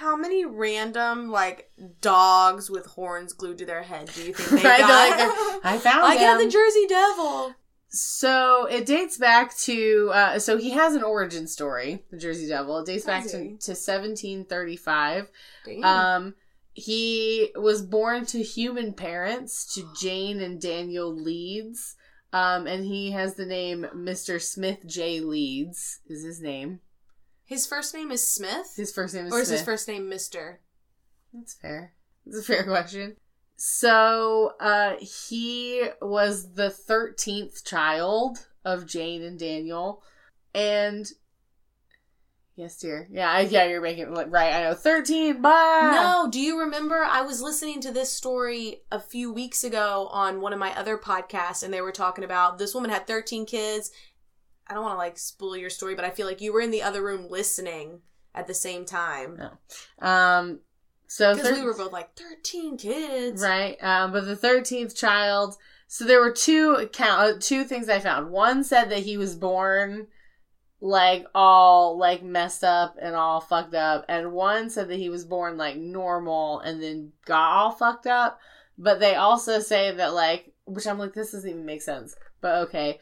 How 0.00 0.16
many 0.16 0.46
random 0.46 1.30
like 1.30 1.70
dogs 2.00 2.70
with 2.70 2.86
horns 2.86 3.34
glued 3.34 3.58
to 3.58 3.66
their 3.66 3.82
head 3.82 4.10
do 4.14 4.22
you 4.22 4.32
think 4.32 4.62
they 4.62 4.68
Right, 4.68 4.80
got? 4.80 5.18
like, 5.18 5.64
I 5.64 5.78
found 5.78 6.02
I 6.02 6.16
got 6.16 6.38
the 6.38 6.48
Jersey 6.48 6.86
Devil. 6.88 7.54
So 7.90 8.66
it 8.66 8.86
dates 8.86 9.18
back 9.18 9.54
to 9.58 10.10
uh, 10.14 10.38
so 10.38 10.56
he 10.56 10.70
has 10.70 10.94
an 10.94 11.02
origin 11.02 11.46
story, 11.46 12.04
the 12.10 12.16
Jersey 12.16 12.48
Devil. 12.48 12.78
It 12.78 12.86
dates 12.86 13.04
back 13.04 13.24
to, 13.24 13.30
to 13.30 13.72
1735. 13.72 15.28
Damn. 15.66 15.84
Um, 15.84 16.34
he 16.72 17.50
was 17.54 17.82
born 17.82 18.24
to 18.26 18.42
human 18.42 18.94
parents, 18.94 19.74
to 19.74 19.86
Jane 20.00 20.40
and 20.40 20.58
Daniel 20.60 21.14
Leeds. 21.14 21.96
Um, 22.32 22.66
and 22.66 22.84
he 22.84 23.10
has 23.10 23.34
the 23.34 23.44
name 23.44 23.86
Mr. 23.94 24.40
Smith 24.40 24.86
J. 24.86 25.20
Leeds 25.20 25.98
is 26.08 26.24
his 26.24 26.40
name. 26.40 26.80
His 27.50 27.66
first 27.66 27.92
name 27.92 28.10
is 28.12 28.26
Smith, 28.26 28.74
His 28.76 28.92
first 28.92 29.12
name 29.12 29.26
is 29.26 29.32
or 29.34 29.40
is 29.40 29.48
Smith. 29.48 29.58
his 29.58 29.64
first 29.66 29.88
name 29.88 30.08
Mister? 30.08 30.60
That's 31.34 31.52
fair. 31.52 31.92
That's 32.24 32.38
a 32.38 32.42
fair 32.42 32.62
question. 32.64 33.16
So, 33.56 34.54
uh, 34.60 34.94
he 35.00 35.82
was 36.00 36.54
the 36.54 36.70
13th 36.70 37.62
child 37.64 38.46
of 38.64 38.86
Jane 38.86 39.22
and 39.22 39.38
Daniel. 39.38 40.02
And, 40.54 41.06
yes, 42.56 42.78
dear. 42.78 43.06
Yeah, 43.10 43.30
I, 43.30 43.40
yeah, 43.40 43.64
you're 43.66 43.82
making 43.82 44.04
it 44.04 44.12
like, 44.12 44.30
right. 44.30 44.54
I 44.54 44.62
know. 44.62 44.74
13, 44.74 45.42
bye! 45.42 45.90
No, 45.92 46.28
do 46.30 46.40
you 46.40 46.58
remember? 46.60 47.04
I 47.04 47.20
was 47.22 47.42
listening 47.42 47.80
to 47.82 47.92
this 47.92 48.10
story 48.10 48.82
a 48.90 48.98
few 49.00 49.32
weeks 49.32 49.62
ago 49.62 50.08
on 50.10 50.40
one 50.40 50.52
of 50.54 50.58
my 50.58 50.70
other 50.78 50.96
podcasts, 50.96 51.62
and 51.62 51.72
they 51.74 51.82
were 51.82 51.92
talking 51.92 52.24
about 52.24 52.58
this 52.58 52.74
woman 52.74 52.90
had 52.90 53.06
13 53.06 53.44
kids. 53.44 53.90
I 54.70 54.74
don't 54.74 54.84
want 54.84 54.94
to 54.94 54.98
like 54.98 55.18
spoil 55.18 55.56
your 55.56 55.68
story, 55.70 55.94
but 55.96 56.04
I 56.04 56.10
feel 56.10 56.26
like 56.26 56.40
you 56.40 56.52
were 56.52 56.60
in 56.60 56.70
the 56.70 56.82
other 56.82 57.02
room 57.02 57.26
listening 57.28 58.02
at 58.34 58.46
the 58.46 58.54
same 58.54 58.84
time 58.84 59.40
Um, 59.98 60.60
so 61.08 61.34
because 61.34 61.50
thir- 61.50 61.56
we 61.56 61.62
were 61.66 61.76
both 61.76 61.92
like 61.92 62.14
13 62.16 62.78
kids. 62.78 63.42
right. 63.42 63.76
Um, 63.82 64.12
but 64.12 64.26
the 64.26 64.36
13th 64.36 64.96
child, 64.96 65.56
so 65.88 66.04
there 66.04 66.20
were 66.20 66.30
two 66.30 66.74
account, 66.74 67.20
uh, 67.20 67.38
two 67.40 67.64
things 67.64 67.88
I 67.88 67.98
found. 67.98 68.30
One 68.30 68.62
said 68.62 68.90
that 68.90 69.00
he 69.00 69.16
was 69.18 69.34
born 69.34 70.06
like 70.80 71.26
all 71.34 71.98
like 71.98 72.22
messed 72.22 72.64
up 72.64 72.96
and 73.02 73.14
all 73.14 73.40
fucked 73.40 73.74
up 73.74 74.04
and 74.08 74.32
one 74.32 74.70
said 74.70 74.88
that 74.88 74.96
he 74.98 75.10
was 75.10 75.24
born 75.26 75.58
like 75.58 75.76
normal 75.76 76.60
and 76.60 76.82
then 76.82 77.12
got 77.26 77.50
all 77.52 77.70
fucked 77.70 78.06
up 78.06 78.40
but 78.78 78.98
they 78.98 79.14
also 79.14 79.60
say 79.60 79.92
that 79.94 80.14
like 80.14 80.54
which 80.64 80.86
i'm 80.86 80.98
like 80.98 81.12
this 81.12 81.32
doesn't 81.32 81.50
even 81.50 81.66
make 81.66 81.82
sense 81.82 82.16
but 82.40 82.62
okay 82.66 82.98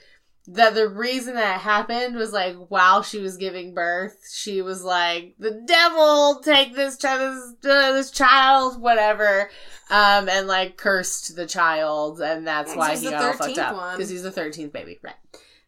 that 0.51 0.75
the 0.75 0.89
reason 0.89 1.35
that 1.35 1.61
happened 1.61 2.17
was 2.17 2.33
like 2.33 2.57
while 2.69 3.03
she 3.03 3.21
was 3.21 3.37
giving 3.37 3.75
birth 3.75 4.17
she 4.33 4.63
was 4.63 4.83
like 4.83 5.35
the 5.39 5.63
devil 5.67 6.41
take 6.43 6.75
this 6.75 6.97
child 6.97 7.21
this, 7.61 7.71
uh, 7.71 7.93
this 7.93 8.11
child 8.11 8.81
whatever 8.81 9.51
um 9.91 10.27
and 10.29 10.47
like 10.47 10.79
cursed 10.79 11.37
the 11.37 11.47
child 11.47 12.21
and 12.23 12.47
that's 12.47 12.75
why 12.75 12.91
he's 12.91 13.01
he 13.01 13.07
the 13.07 13.13
got 13.13 13.25
all 13.25 13.33
fucked 13.35 13.57
13th 13.57 13.59
up 13.59 13.77
one. 13.77 13.97
because 13.97 14.09
he's 14.09 14.23
the 14.23 14.33
13th 14.33 14.73
baby 14.73 14.99
right. 15.03 15.15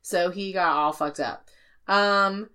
So 0.02 0.30
he 0.30 0.52
got 0.52 0.74
all 0.74 0.92
fucked 0.92 1.20
up. 1.20 1.46
Um 1.86 2.48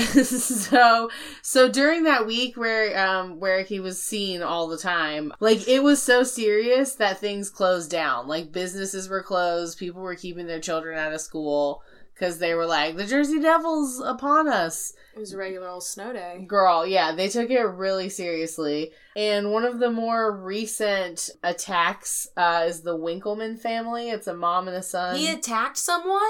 so 0.24 1.10
so 1.42 1.68
during 1.68 2.04
that 2.04 2.26
week 2.26 2.56
where 2.56 2.98
um 2.98 3.38
where 3.40 3.62
he 3.62 3.80
was 3.80 4.00
seen 4.00 4.42
all 4.42 4.68
the 4.68 4.78
time 4.78 5.32
like 5.40 5.66
it 5.68 5.82
was 5.82 6.02
so 6.02 6.22
serious 6.22 6.94
that 6.94 7.18
things 7.18 7.50
closed 7.50 7.90
down. 7.90 8.26
Like 8.28 8.52
businesses 8.52 9.08
were 9.08 9.22
closed. 9.22 9.78
People 9.78 10.02
were 10.02 10.14
keeping 10.14 10.46
their 10.46 10.60
children 10.60 10.98
out 10.98 11.12
of 11.12 11.20
school 11.20 11.82
because 12.14 12.38
they 12.38 12.54
were 12.54 12.66
like 12.66 12.96
the 12.96 13.06
jersey 13.06 13.40
devils 13.40 14.00
upon 14.00 14.48
us. 14.48 14.92
It 15.14 15.20
was 15.20 15.32
a 15.32 15.36
regular 15.36 15.68
old 15.68 15.84
snow 15.84 16.12
day. 16.12 16.44
girl 16.46 16.86
yeah 16.86 17.12
they 17.14 17.28
took 17.28 17.50
it 17.50 17.60
really 17.60 18.08
seriously. 18.08 18.92
And 19.14 19.52
one 19.52 19.64
of 19.64 19.78
the 19.78 19.90
more 19.90 20.36
recent 20.36 21.30
attacks 21.42 22.26
uh 22.36 22.64
is 22.66 22.82
the 22.82 22.96
winkleman 22.96 23.56
family. 23.56 24.10
It's 24.10 24.26
a 24.26 24.34
mom 24.34 24.68
and 24.68 24.76
a 24.76 24.82
son. 24.82 25.16
He 25.16 25.30
attacked 25.30 25.78
someone? 25.78 26.20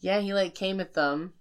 yeah 0.00 0.18
he 0.18 0.34
like 0.34 0.54
came 0.54 0.80
at 0.80 0.94
them 0.94 1.32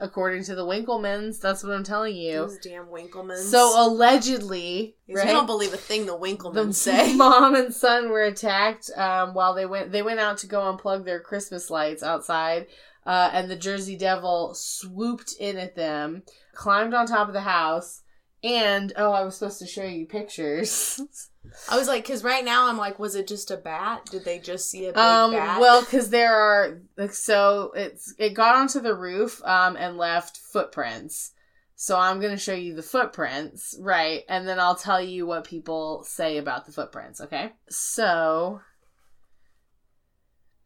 according 0.00 0.44
to 0.44 0.54
the 0.54 0.64
winklemans 0.64 1.40
that's 1.40 1.62
what 1.62 1.72
i'm 1.72 1.84
telling 1.84 2.14
you 2.16 2.32
Those 2.32 2.58
damn 2.58 2.86
Winklemans. 2.86 3.50
So 3.50 3.72
allegedly, 3.76 4.96
right? 5.08 5.26
we 5.26 5.32
don't 5.32 5.46
believe 5.46 5.72
a 5.72 5.76
thing 5.76 6.06
the 6.06 6.18
Winklemans 6.18 6.54
the 6.66 6.72
say. 6.72 7.14
mom 7.16 7.54
and 7.54 7.74
son 7.74 8.10
were 8.10 8.22
attacked 8.22 8.90
um, 8.96 9.34
while 9.34 9.54
they 9.54 9.66
went. 9.66 9.92
They 9.92 10.02
went 10.02 10.20
out 10.20 10.38
to 10.38 10.46
go 10.46 10.60
unplug 10.60 11.04
their 11.04 11.20
Christmas 11.20 11.70
lights 11.70 12.02
outside, 12.02 12.66
uh, 13.06 13.30
and 13.32 13.50
the 13.50 13.56
Jersey 13.56 13.96
Devil 13.96 14.54
swooped 14.54 15.34
in 15.38 15.56
at 15.56 15.76
them, 15.76 16.22
climbed 16.54 16.94
on 16.94 17.06
top 17.06 17.28
of 17.28 17.34
the 17.34 17.40
house, 17.42 18.02
and 18.42 18.92
oh, 18.96 19.12
I 19.12 19.22
was 19.22 19.36
supposed 19.36 19.58
to 19.60 19.66
show 19.66 19.84
you 19.84 20.06
pictures. 20.06 21.00
I 21.68 21.76
was 21.76 21.88
like, 21.88 22.04
because 22.04 22.24
right 22.24 22.44
now 22.44 22.68
I'm 22.68 22.78
like, 22.78 22.98
was 22.98 23.14
it 23.14 23.26
just 23.26 23.50
a 23.50 23.56
bat? 23.56 24.06
Did 24.10 24.24
they 24.24 24.38
just 24.38 24.70
see 24.70 24.86
a 24.86 24.92
big 24.92 24.98
um, 24.98 25.32
bat? 25.32 25.60
well, 25.60 25.80
because 25.80 26.10
there 26.10 26.34
are 26.34 26.80
like 26.96 27.12
so 27.12 27.72
it's 27.74 28.14
it 28.18 28.34
got 28.34 28.56
onto 28.56 28.80
the 28.80 28.94
roof 28.94 29.42
um 29.44 29.76
and 29.76 29.96
left 29.96 30.38
footprints. 30.38 31.32
So 31.76 31.98
I'm 31.98 32.20
gonna 32.20 32.36
show 32.36 32.54
you 32.54 32.74
the 32.74 32.82
footprints, 32.82 33.76
right? 33.80 34.24
And 34.28 34.48
then 34.48 34.58
I'll 34.58 34.74
tell 34.74 35.00
you 35.00 35.26
what 35.26 35.44
people 35.44 36.02
say 36.04 36.38
about 36.38 36.66
the 36.66 36.72
footprints, 36.72 37.20
okay? 37.20 37.52
So 37.68 38.60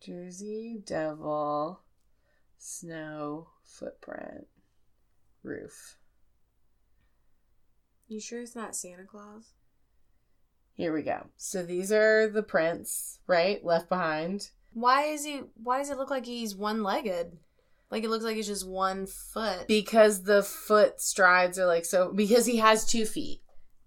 Jersey 0.00 0.82
Devil 0.84 1.80
snow 2.58 3.48
footprint 3.64 4.46
roof. 5.42 5.96
you 8.06 8.20
sure 8.20 8.40
it's 8.40 8.54
not 8.54 8.76
Santa 8.76 9.04
Claus? 9.04 9.52
Here 10.74 10.92
we 10.92 11.02
go. 11.02 11.26
So 11.36 11.62
these 11.62 11.92
are 11.92 12.28
the 12.28 12.42
prints, 12.42 13.18
right? 13.26 13.64
Left 13.64 13.88
behind. 13.88 14.48
Why 14.72 15.04
is 15.04 15.24
he? 15.24 15.42
Why 15.62 15.78
does 15.78 15.90
it 15.90 15.98
look 15.98 16.10
like 16.10 16.24
he's 16.26 16.56
one-legged? 16.56 17.36
Like 17.90 18.04
it 18.04 18.08
looks 18.10 18.24
like 18.24 18.38
it's 18.38 18.48
just 18.48 18.66
one 18.66 19.06
foot. 19.06 19.68
because 19.68 20.22
the 20.22 20.42
foot 20.42 21.00
strides 21.00 21.58
are 21.58 21.66
like 21.66 21.84
so 21.84 22.10
because 22.10 22.46
he 22.46 22.56
has 22.56 22.86
two 22.86 23.04
feet 23.04 23.40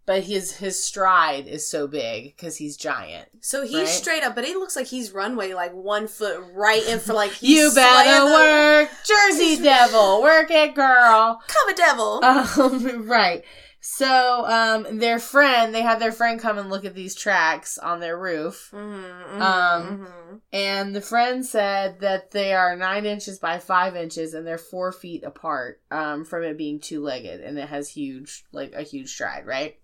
but 0.06 0.22
his 0.22 0.58
his 0.58 0.80
stride 0.84 1.48
is 1.48 1.68
so 1.68 1.88
big 1.88 2.26
because 2.36 2.58
he's 2.58 2.78
giant 2.78 3.28
so 3.42 3.64
he's 3.64 3.74
right? 3.80 3.88
straight 3.88 4.22
up, 4.22 4.36
but 4.36 4.44
it 4.44 4.56
looks 4.58 4.76
like 4.76 4.86
he's 4.86 5.12
runway 5.12 5.56
like 5.56 5.74
one 5.74 6.08
foot 6.08 6.40
right 6.54 6.86
in 6.88 7.00
for 7.00 7.14
like 7.16 7.32
he's 7.32 7.50
you 7.50 7.72
better 7.74 8.26
the- 8.28 8.32
work 8.32 8.90
jersey 9.04 9.58
devil 9.64 10.22
work 10.22 10.52
it 10.52 10.76
girl 10.76 11.42
Come 11.48 11.70
a 11.70 11.74
devil. 11.74 12.24
um 12.24 13.08
right 13.08 13.44
so 13.88 14.46
um 14.48 14.98
their 14.98 15.20
friend 15.20 15.76
they 15.76 15.84
had 15.84 16.00
their 16.00 16.12
friend 16.12 16.40
come 16.40 16.58
and 16.58 16.72
look 16.72 16.86
at 16.86 16.96
these 16.96 17.14
tracks 17.14 17.78
on 17.78 18.00
their 18.00 18.18
roof 18.18 18.72
Mhm, 18.74 19.04
mhm, 19.38 19.42
um, 19.42 19.98
mhm. 20.08 20.42
and 20.52 20.96
the 20.96 21.02
friend 21.02 21.46
said 21.46 22.00
that 22.00 22.32
they 22.32 22.54
are 22.54 22.76
nine 22.76 23.06
inches 23.06 23.38
by 23.38 23.60
five 23.60 23.96
inches 23.96 24.34
and 24.34 24.46
they're 24.48 24.58
four 24.58 24.92
feet 24.92 25.24
apart 25.24 25.82
um, 25.92 26.26
from 26.26 26.42
it 26.44 26.58
being 26.58 26.80
two 26.80 27.04
legged 27.04 27.42
and 27.42 27.60
it 27.60 27.70
has 27.70 27.90
huge 27.90 28.44
like 28.52 28.74
a 28.74 28.82
huge 28.82 29.12
stride 29.14 29.46
right 29.46 29.78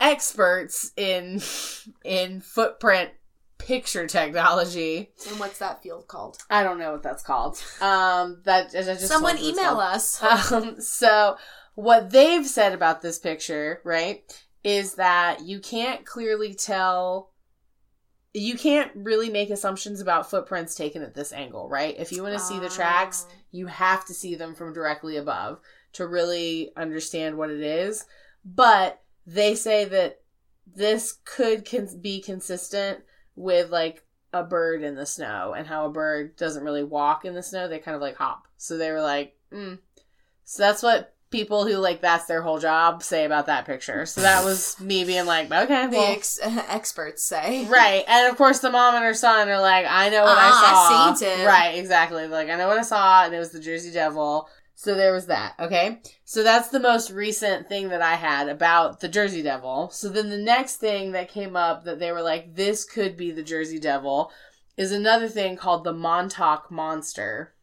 experts 0.00 0.92
in 0.96 1.40
in 2.04 2.40
footprint 2.40 3.10
picture 3.58 4.06
technology 4.06 5.10
And 5.30 5.40
what's 5.40 5.58
that 5.58 5.82
field 5.82 6.06
called? 6.08 6.38
i 6.50 6.62
don't 6.62 6.78
know 6.78 6.92
what 6.92 7.02
that's 7.02 7.22
called 7.22 7.56
um 7.80 8.40
that 8.44 8.66
I 8.74 8.82
just 8.82 9.08
Someone 9.08 9.36
told 9.36 9.44
you 9.44 9.50
it's 9.52 9.58
email 9.58 9.78
us. 9.78 10.22
Um, 10.52 10.80
so 10.80 11.36
what 11.76 12.10
they've 12.10 12.46
said 12.46 12.72
about 12.72 13.02
this 13.02 13.18
picture, 13.18 13.80
right, 13.84 14.24
is 14.64 14.94
that 14.94 15.42
you 15.42 15.60
can't 15.60 16.04
clearly 16.04 16.52
tell 16.52 17.30
you 18.34 18.58
can't 18.58 18.90
really 18.94 19.30
make 19.30 19.48
assumptions 19.48 20.00
about 20.02 20.28
footprints 20.28 20.74
taken 20.74 21.02
at 21.02 21.14
this 21.14 21.32
angle, 21.32 21.70
right? 21.70 21.94
If 21.98 22.12
you 22.12 22.22
want 22.22 22.34
to 22.34 22.44
see 22.44 22.58
the 22.58 22.68
tracks, 22.68 23.24
Oh. 23.26 23.32
you 23.50 23.66
have 23.66 24.04
to 24.06 24.12
see 24.12 24.34
them 24.34 24.54
from 24.54 24.74
directly 24.74 25.16
above 25.16 25.58
to 25.94 26.06
really 26.06 26.70
understand 26.76 27.38
what 27.38 27.48
it 27.48 27.62
is. 27.62 28.04
But 28.44 29.00
they 29.26 29.54
say 29.54 29.86
that 29.86 30.20
this 30.66 31.14
could 31.24 31.66
con- 31.68 31.98
be 32.02 32.20
consistent 32.20 33.04
with 33.36 33.70
like 33.70 34.04
a 34.34 34.42
bird 34.42 34.82
in 34.82 34.96
the 34.96 35.06
snow 35.06 35.54
and 35.56 35.66
how 35.66 35.86
a 35.86 35.90
bird 35.90 36.36
doesn't 36.36 36.64
really 36.64 36.84
walk 36.84 37.24
in 37.24 37.32
the 37.32 37.42
snow, 37.42 37.68
they 37.68 37.78
kind 37.78 37.94
of 37.94 38.02
like 38.02 38.16
hop. 38.16 38.48
So 38.58 38.76
they 38.76 38.90
were 38.90 39.00
like, 39.00 39.34
mm. 39.50 39.78
so 40.44 40.62
that's 40.62 40.82
what 40.82 41.15
people 41.30 41.66
who 41.66 41.76
like 41.78 42.00
that's 42.00 42.26
their 42.26 42.42
whole 42.42 42.58
job 42.58 43.02
say 43.02 43.24
about 43.24 43.46
that 43.46 43.64
picture. 43.66 44.06
So 44.06 44.20
that 44.20 44.44
was 44.44 44.78
me 44.80 45.04
being 45.04 45.26
like, 45.26 45.50
okay, 45.50 45.86
The 45.88 45.96
ex- 45.98 46.38
experts 46.42 47.22
say. 47.22 47.66
Right. 47.66 48.04
And 48.06 48.30
of 48.30 48.36
course 48.36 48.60
the 48.60 48.70
mom 48.70 48.94
and 48.94 49.04
her 49.04 49.14
son 49.14 49.48
are 49.48 49.60
like, 49.60 49.86
I 49.88 50.08
know 50.08 50.22
what 50.24 50.38
Ah, 50.38 50.46
I 50.46 50.50
saw. 50.60 51.12
I 51.12 51.14
seen 51.34 51.40
it. 51.40 51.46
Right, 51.46 51.70
exactly. 51.78 52.26
Like, 52.28 52.48
I 52.48 52.56
know 52.56 52.68
what 52.68 52.78
I 52.78 52.82
saw, 52.82 53.24
and 53.24 53.34
it 53.34 53.38
was 53.38 53.50
the 53.50 53.60
Jersey 53.60 53.90
Devil. 53.92 54.48
So 54.78 54.94
there 54.94 55.14
was 55.14 55.26
that, 55.26 55.54
okay? 55.58 56.00
So 56.24 56.42
that's 56.42 56.68
the 56.68 56.78
most 56.78 57.10
recent 57.10 57.66
thing 57.66 57.88
that 57.88 58.02
I 58.02 58.14
had 58.14 58.48
about 58.50 59.00
the 59.00 59.08
Jersey 59.08 59.42
Devil. 59.42 59.88
So 59.90 60.10
then 60.10 60.28
the 60.28 60.36
next 60.36 60.76
thing 60.76 61.12
that 61.12 61.30
came 61.30 61.56
up 61.56 61.84
that 61.84 61.98
they 61.98 62.12
were 62.12 62.20
like, 62.20 62.54
this 62.54 62.84
could 62.84 63.16
be 63.16 63.30
the 63.30 63.42
Jersey 63.42 63.80
Devil 63.80 64.30
is 64.76 64.92
another 64.92 65.28
thing 65.28 65.56
called 65.56 65.82
the 65.82 65.94
Montauk 65.94 66.70
Monster, 66.70 67.54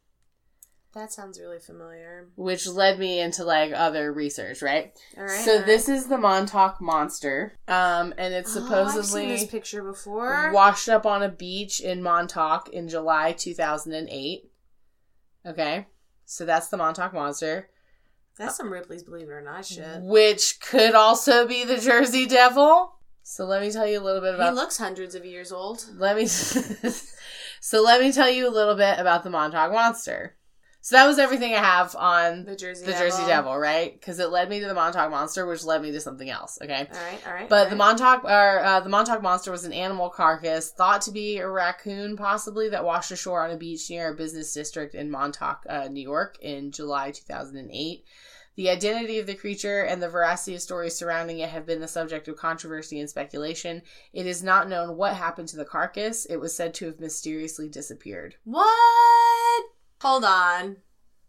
That 0.93 1.11
sounds 1.11 1.39
really 1.39 1.59
familiar. 1.59 2.27
which 2.35 2.67
led 2.67 2.99
me 2.99 3.19
into 3.19 3.43
like 3.43 3.71
other 3.73 4.13
research, 4.13 4.61
right? 4.61 4.93
All 5.17 5.23
right. 5.23 5.43
so 5.43 5.51
all 5.53 5.57
right. 5.57 5.65
this 5.65 5.89
is 5.89 6.07
the 6.07 6.17
Montauk 6.19 6.79
Monster. 6.79 7.53
Um, 7.67 8.13
and 8.17 8.33
it's 8.33 8.55
Oh, 8.55 8.59
I've 8.59 8.65
seen 8.91 9.03
supposedly 9.03 9.27
this 9.27 9.45
picture 9.45 9.83
before. 9.83 10.51
washed 10.53 10.89
up 10.89 11.05
on 11.05 11.23
a 11.23 11.29
beach 11.29 11.79
in 11.79 12.03
Montauk 12.03 12.69
in 12.69 12.87
July 12.87 13.31
2008. 13.31 14.51
Okay. 15.45 15.87
So 16.25 16.45
that's 16.45 16.67
the 16.69 16.77
Montauk 16.77 17.13
Monster, 17.13 17.69
That's 18.37 18.55
some 18.55 18.71
Ripley's 18.71 19.03
Believe 19.03 19.27
It 19.29 19.31
or 19.31 19.41
Not 19.41 19.65
shit. 19.65 20.01
which 20.01 20.59
could 20.61 20.95
also 20.95 21.47
be 21.47 21.63
the 21.65 21.77
Jersey 21.77 22.25
Devil. 22.25 22.95
So 23.23 23.45
let 23.45 23.61
me 23.61 23.71
tell 23.71 23.87
you 23.87 23.99
a 23.99 24.03
little 24.03 24.21
bit 24.21 24.35
about. 24.35 24.53
He 24.53 24.55
looks 24.59 24.77
hundreds 24.77 25.15
of 25.15 25.25
years 25.25 25.51
old. 25.51 25.85
let 25.97 26.15
me 26.15 26.25
So 27.61 27.81
let 27.81 28.01
me 28.01 28.11
tell 28.11 28.29
you 28.29 28.47
a 28.47 28.51
little 28.51 28.75
bit 28.75 28.99
about 28.99 29.23
the 29.23 29.29
Montauk 29.29 29.71
Monster. 29.71 30.35
So 30.83 30.97
that 30.97 31.07
was 31.07 31.17
everything 31.17 31.53
I 31.53 31.59
have 31.59 31.95
on 31.95 32.43
The 32.43 32.57
Jersey 32.57 32.85
the 32.85 32.91
Devil. 32.91 33.09
Jersey 33.09 33.25
Devil, 33.25 33.57
right? 33.57 33.93
Because 33.93 34.19
it 34.19 34.31
led 34.31 34.49
me 34.49 34.59
to 34.59 34.65
the 34.65 34.73
Montauk 34.73 35.09
Monster, 35.09 35.45
which 35.45 35.63
led 35.63 35.81
me 35.81 35.93
to 35.93 36.01
something 36.01 36.29
else. 36.29 36.59
Okay. 36.61 36.75
All 36.91 36.99
right, 36.99 37.19
all 37.25 37.33
right. 37.33 37.47
But 37.47 37.55
all 37.55 37.63
the 37.69 37.69
right. 37.77 37.97
Montauk, 37.97 38.25
or 38.25 38.59
uh, 38.59 38.81
the 38.81 38.89
Montauk 38.89 39.21
monster, 39.21 39.49
was 39.49 39.63
an 39.63 39.71
animal 39.71 40.09
carcass 40.09 40.71
thought 40.71 41.01
to 41.03 41.11
be 41.11 41.37
a 41.37 41.47
raccoon, 41.47 42.17
possibly 42.17 42.67
that 42.67 42.83
washed 42.83 43.11
ashore 43.11 43.45
on 43.45 43.51
a 43.51 43.55
beach 43.55 43.89
near 43.89 44.11
a 44.11 44.13
business 44.13 44.53
district 44.53 44.93
in 44.93 45.09
Montauk, 45.09 45.65
uh, 45.69 45.87
New 45.87 46.01
York, 46.01 46.37
in 46.41 46.69
July 46.69 47.11
2008. 47.11 48.03
The 48.57 48.69
identity 48.69 49.19
of 49.19 49.25
the 49.25 49.35
creature 49.35 49.83
and 49.83 50.03
the 50.03 50.09
veracity 50.09 50.53
of 50.53 50.61
stories 50.61 50.97
surrounding 50.97 51.39
it 51.39 51.49
have 51.49 51.65
been 51.65 51.79
the 51.79 51.87
subject 51.87 52.27
of 52.27 52.35
controversy 52.35 52.99
and 52.99 53.09
speculation. 53.09 53.83
It 54.11 54.25
is 54.25 54.43
not 54.43 54.67
known 54.67 54.97
what 54.97 55.15
happened 55.15 55.47
to 55.47 55.55
the 55.55 55.63
carcass. 55.63 56.25
It 56.25 56.41
was 56.41 56.53
said 56.53 56.73
to 56.73 56.87
have 56.87 56.99
mysteriously 56.99 57.69
disappeared. 57.69 58.35
What? 58.43 59.63
Hold 60.03 60.25
on. 60.25 60.77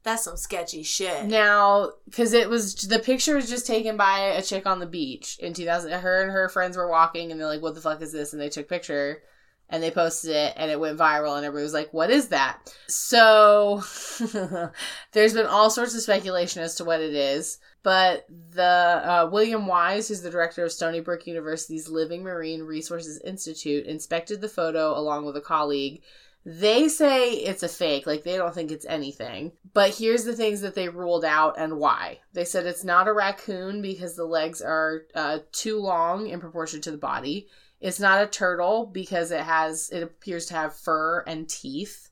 That's 0.02 0.24
some 0.24 0.36
sketchy 0.36 0.82
shit. 0.82 1.26
Now, 1.26 1.92
because 2.06 2.32
it 2.32 2.50
was 2.50 2.74
the 2.74 2.98
picture 2.98 3.36
was 3.36 3.48
just 3.48 3.68
taken 3.68 3.96
by 3.96 4.18
a 4.18 4.42
chick 4.42 4.66
on 4.66 4.80
the 4.80 4.86
beach 4.86 5.38
in 5.38 5.54
2000. 5.54 5.92
Her 5.92 6.22
and 6.22 6.32
her 6.32 6.48
friends 6.48 6.76
were 6.76 6.90
walking, 6.90 7.30
and 7.30 7.40
they're 7.40 7.46
like, 7.46 7.62
"What 7.62 7.76
the 7.76 7.80
fuck 7.80 8.02
is 8.02 8.12
this?" 8.12 8.32
And 8.32 8.42
they 8.42 8.48
took 8.48 8.68
picture, 8.68 9.22
and 9.70 9.80
they 9.80 9.92
posted 9.92 10.32
it, 10.32 10.54
and 10.56 10.72
it 10.72 10.80
went 10.80 10.98
viral, 10.98 11.36
and 11.36 11.46
everybody 11.46 11.62
was 11.62 11.72
like, 11.72 11.94
"What 11.94 12.10
is 12.10 12.28
that?" 12.28 12.74
So, 12.88 13.84
there's 15.12 15.34
been 15.34 15.46
all 15.46 15.70
sorts 15.70 15.94
of 15.94 16.02
speculation 16.02 16.60
as 16.62 16.74
to 16.74 16.84
what 16.84 17.00
it 17.00 17.14
is. 17.14 17.58
But 17.84 18.26
the 18.28 18.62
uh, 18.62 19.28
William 19.30 19.68
Wise, 19.68 20.08
who's 20.08 20.22
the 20.22 20.30
director 20.30 20.64
of 20.64 20.72
Stony 20.72 20.98
Brook 20.98 21.28
University's 21.28 21.88
Living 21.88 22.24
Marine 22.24 22.64
Resources 22.64 23.20
Institute, 23.24 23.86
inspected 23.86 24.40
the 24.40 24.48
photo 24.48 24.98
along 24.98 25.26
with 25.26 25.36
a 25.36 25.40
colleague 25.40 26.02
they 26.44 26.88
say 26.88 27.30
it's 27.30 27.62
a 27.62 27.68
fake, 27.68 28.06
like 28.06 28.22
they 28.22 28.36
don't 28.36 28.54
think 28.54 28.70
it's 28.70 28.84
anything. 28.84 29.52
But 29.72 29.94
here's 29.94 30.24
the 30.24 30.36
things 30.36 30.60
that 30.60 30.74
they 30.74 30.88
ruled 30.88 31.24
out 31.24 31.58
and 31.58 31.78
why. 31.78 32.20
They 32.34 32.44
said 32.44 32.66
it's 32.66 32.84
not 32.84 33.08
a 33.08 33.12
raccoon 33.12 33.80
because 33.80 34.14
the 34.14 34.26
legs 34.26 34.60
are 34.60 35.06
uh, 35.14 35.38
too 35.52 35.78
long 35.80 36.28
in 36.28 36.40
proportion 36.40 36.82
to 36.82 36.90
the 36.90 36.98
body. 36.98 37.48
It's 37.80 38.00
not 38.00 38.22
a 38.22 38.26
turtle 38.26 38.86
because 38.86 39.30
it 39.30 39.40
has 39.40 39.88
it 39.90 40.02
appears 40.02 40.46
to 40.46 40.54
have 40.54 40.76
fur 40.76 41.20
and 41.26 41.48
teeth, 41.48 42.10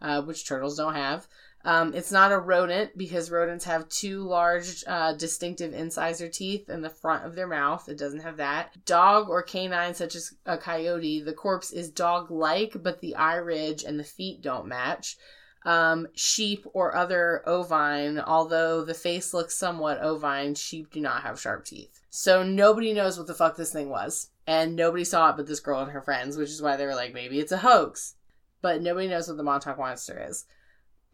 uh, 0.00 0.22
which 0.22 0.48
turtles 0.48 0.76
don't 0.78 0.94
have. 0.94 1.26
Um, 1.66 1.94
it's 1.94 2.12
not 2.12 2.30
a 2.30 2.38
rodent 2.38 2.96
because 2.96 3.30
rodents 3.30 3.64
have 3.64 3.88
two 3.88 4.22
large, 4.22 4.84
uh, 4.86 5.14
distinctive 5.14 5.72
incisor 5.72 6.28
teeth 6.28 6.68
in 6.68 6.82
the 6.82 6.90
front 6.90 7.24
of 7.24 7.34
their 7.34 7.46
mouth. 7.46 7.88
It 7.88 7.96
doesn't 7.96 8.20
have 8.20 8.36
that. 8.36 8.84
Dog 8.84 9.30
or 9.30 9.42
canine, 9.42 9.94
such 9.94 10.14
as 10.14 10.34
a 10.44 10.58
coyote, 10.58 11.22
the 11.22 11.32
corpse 11.32 11.72
is 11.72 11.90
dog 11.90 12.30
like, 12.30 12.76
but 12.82 13.00
the 13.00 13.16
eye 13.16 13.36
ridge 13.36 13.82
and 13.82 13.98
the 13.98 14.04
feet 14.04 14.42
don't 14.42 14.66
match. 14.66 15.16
Um, 15.64 16.08
sheep 16.14 16.66
or 16.74 16.94
other 16.94 17.42
ovine, 17.46 18.20
although 18.20 18.84
the 18.84 18.92
face 18.92 19.32
looks 19.32 19.56
somewhat 19.56 20.02
ovine, 20.02 20.54
sheep 20.54 20.92
do 20.92 21.00
not 21.00 21.22
have 21.22 21.40
sharp 21.40 21.64
teeth. 21.64 22.02
So 22.10 22.42
nobody 22.42 22.92
knows 22.92 23.16
what 23.16 23.26
the 23.26 23.32
fuck 23.32 23.56
this 23.56 23.72
thing 23.72 23.88
was. 23.88 24.28
And 24.46 24.76
nobody 24.76 25.04
saw 25.04 25.30
it 25.30 25.38
but 25.38 25.46
this 25.46 25.60
girl 25.60 25.80
and 25.80 25.92
her 25.92 26.02
friends, 26.02 26.36
which 26.36 26.50
is 26.50 26.60
why 26.60 26.76
they 26.76 26.84
were 26.84 26.94
like, 26.94 27.14
maybe 27.14 27.40
it's 27.40 27.52
a 27.52 27.56
hoax. 27.56 28.16
But 28.60 28.82
nobody 28.82 29.08
knows 29.08 29.26
what 29.26 29.38
the 29.38 29.42
Montauk 29.42 29.78
Monster 29.78 30.22
is. 30.28 30.44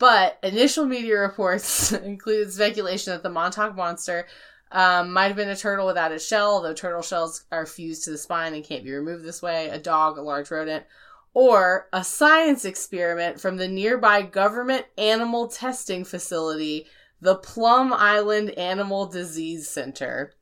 But 0.00 0.38
initial 0.42 0.86
media 0.86 1.20
reports 1.20 1.92
include 1.92 2.52
speculation 2.52 3.12
that 3.12 3.22
the 3.22 3.28
Montauk 3.28 3.76
Monster 3.76 4.26
um, 4.72 5.12
might 5.12 5.26
have 5.26 5.36
been 5.36 5.50
a 5.50 5.56
turtle 5.56 5.86
without 5.86 6.10
a 6.10 6.18
shell, 6.18 6.62
though 6.62 6.72
turtle 6.72 7.02
shells 7.02 7.44
are 7.52 7.66
fused 7.66 8.04
to 8.04 8.10
the 8.10 8.18
spine 8.18 8.54
and 8.54 8.64
can't 8.64 8.82
be 8.82 8.92
removed 8.92 9.24
this 9.24 9.42
way, 9.42 9.68
a 9.68 9.78
dog, 9.78 10.16
a 10.16 10.22
large 10.22 10.50
rodent, 10.50 10.86
or 11.34 11.86
a 11.92 12.02
science 12.02 12.64
experiment 12.64 13.40
from 13.40 13.58
the 13.58 13.68
nearby 13.68 14.22
government 14.22 14.86
animal 14.96 15.48
testing 15.48 16.04
facility, 16.04 16.86
the 17.20 17.34
Plum 17.34 17.92
Island 17.92 18.50
Animal 18.52 19.04
Disease 19.04 19.68
Center. 19.68 20.32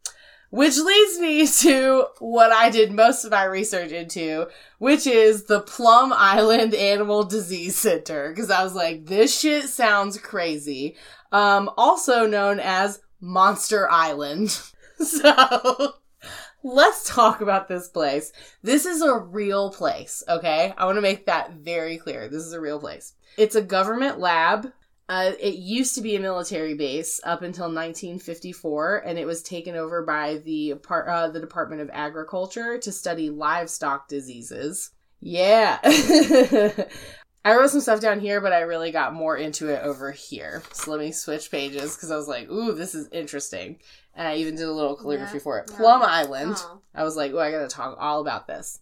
Which 0.50 0.78
leads 0.78 1.18
me 1.18 1.46
to 1.60 2.06
what 2.18 2.52
I 2.52 2.70
did 2.70 2.92
most 2.92 3.24
of 3.24 3.30
my 3.30 3.44
research 3.44 3.92
into, 3.92 4.48
which 4.78 5.06
is 5.06 5.44
the 5.44 5.60
Plum 5.60 6.12
Island 6.12 6.74
Animal 6.74 7.24
Disease 7.24 7.76
Center. 7.76 8.32
Cause 8.34 8.50
I 8.50 8.62
was 8.62 8.74
like, 8.74 9.06
this 9.06 9.38
shit 9.38 9.64
sounds 9.64 10.18
crazy. 10.18 10.96
Um, 11.32 11.70
also 11.76 12.26
known 12.26 12.60
as 12.60 13.00
Monster 13.20 13.90
Island. 13.90 14.50
so, 14.98 15.94
let's 16.62 17.04
talk 17.08 17.40
about 17.40 17.68
this 17.68 17.88
place. 17.88 18.32
This 18.62 18.86
is 18.86 19.02
a 19.02 19.18
real 19.18 19.70
place, 19.70 20.22
okay? 20.28 20.74
I 20.76 20.84
want 20.86 20.96
to 20.96 21.02
make 21.02 21.26
that 21.26 21.52
very 21.52 21.98
clear. 21.98 22.28
This 22.28 22.44
is 22.44 22.52
a 22.52 22.60
real 22.60 22.80
place. 22.80 23.14
It's 23.36 23.54
a 23.54 23.62
government 23.62 24.18
lab 24.18 24.72
uh, 25.08 25.32
it 25.40 25.54
used 25.54 25.94
to 25.94 26.02
be 26.02 26.16
a 26.16 26.20
military 26.20 26.74
base 26.74 27.20
up 27.24 27.40
until 27.42 27.64
1954, 27.66 28.98
and 29.06 29.18
it 29.18 29.26
was 29.26 29.42
taken 29.42 29.74
over 29.74 30.02
by 30.02 30.36
the 30.44 30.74
part 30.82 31.08
uh, 31.08 31.28
the 31.28 31.40
Department 31.40 31.80
of 31.80 31.90
Agriculture 31.92 32.78
to 32.78 32.92
study 32.92 33.30
livestock 33.30 34.08
diseases. 34.08 34.90
Yeah, 35.20 35.78
I 37.44 37.56
wrote 37.56 37.70
some 37.70 37.80
stuff 37.80 38.00
down 38.00 38.20
here, 38.20 38.40
but 38.40 38.52
I 38.52 38.60
really 38.60 38.90
got 38.90 39.14
more 39.14 39.36
into 39.36 39.68
it 39.68 39.82
over 39.82 40.12
here. 40.12 40.62
So 40.72 40.90
let 40.90 41.00
me 41.00 41.10
switch 41.12 41.50
pages 41.50 41.96
because 41.96 42.10
I 42.10 42.16
was 42.16 42.28
like, 42.28 42.50
"Ooh, 42.50 42.72
this 42.74 42.94
is 42.94 43.08
interesting," 43.10 43.78
and 44.14 44.28
I 44.28 44.36
even 44.36 44.56
did 44.56 44.66
a 44.68 44.72
little 44.72 44.94
calligraphy 44.96 45.38
Yeah. 45.38 45.42
for 45.42 45.58
it. 45.58 45.70
Yeah. 45.70 45.76
Plum 45.78 46.02
Island. 46.02 46.56
Oh. 46.58 46.80
I 46.94 47.02
was 47.02 47.16
like, 47.16 47.32
"Oh, 47.32 47.38
I 47.38 47.50
got 47.50 47.60
to 47.68 47.74
talk 47.74 47.96
all 47.98 48.20
about 48.20 48.46
this." 48.46 48.78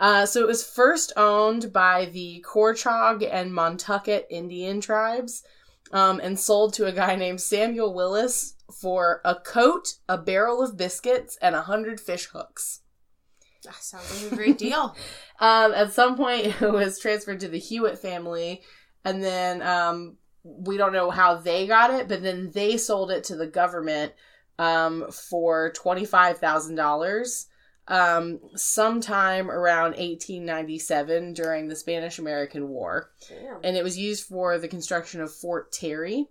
Uh, 0.00 0.26
so 0.26 0.40
it 0.40 0.46
was 0.46 0.64
first 0.64 1.12
owned 1.16 1.72
by 1.72 2.06
the 2.06 2.44
Corchaug 2.46 3.26
and 3.30 3.52
Montaukett 3.52 4.24
Indian 4.30 4.80
tribes 4.80 5.42
um, 5.92 6.20
and 6.20 6.38
sold 6.38 6.74
to 6.74 6.86
a 6.86 6.92
guy 6.92 7.16
named 7.16 7.40
Samuel 7.40 7.94
Wyllys 7.94 8.54
for 8.80 9.20
a 9.24 9.34
coat, 9.34 9.94
a 10.08 10.18
barrel 10.18 10.62
of 10.62 10.76
biscuits, 10.76 11.38
and 11.40 11.54
a 11.54 11.62
hundred 11.62 12.00
fish 12.00 12.26
hooks. 12.26 12.80
That 13.64 13.74
sounds 13.74 14.22
like 14.22 14.32
a 14.32 14.36
great 14.36 14.58
deal. 14.58 14.96
Um, 15.38 15.74
at 15.74 15.92
some 15.92 16.16
point, 16.16 16.46
it 16.62 16.72
was 16.72 16.98
transferred 16.98 17.40
to 17.40 17.48
the 17.48 17.58
Hewitt 17.58 17.98
family, 17.98 18.62
and 19.04 19.22
then 19.22 19.60
um, 19.60 20.16
we 20.42 20.78
don't 20.78 20.94
know 20.94 21.10
how 21.10 21.34
they 21.34 21.66
got 21.66 21.90
it, 21.90 22.08
but 22.08 22.22
then 22.22 22.52
they 22.54 22.78
sold 22.78 23.10
it 23.10 23.24
to 23.24 23.36
the 23.36 23.46
government 23.46 24.14
um, 24.58 25.04
for 25.10 25.72
twenty 25.72 26.06
five 26.06 26.38
thousand 26.38 26.76
dollars. 26.76 27.48
Um, 27.88 28.40
sometime 28.56 29.48
around 29.48 29.92
1897 29.92 31.34
during 31.34 31.68
the 31.68 31.76
Spanish 31.76 32.18
American 32.18 32.68
War 32.68 33.10
Damn. 33.28 33.60
and 33.62 33.76
it 33.76 33.84
was 33.84 33.96
used 33.96 34.26
for 34.26 34.58
the 34.58 34.66
construction 34.66 35.20
of 35.20 35.32
Fort 35.32 35.70
Terry. 35.70 36.26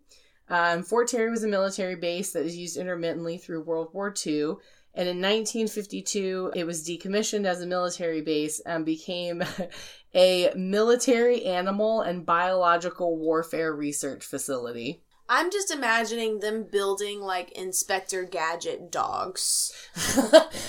Um, 0.50 0.84
Fort 0.84 1.08
Terry 1.08 1.30
was 1.30 1.44
a 1.44 1.48
military 1.48 1.96
base 1.96 2.34
that 2.34 2.44
was 2.44 2.58
used 2.58 2.78
intermittently 2.78 3.38
through 3.38 3.64
World 3.64 3.90
War 3.94 4.14
II. 4.26 4.56
And 4.98 5.10
in 5.10 5.18
1952, 5.18 6.54
it 6.56 6.64
was 6.66 6.88
decommissioned 6.88 7.46
as 7.46 7.62
a 7.62 7.68
military 7.68 8.22
base 8.22 8.62
and 8.62 8.86
became 8.86 9.44
a 10.16 10.52
military 10.56 11.46
animal 11.46 12.02
and 12.02 12.26
biological 12.26 13.18
warfare 13.18 13.74
research 13.74 14.26
facility. 14.26 15.04
I'm 15.28 15.52
just 15.52 15.72
imagining 15.72 16.40
them 16.40 16.68
building 16.72 17.22
like 17.22 17.52
Inspector 17.52 18.24
Gadget 18.26 18.92
dogs. 18.92 19.72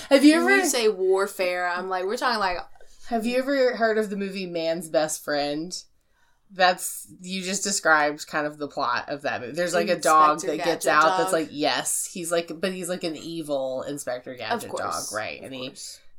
have 0.09 0.23
you 0.23 0.43
When 0.43 0.43
ever 0.43 0.57
you 0.57 0.65
say 0.65 0.89
warfare, 0.89 1.67
I'm 1.67 1.89
like, 1.89 2.05
we're 2.05 2.17
talking 2.17 2.39
like 2.39 2.57
have 3.09 3.25
you 3.25 3.37
ever 3.37 3.75
heard 3.75 3.97
of 3.97 4.09
the 4.09 4.17
movie 4.17 4.45
Man's 4.45 4.89
Best 4.89 5.23
Friend? 5.23 5.73
That's 6.51 7.07
you 7.21 7.41
just 7.41 7.63
described 7.63 8.27
kind 8.27 8.47
of 8.47 8.57
the 8.57 8.67
plot 8.67 9.09
of 9.09 9.21
that 9.21 9.41
movie. 9.41 9.53
There's 9.53 9.73
like 9.73 9.89
a 9.89 9.99
dog 9.99 10.41
that 10.41 10.57
gets 10.57 10.85
Gadget 10.85 11.05
out 11.05 11.17
that's 11.17 11.33
like 11.33 11.49
yes, 11.51 12.09
he's 12.11 12.31
like 12.31 12.51
but 12.59 12.73
he's 12.73 12.89
like 12.89 13.03
an 13.03 13.15
evil 13.15 13.83
Inspector 13.83 14.33
Gadget 14.35 14.71
dog, 14.71 15.03
right? 15.13 15.41
And 15.41 15.53
he 15.53 15.73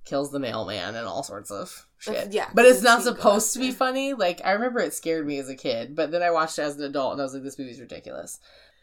kills 0.04 0.30
the 0.30 0.38
mailman 0.38 0.94
and 0.94 1.06
all 1.06 1.22
sorts 1.22 1.50
of 1.50 1.86
shit. 1.98 2.32
yeah, 2.32 2.48
But 2.54 2.64
it's 2.64 2.82
not 2.82 3.02
supposed 3.02 3.52
to 3.52 3.58
be 3.58 3.70
funny. 3.70 4.14
Like 4.14 4.40
I 4.44 4.52
remember 4.52 4.80
it 4.80 4.94
scared 4.94 5.26
me 5.26 5.38
as 5.38 5.48
a 5.48 5.56
kid, 5.56 5.94
but 5.94 6.10
then 6.10 6.22
I 6.22 6.30
watched 6.30 6.58
it 6.58 6.62
as 6.62 6.76
an 6.76 6.84
adult 6.84 7.12
and 7.12 7.20
I 7.20 7.24
was 7.24 7.34
like, 7.34 7.42
this 7.42 7.58
movie's 7.58 7.80
ridiculous. 7.80 8.40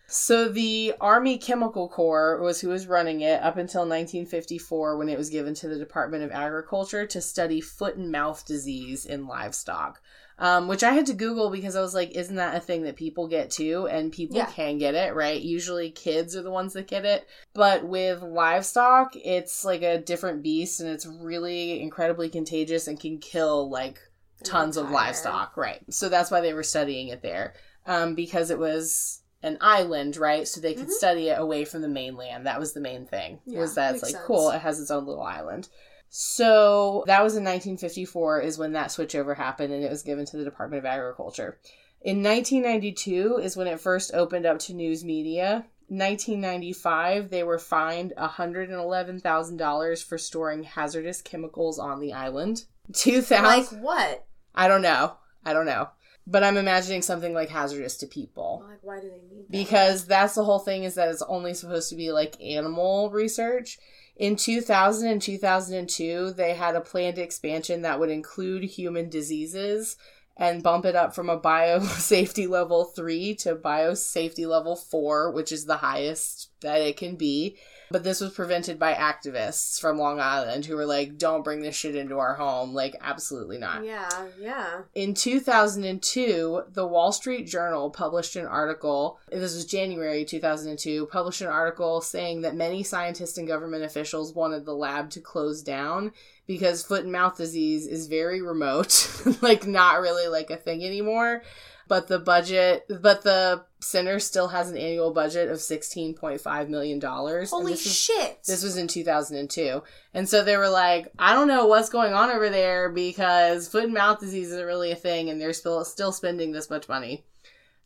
So 0.07 0.49
the 0.49 0.93
Army 1.01 1.39
Chemical 1.39 1.89
Corps 1.89 2.39
was 2.39 2.61
who 2.61 2.69
was 2.69 2.85
running 2.85 3.21
it 3.21 3.41
up 3.41 3.57
until 3.57 3.81
1954 3.81 4.97
when 4.97 5.09
it 5.09 5.17
was 5.17 5.31
given 5.31 5.55
to 5.55 5.67
the 5.67 5.79
Department 5.79 6.23
of 6.23 6.31
Agriculture 6.31 7.07
to 7.07 7.21
study 7.21 7.59
foot 7.59 7.95
and 7.95 8.11
mouth 8.11 8.45
disease 8.45 9.05
in 9.05 9.25
livestock. 9.25 10.01
Um, 10.37 10.67
which 10.67 10.83
I 10.83 10.91
had 10.91 11.05
to 11.05 11.13
Google 11.13 11.49
because 11.49 11.75
I 11.77 11.81
was 11.81 11.93
like, 11.93 12.11
isn't 12.11 12.35
that 12.35 12.55
a 12.55 12.59
thing 12.59 12.83
that 12.83 12.97
people 12.97 13.27
get 13.27 13.49
too? 13.49 13.87
And 13.87 14.11
people 14.11 14.35
Yeah. 14.35 14.47
can 14.47 14.77
get 14.77 14.93
it, 14.93 15.15
right? 15.15 15.41
Usually 15.41 15.91
kids 15.91 16.35
are 16.35 16.41
the 16.41 16.51
ones 16.51 16.73
that 16.73 16.87
get 16.87 17.05
it. 17.05 17.25
But 17.53 17.85
with 17.85 18.21
livestock, 18.21 19.13
it's 19.15 19.63
like 19.63 19.81
a 19.81 19.97
different 19.97 20.43
beast 20.43 20.81
and 20.81 20.89
it's 20.89 21.05
really 21.05 21.81
incredibly 21.81 22.27
contagious 22.27 22.87
and 22.87 22.99
can 22.99 23.19
kill 23.19 23.69
like 23.69 23.99
tons 24.43 24.75
of 24.75 24.91
livestock, 24.91 25.55
right? 25.55 25.81
So 25.89 26.09
that's 26.09 26.29
why 26.29 26.41
they 26.41 26.53
were 26.53 26.63
studying 26.63 27.07
it 27.07 27.21
there, 27.21 27.53
um, 27.85 28.13
because 28.13 28.51
it 28.51 28.59
was 28.59 29.21
an 29.41 29.57
island, 29.61 30.17
right? 30.17 30.47
So 30.47 30.59
they 30.59 30.73
could 30.73 30.87
Mhm. 30.87 30.91
study 30.91 31.29
it 31.29 31.39
away 31.39 31.63
from 31.65 31.81
the 31.81 31.87
mainland. 31.87 32.45
That 32.45 32.59
was 32.59 32.73
the 32.73 32.81
main 32.81 33.05
thing. 33.05 33.39
Yeah, 33.45 33.59
was 33.59 33.75
that 33.75 33.95
it's 33.95 34.03
like 34.03 34.13
makes 34.13 34.25
cool? 34.25 34.49
It 34.49 34.59
has 34.59 34.79
its 34.81 34.91
own 34.91 35.05
little 35.05 35.23
island. 35.23 35.69
So 36.17 37.03
that 37.07 37.25
was 37.25 37.33
in 37.33 37.43
1954 37.43 38.39
is 38.39 38.57
when 38.57 38.71
that 38.71 38.87
switchover 38.87 39.35
happened, 39.35 39.73
and 39.73 39.83
it 39.83 39.91
was 39.91 40.01
given 40.01 40.25
to 40.27 40.37
the 40.37 40.45
Department 40.45 40.79
of 40.79 40.85
Agriculture. 40.85 41.59
In 42.03 42.23
1992 42.23 43.39
is 43.43 43.57
when 43.57 43.67
it 43.67 43.81
first 43.81 44.13
opened 44.13 44.45
up 44.45 44.59
to 44.59 44.73
news 44.73 45.03
media. 45.03 45.65
1995, 45.89 47.31
they 47.31 47.43
were 47.43 47.59
fined 47.59 48.13
$111,000 48.17 50.03
for 50.05 50.17
storing 50.17 50.63
hazardous 50.63 51.21
chemicals 51.21 51.77
on 51.79 51.99
the 51.99 52.13
island. 52.13 52.63
2000, 52.93 53.43
Like 53.43 53.67
what? 53.83 54.25
I 54.55 54.69
don't 54.69 54.81
know. 54.81 55.17
I 55.43 55.51
don't 55.51 55.65
know. 55.65 55.89
But 56.25 56.45
I'm 56.45 56.55
imagining 56.55 57.01
something 57.01 57.33
like 57.33 57.49
hazardous 57.49 57.97
to 57.97 58.07
people. 58.07 58.63
Like 58.65 58.79
why 58.83 59.01
do 59.01 59.09
they 59.09 59.35
need 59.35 59.47
that? 59.49 59.51
Because 59.51 60.05
that's 60.05 60.35
the 60.35 60.45
whole 60.45 60.59
thing 60.59 60.85
is 60.85 60.95
that 60.95 61.09
it's 61.09 61.21
only 61.23 61.53
supposed 61.53 61.89
to 61.89 61.97
be 61.97 62.13
like 62.13 62.41
animal 62.41 63.09
research. 63.09 63.79
In 64.17 64.37
2000 64.37 65.09
and 65.09 65.21
2002, 65.21 66.31
they 66.31 66.53
had 66.53 66.75
a 66.75 66.81
planned 66.81 67.17
expansion 67.17 67.81
that 67.81 67.99
would 67.99 68.09
include 68.09 68.63
human 68.63 69.09
diseases 69.09 69.97
and 70.37 70.63
bump 70.63 70.85
it 70.85 70.95
up 70.95 71.13
from 71.13 71.29
a 71.29 71.39
biosafety 71.39 72.47
level 72.49 72.85
3 72.85 73.35
to 73.35 73.55
biosafety 73.55 74.47
level 74.47 74.75
4, 74.75 75.31
which 75.31 75.51
is 75.51 75.65
the 75.65 75.77
highest 75.77 76.49
that 76.61 76.81
it 76.81 76.97
can 76.97 77.15
be. 77.15 77.57
But 77.91 78.03
this 78.03 78.21
was 78.21 78.33
prevented 78.33 78.79
by 78.79 78.93
activists 78.93 79.79
from 79.79 79.97
Long 79.97 80.19
Island 80.19 80.65
who 80.65 80.75
were 80.75 80.85
like, 80.85 81.17
don't 81.17 81.43
bring 81.43 81.61
this 81.61 81.75
shit 81.75 81.95
into 81.95 82.17
our 82.17 82.33
home. 82.35 82.73
Like, 82.73 82.95
absolutely 83.01 83.57
not. 83.57 83.85
Yeah, 83.85 84.09
yeah. 84.39 84.81
In 84.93 85.13
2002, 85.13 86.63
the 86.71 86.87
Wall 86.87 87.11
Street 87.11 87.47
Journal 87.47 87.89
published 87.89 88.35
an 88.35 88.45
article, 88.45 89.19
this 89.29 89.55
was 89.55 89.65
January 89.65 90.25
2002, 90.25 91.07
published 91.07 91.41
an 91.41 91.47
article 91.47 92.01
saying 92.01 92.41
that 92.41 92.55
many 92.55 92.83
scientists 92.83 93.37
and 93.37 93.47
government 93.47 93.83
officials 93.83 94.33
wanted 94.33 94.65
the 94.65 94.75
lab 94.75 95.09
to 95.11 95.19
close 95.19 95.61
down 95.61 96.11
because 96.47 96.83
foot 96.83 97.03
and 97.03 97.11
mouth 97.11 97.37
disease 97.37 97.87
is 97.87 98.07
very 98.07 98.41
remote, 98.41 99.09
like 99.41 99.65
not 99.65 100.01
really 100.01 100.27
like 100.27 100.49
a 100.49 100.57
thing 100.57 100.83
anymore. 100.83 101.43
But 101.87 102.07
the 102.07 102.19
budget, 102.19 102.85
but 103.01 103.21
the 103.21 103.65
center 103.79 104.19
still 104.19 104.47
has 104.47 104.69
an 104.71 104.77
annual 104.77 105.13
budget 105.13 105.49
of 105.49 105.59
$16.5 105.59 106.69
million. 106.69 106.99
Holy 106.99 107.71
this 107.73 107.85
is- 107.85 107.95
shit! 107.95 108.43
this 108.45 108.63
was 108.63 108.77
in 108.77 108.87
2002. 108.87 109.83
And 110.13 110.27
so 110.27 110.43
they 110.43 110.57
were 110.57 110.69
like, 110.69 111.11
I 111.19 111.33
don't 111.33 111.47
know 111.47 111.67
what's 111.67 111.89
going 111.89 112.13
on 112.13 112.31
over 112.31 112.49
there 112.49 112.89
because 112.89 113.67
foot 113.67 113.83
and 113.83 113.93
mouth 113.93 114.19
disease 114.19 114.51
isn't 114.51 114.65
really 114.65 114.91
a 114.91 114.95
thing 114.95 115.29
and 115.29 115.39
they're 115.39 115.53
still 115.53 115.85
still 115.85 116.11
spending 116.11 116.51
this 116.51 116.69
much 116.69 116.89
money. 116.89 117.25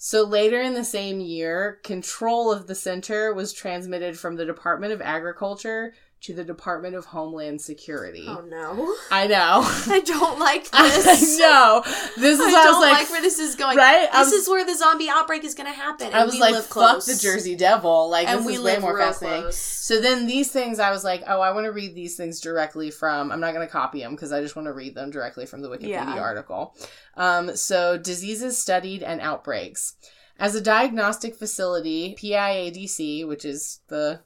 So 0.01 0.23
later 0.23 0.61
in 0.61 0.75
the 0.75 0.85
same 0.85 1.19
year, 1.19 1.81
control 1.83 2.53
of 2.53 2.67
the 2.67 2.75
center 2.75 3.33
was 3.33 3.51
transmitted 3.51 4.17
from 4.17 4.37
the 4.37 4.45
Department 4.45 4.93
of 4.93 5.01
Agriculture 5.01 5.93
to 6.21 6.33
the 6.33 6.43
Department 6.43 6.95
of 6.95 7.05
Homeland 7.05 7.61
Security. 7.61 8.25
Oh 8.27 8.41
no. 8.41 8.93
I 9.09 9.25
know. 9.27 9.61
I 9.93 10.01
don't 10.01 10.37
like 10.37 10.67
I 10.73 10.89
this. 10.89 11.39
know. 11.39 11.81
This 12.17 12.39
is 12.39 12.45
I 12.45 12.49
I 12.49 12.63
don't 12.65 12.79
was 12.79 12.81
like, 12.81 12.99
like, 12.99 13.09
where 13.09 13.21
this 13.21 13.39
is 13.39 13.55
going. 13.55 13.77
right? 13.77 14.09
I 14.11 14.23
This 14.25 14.33
is 14.33 14.49
where 14.49 14.65
the 14.65 14.75
zombie 14.75 15.07
outbreak 15.09 15.45
is 15.45 15.55
going 15.55 15.67
to 15.71 15.73
happen. 15.77 16.07
And 16.07 16.15
I 16.15 16.25
was 16.25 16.37
like, 16.37 16.55
fuck 16.55 16.69
close. 16.69 17.05
the 17.05 17.15
Jersey 17.15 17.55
Devil. 17.55 18.09
Like, 18.09 18.27
and 18.27 18.39
this 18.39 18.45
we 18.47 18.53
is 18.55 18.59
way 18.61 18.73
live 18.73 18.81
more 18.81 18.95
real 18.97 19.07
fascinating. 19.07 19.41
close. 19.43 19.55
So 19.57 20.01
then 20.01 20.27
these 20.27 20.51
things, 20.51 20.79
I 20.79 20.91
was 20.91 21.03
like, 21.05 21.23
oh, 21.25 21.39
I 21.39 21.51
want 21.53 21.65
to 21.65 21.71
read 21.71 21.95
these 21.95 22.17
things 22.17 22.41
directly 22.41 22.91
from. 22.91 23.31
I'm 23.31 23.39
not 23.39 23.53
going 23.53 23.65
to 23.65 23.71
copy 23.71 24.01
them 24.01 24.11
because 24.11 24.31
I 24.33 24.41
just 24.41 24.55
want 24.57 24.65
to 24.67 24.73
read 24.73 24.95
them 24.95 25.11
directly 25.11 25.45
from 25.45 25.61
the 25.61 25.69
Wikipedia 25.69 25.89
Yeah. 26.15 26.19
article. 26.19 26.75
Um, 27.15 27.55
so 27.55 27.97
diseases 27.97 28.57
studied 28.57 29.03
and 29.03 29.21
outbreaks. 29.21 29.95
As 30.37 30.55
a 30.55 30.61
diagnostic 30.61 31.35
facility, 31.35 32.15
PIADC, 32.21 33.27
which 33.27 33.43
is 33.45 33.79
the 33.87 34.21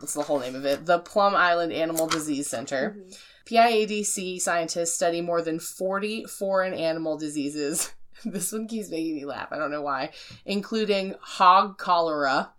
that's 0.00 0.14
the 0.14 0.22
whole 0.22 0.40
name 0.40 0.54
of 0.54 0.64
it, 0.64 0.86
the 0.86 0.98
Plum 0.98 1.34
Island 1.36 1.72
Animal 1.72 2.06
Disease 2.06 2.48
Center. 2.48 2.96
Mhm. 2.98 3.18
PIADC 3.46 4.40
scientists 4.40 4.94
study 4.94 5.20
more 5.20 5.42
than 5.42 5.58
40 5.58 6.24
foreign 6.24 6.74
animal 6.74 7.16
diseases. 7.18 7.92
This 8.22 8.52
one 8.52 8.68
keeps 8.68 8.90
making 8.90 9.14
me 9.16 9.24
laugh. 9.24 9.48
I 9.50 9.56
don't 9.56 9.70
know 9.70 9.80
why, 9.80 10.10
including 10.44 11.14
hog 11.22 11.78
cholera 11.78 12.52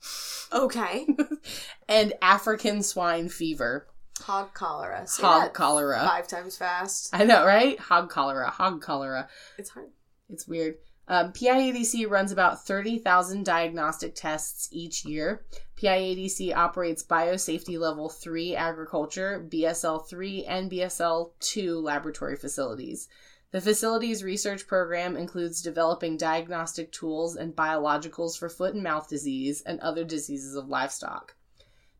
Okay. 0.52 1.06
and 1.88 2.14
African 2.20 2.82
swine 2.82 3.30
fever. 3.30 3.86
Hog 4.22 4.56
cholera. 4.56 5.06
Say 5.06 5.22
Hog 5.22 5.54
cholera. 5.54 6.00
Five 6.00 6.28
times 6.28 6.58
fast. 6.58 7.10
I 7.14 7.26
know, 7.26 7.46
right? 7.46 7.80
Hog 7.80 8.10
cholera. 8.10 8.50
Hog 8.50 8.82
cholera. 8.82 9.30
It's 9.60 9.70
hard. 9.70 9.89
It's 10.30 10.48
weird. 10.48 10.78
Um, 11.08 11.34
PIADC 11.34 12.10
runs 12.10 12.32
about 12.32 12.66
30,000 12.66 13.43
diagnostic 13.43 14.16
tests 14.16 14.70
each 14.72 15.04
year. 15.04 15.43
PIADC 15.76 16.56
operates 16.56 17.04
biosafety 17.04 17.78
level 17.78 18.08
3 18.08 18.56
agriculture, 18.56 19.45
BSL 19.49 20.08
3, 20.08 20.45
and 20.45 20.72
BSL 20.72 21.32
2 21.39 21.80
laboratory 21.80 22.36
facilities. 22.36 23.10
The 23.52 23.60
facility's 23.60 24.24
research 24.24 24.66
program 24.66 25.18
includes 25.18 25.62
developing 25.62 26.16
diagnostic 26.16 26.91
tools 26.91 27.36
and 27.36 27.54
biologicals 27.54 28.38
for 28.38 28.47
foot 28.47 28.76
and 28.76 28.84
mouth 28.84 29.10
disease 29.10 29.62
and 29.62 29.80
other 29.82 30.06
diseases 30.06 30.56
of 30.56 30.70
livestock. 30.70 31.36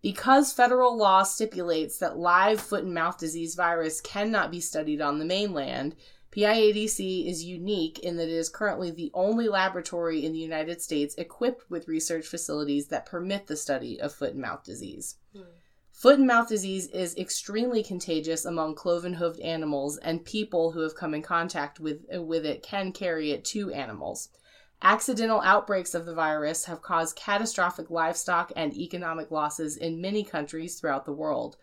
Because 0.02 0.54
federal 0.54 0.96
law 0.96 1.24
stipulates 1.24 1.98
that 1.98 2.18
live 2.18 2.62
foot 2.62 2.86
and 2.86 2.94
mouth 2.94 3.18
disease 3.18 3.56
virus 3.56 4.00
cannot 4.00 4.50
be 4.50 4.62
studied 4.62 5.02
on 5.02 5.20
the 5.20 5.26
mainland, 5.26 5.96
PIADC 6.32 7.28
is 7.28 7.44
unique 7.44 8.00
in 8.00 8.16
that 8.16 8.30
it 8.30 8.34
is 8.34 8.48
currently 8.48 8.90
the 8.90 9.12
only 9.14 9.50
laboratory 9.50 10.26
in 10.26 10.32
the 10.32 10.40
United 10.40 10.82
States 10.82 11.14
equipped 11.18 11.70
with 11.70 11.90
research 11.90 12.26
facilities 12.26 12.88
that 12.88 13.06
permit 13.06 13.48
the 13.48 13.58
study 13.58 14.00
of 14.00 14.14
foot 14.14 14.32
and 14.32 14.42
mouth 14.42 14.64
disease. 14.64 15.18
Hmm. 15.36 15.42
Foot 15.92 16.20
and 16.20 16.28
mouth 16.28 16.48
disease 16.48 16.88
is 16.88 17.18
extremely 17.18 17.84
contagious 17.84 18.46
among 18.46 18.76
cloven 18.76 19.14
hoofed 19.14 19.42
animals, 19.42 19.98
and 19.98 20.26
people 20.26 20.72
who 20.72 20.80
have 20.80 20.96
come 20.96 21.14
in 21.14 21.22
contact 21.22 21.80
with, 21.80 22.06
with 22.12 22.46
it 22.46 22.64
can 22.64 22.92
carry 22.92 23.32
it 23.32 23.44
to 23.46 23.72
animals. 23.72 24.30
Accidental 24.82 25.42
outbreaks 25.42 25.94
of 25.94 26.06
the 26.06 26.16
virus 26.16 26.66
have 26.66 26.82
caused 26.82 27.16
catastrophic 27.16 27.92
livestock 27.92 28.52
and 28.56 28.74
economic 28.74 29.30
losses 29.30 29.78
in 29.78 30.02
many 30.02 30.24
countries 30.24 30.80
throughout 30.80 31.06
the 31.06 31.14
world. 31.14 31.56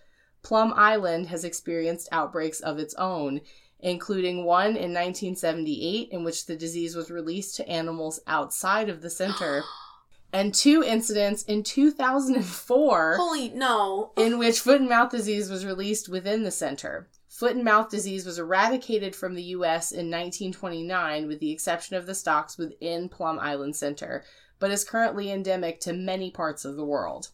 Plum 0.42 0.72
Island 0.76 1.26
has 1.26 1.42
experienced 1.42 2.08
outbreaks 2.12 2.60
of 2.60 2.78
its 2.78 2.94
own, 2.94 3.40
including 3.80 4.44
one 4.44 4.68
in 4.70 4.92
1978 4.92 6.08
in 6.10 6.24
which 6.24 6.46
the 6.46 6.56
disease 6.56 6.96
was 6.96 7.10
released 7.10 7.56
to 7.56 7.68
animals 7.68 8.20
outside 8.26 8.88
of 8.88 9.02
the 9.02 9.10
center, 9.10 9.62
and 10.32 10.54
two 10.54 10.82
incidents 10.82 11.42
in 11.44 11.62
2004 11.62 13.16
Holy 13.16 13.48
no. 13.50 14.12
in 14.16 14.38
which 14.38 14.60
foot 14.60 14.80
and 14.80 14.88
mouth 14.88 15.10
disease 15.10 15.50
was 15.50 15.64
released 15.64 16.08
within 16.08 16.42
the 16.42 16.50
center. 16.50 17.08
Foot 17.28 17.54
and 17.54 17.64
mouth 17.64 17.88
disease 17.88 18.26
was 18.26 18.38
eradicated 18.38 19.14
from 19.14 19.34
the 19.34 19.42
U.S. 19.44 19.92
in 19.92 20.10
1929, 20.10 21.28
with 21.28 21.38
the 21.38 21.52
exception 21.52 21.94
of 21.94 22.04
the 22.04 22.14
stocks 22.14 22.58
within 22.58 23.08
Plum 23.08 23.38
Island 23.38 23.76
Center, 23.76 24.24
but 24.58 24.72
is 24.72 24.82
currently 24.82 25.30
endemic 25.30 25.78
to 25.80 25.92
many 25.92 26.32
parts 26.32 26.64
of 26.64 26.74
the 26.74 26.84
world. 26.84 27.28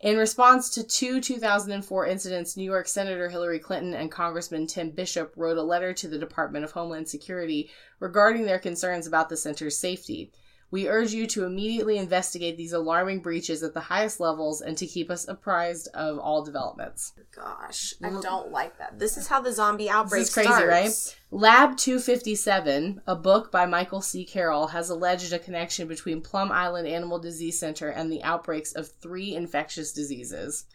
In 0.00 0.16
response 0.16 0.70
to 0.70 0.82
two 0.82 1.20
2004 1.20 2.06
incidents, 2.06 2.56
New 2.56 2.64
York 2.64 2.88
Senator 2.88 3.28
Hillary 3.28 3.58
Clinton 3.58 3.92
and 3.92 4.10
Congressman 4.10 4.66
Tim 4.66 4.90
Bishop 4.92 5.30
wrote 5.36 5.58
a 5.58 5.62
letter 5.62 5.92
to 5.92 6.08
the 6.08 6.18
Department 6.18 6.64
of 6.64 6.70
Homeland 6.72 7.06
Security 7.06 7.70
regarding 7.98 8.46
their 8.46 8.58
concerns 8.58 9.06
about 9.06 9.28
the 9.28 9.36
center's 9.36 9.76
safety. 9.76 10.32
We 10.72 10.88
urge 10.88 11.12
you 11.12 11.26
to 11.28 11.44
immediately 11.44 11.98
investigate 11.98 12.56
these 12.56 12.72
alarming 12.72 13.20
breaches 13.20 13.64
at 13.64 13.74
the 13.74 13.80
highest 13.80 14.20
levels 14.20 14.60
and 14.60 14.78
to 14.78 14.86
keep 14.86 15.10
us 15.10 15.26
apprised 15.26 15.88
of 15.94 16.18
all 16.18 16.44
developments. 16.44 17.12
Gosh, 17.34 17.94
I 18.02 18.10
don't 18.20 18.52
like 18.52 18.78
that. 18.78 18.98
This 18.98 19.16
is 19.16 19.26
how 19.26 19.40
the 19.40 19.52
zombie 19.52 19.90
outbreak 19.90 20.22
is 20.22 20.32
crazy, 20.32 20.48
starts. 20.48 20.66
right? 20.68 21.16
Lab 21.32 21.76
257, 21.76 23.02
a 23.04 23.16
book 23.16 23.50
by 23.50 23.66
Michael 23.66 24.00
C. 24.00 24.24
Carroll, 24.24 24.68
has 24.68 24.90
alleged 24.90 25.32
a 25.32 25.40
connection 25.40 25.88
between 25.88 26.20
Plum 26.20 26.52
Island 26.52 26.86
Animal 26.86 27.18
Disease 27.18 27.58
Center 27.58 27.88
and 27.88 28.12
the 28.12 28.22
outbreaks 28.22 28.72
of 28.72 28.88
three 28.88 29.34
infectious 29.34 29.92
diseases 29.92 30.66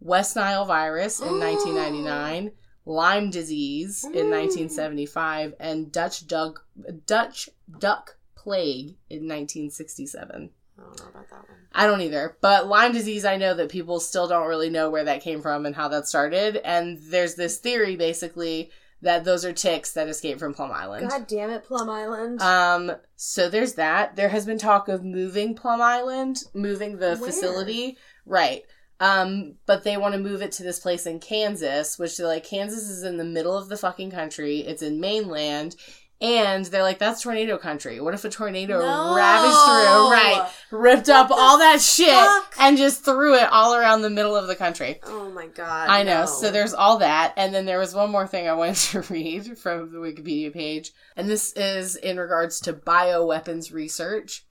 West 0.00 0.34
Nile 0.34 0.64
virus 0.64 1.20
in 1.20 1.26
1999, 1.38 2.52
Lyme 2.86 3.30
disease 3.30 4.02
in 4.04 4.12
mm. 4.12 4.30
1975, 4.30 5.54
and 5.60 5.92
Dutch 5.92 6.26
duck, 6.26 6.64
Dutch 7.06 7.50
duck 7.78 8.16
plague 8.42 8.96
in 9.08 9.28
1967. 9.28 10.50
I 10.78 10.82
don't 10.82 11.00
know 11.00 11.08
about 11.08 11.28
that 11.30 11.48
one. 11.48 11.58
I 11.74 11.86
don't 11.86 12.00
either. 12.00 12.36
But 12.40 12.66
Lyme 12.66 12.92
disease, 12.92 13.24
I 13.24 13.36
know 13.36 13.54
that 13.54 13.68
people 13.68 14.00
still 14.00 14.26
don't 14.26 14.48
really 14.48 14.70
know 14.70 14.90
where 14.90 15.04
that 15.04 15.22
came 15.22 15.42
from 15.42 15.66
and 15.66 15.74
how 15.74 15.88
that 15.88 16.08
started. 16.08 16.56
And 16.56 16.98
there's 17.00 17.34
this 17.34 17.58
theory 17.58 17.96
basically 17.96 18.70
that 19.02 19.24
those 19.24 19.44
are 19.44 19.52
ticks 19.52 19.92
that 19.92 20.08
escaped 20.08 20.38
from 20.40 20.54
Plum 20.54 20.70
Island. 20.72 21.10
God 21.10 21.26
damn 21.26 21.50
it, 21.50 21.64
Plum 21.64 21.90
Island. 21.90 22.40
Um, 22.40 22.92
so 23.16 23.48
there's 23.48 23.74
that. 23.74 24.16
There 24.16 24.28
has 24.28 24.46
been 24.46 24.58
talk 24.58 24.88
of 24.88 25.04
moving 25.04 25.54
Plum 25.54 25.82
Island, 25.82 26.38
moving 26.54 26.98
the 26.98 27.16
Where? 27.16 27.30
facility. 27.30 27.96
Right. 28.24 28.62
Um, 29.00 29.56
but 29.66 29.82
they 29.82 29.96
want 29.96 30.14
to 30.14 30.20
move 30.20 30.42
it 30.42 30.52
to 30.52 30.62
this 30.62 30.78
place 30.78 31.06
in 31.06 31.18
Kansas, 31.18 31.98
which 31.98 32.16
they're 32.16 32.26
like, 32.28 32.44
Kansas 32.44 32.88
is 32.88 33.02
in 33.02 33.16
the 33.16 33.24
middle 33.24 33.58
of 33.58 33.68
the 33.68 33.76
fucking 33.76 34.12
country. 34.12 34.60
It's 34.60 34.82
in 34.82 35.00
mainland. 35.00 35.74
And 36.22 36.64
they're 36.66 36.84
like, 36.84 37.00
that's 37.00 37.20
tornado 37.22 37.58
country. 37.58 38.00
What 38.00 38.14
if 38.14 38.24
a 38.24 38.30
tornado 38.30 38.78
No. 38.78 39.14
ravaged 39.16 39.52
through? 39.54 40.10
Right. 40.12 40.48
Ripped 40.70 41.08
up 41.08 41.30
all 41.32 41.58
that 41.58 41.80
shit 41.80 42.08
fuck? 42.14 42.54
and 42.60 42.78
just 42.78 43.04
threw 43.04 43.34
it 43.34 43.48
all 43.50 43.74
around 43.74 44.02
the 44.02 44.08
middle 44.10 44.36
of 44.36 44.46
the 44.46 44.54
country. 44.54 45.00
oh 45.02 45.30
my 45.32 45.48
god. 45.48 45.88
I 45.88 46.04
know. 46.04 46.20
no. 46.20 46.26
So 46.26 46.52
there's 46.52 46.74
all 46.74 46.98
that. 46.98 47.34
And 47.36 47.52
then 47.52 47.66
there 47.66 47.80
was 47.80 47.92
one 47.92 48.10
more 48.12 48.28
thing 48.28 48.46
I 48.48 48.52
wanted 48.54 48.76
to 48.92 49.00
read 49.12 49.58
from 49.58 49.90
the 49.90 49.98
Wikipedia 49.98 50.52
page. 50.52 50.92
And 51.16 51.28
this 51.28 51.52
is 51.54 51.96
in 51.96 52.18
regards 52.18 52.60
to 52.60 52.72
bioweapons 52.72 53.72
research. 53.72 54.44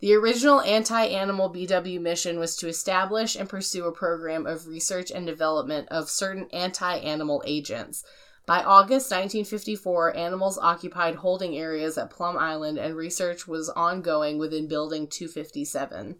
The 0.00 0.14
original 0.14 0.60
anti 0.62 1.04
animal 1.06 1.52
BW 1.52 2.00
mission 2.00 2.38
was 2.38 2.56
to 2.56 2.68
establish 2.68 3.34
and 3.36 3.48
pursue 3.48 3.84
a 3.84 3.92
program 3.92 4.46
of 4.46 4.66
research 4.66 5.10
and 5.10 5.26
development 5.26 5.88
of 5.90 6.08
certain 6.08 6.46
anti 6.52 6.96
animal 6.98 7.42
agents. 7.44 8.02
By 8.48 8.64
August 8.64 9.10
1954, 9.10 10.16
animals 10.16 10.56
occupied 10.56 11.16
holding 11.16 11.54
areas 11.54 11.98
at 11.98 12.08
Plum 12.08 12.38
Island 12.38 12.78
and 12.78 12.96
research 12.96 13.46
was 13.46 13.68
ongoing 13.68 14.38
within 14.38 14.66
Building 14.66 15.06
257. 15.06 16.16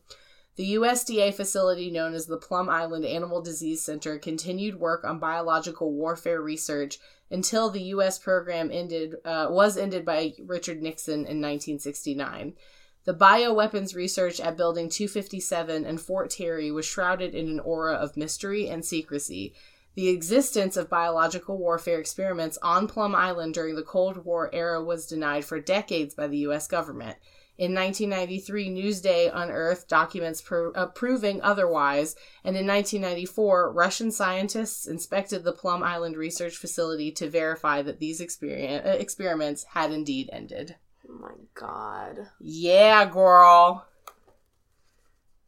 The 0.56 0.74
USDA 0.74 1.32
facility 1.32 1.90
known 1.90 2.12
as 2.12 2.26
the 2.26 2.36
Plum 2.36 2.68
Island 2.68 3.06
Animal 3.06 3.40
Disease 3.40 3.82
Center 3.82 4.18
continued 4.18 4.78
work 4.78 5.04
on 5.04 5.18
biological 5.18 5.94
warfare 5.94 6.42
research 6.42 6.98
until 7.30 7.70
the 7.70 7.84
U.S. 7.94 8.18
program 8.18 8.70
ended 8.70 9.14
uh, 9.24 9.46
was 9.48 9.78
ended 9.78 10.04
by 10.04 10.34
Richard 10.38 10.82
Nixon 10.82 11.20
in 11.20 11.40
1969. 11.40 12.52
The 13.04 13.14
bioweapons 13.14 13.94
research 13.94 14.38
at 14.38 14.58
Building 14.58 14.90
257 14.90 15.86
and 15.86 15.98
Fort 15.98 16.28
Terry 16.28 16.70
was 16.70 16.84
shrouded 16.84 17.34
in 17.34 17.48
an 17.48 17.60
aura 17.60 17.94
of 17.94 18.18
mystery 18.18 18.68
and 18.68 18.84
secrecy. 18.84 19.54
The 19.98 20.10
existence 20.10 20.76
of 20.76 20.88
biological 20.88 21.58
warfare 21.58 21.98
experiments 21.98 22.56
on 22.62 22.86
Plum 22.86 23.16
Island 23.16 23.54
during 23.54 23.74
the 23.74 23.82
Cold 23.82 24.24
War 24.24 24.48
era 24.54 24.80
was 24.80 25.08
denied 25.08 25.44
for 25.44 25.58
decades 25.58 26.14
by 26.14 26.28
the 26.28 26.38
U.S. 26.46 26.68
government. 26.68 27.16
In 27.58 27.74
1993, 27.74 28.70
Newsday 28.70 29.28
unearthed 29.34 29.88
documents 29.88 30.40
pro- 30.40 30.70
uh, 30.70 30.86
proving 30.86 31.42
otherwise, 31.42 32.14
and 32.44 32.56
in 32.56 32.64
1994, 32.64 33.72
Russian 33.72 34.12
scientists 34.12 34.86
inspected 34.86 35.42
the 35.42 35.50
Plum 35.50 35.82
Island 35.82 36.16
research 36.16 36.56
facility 36.56 37.10
to 37.10 37.28
verify 37.28 37.82
that 37.82 37.98
these 37.98 38.20
experien- 38.20 38.86
uh, 38.86 38.90
experiments 38.90 39.64
had 39.64 39.90
indeed 39.90 40.30
ended. 40.32 40.76
Oh 41.10 41.14
my 41.14 41.34
god. 41.54 42.28
Yeah, 42.38 43.04
girl. 43.04 43.88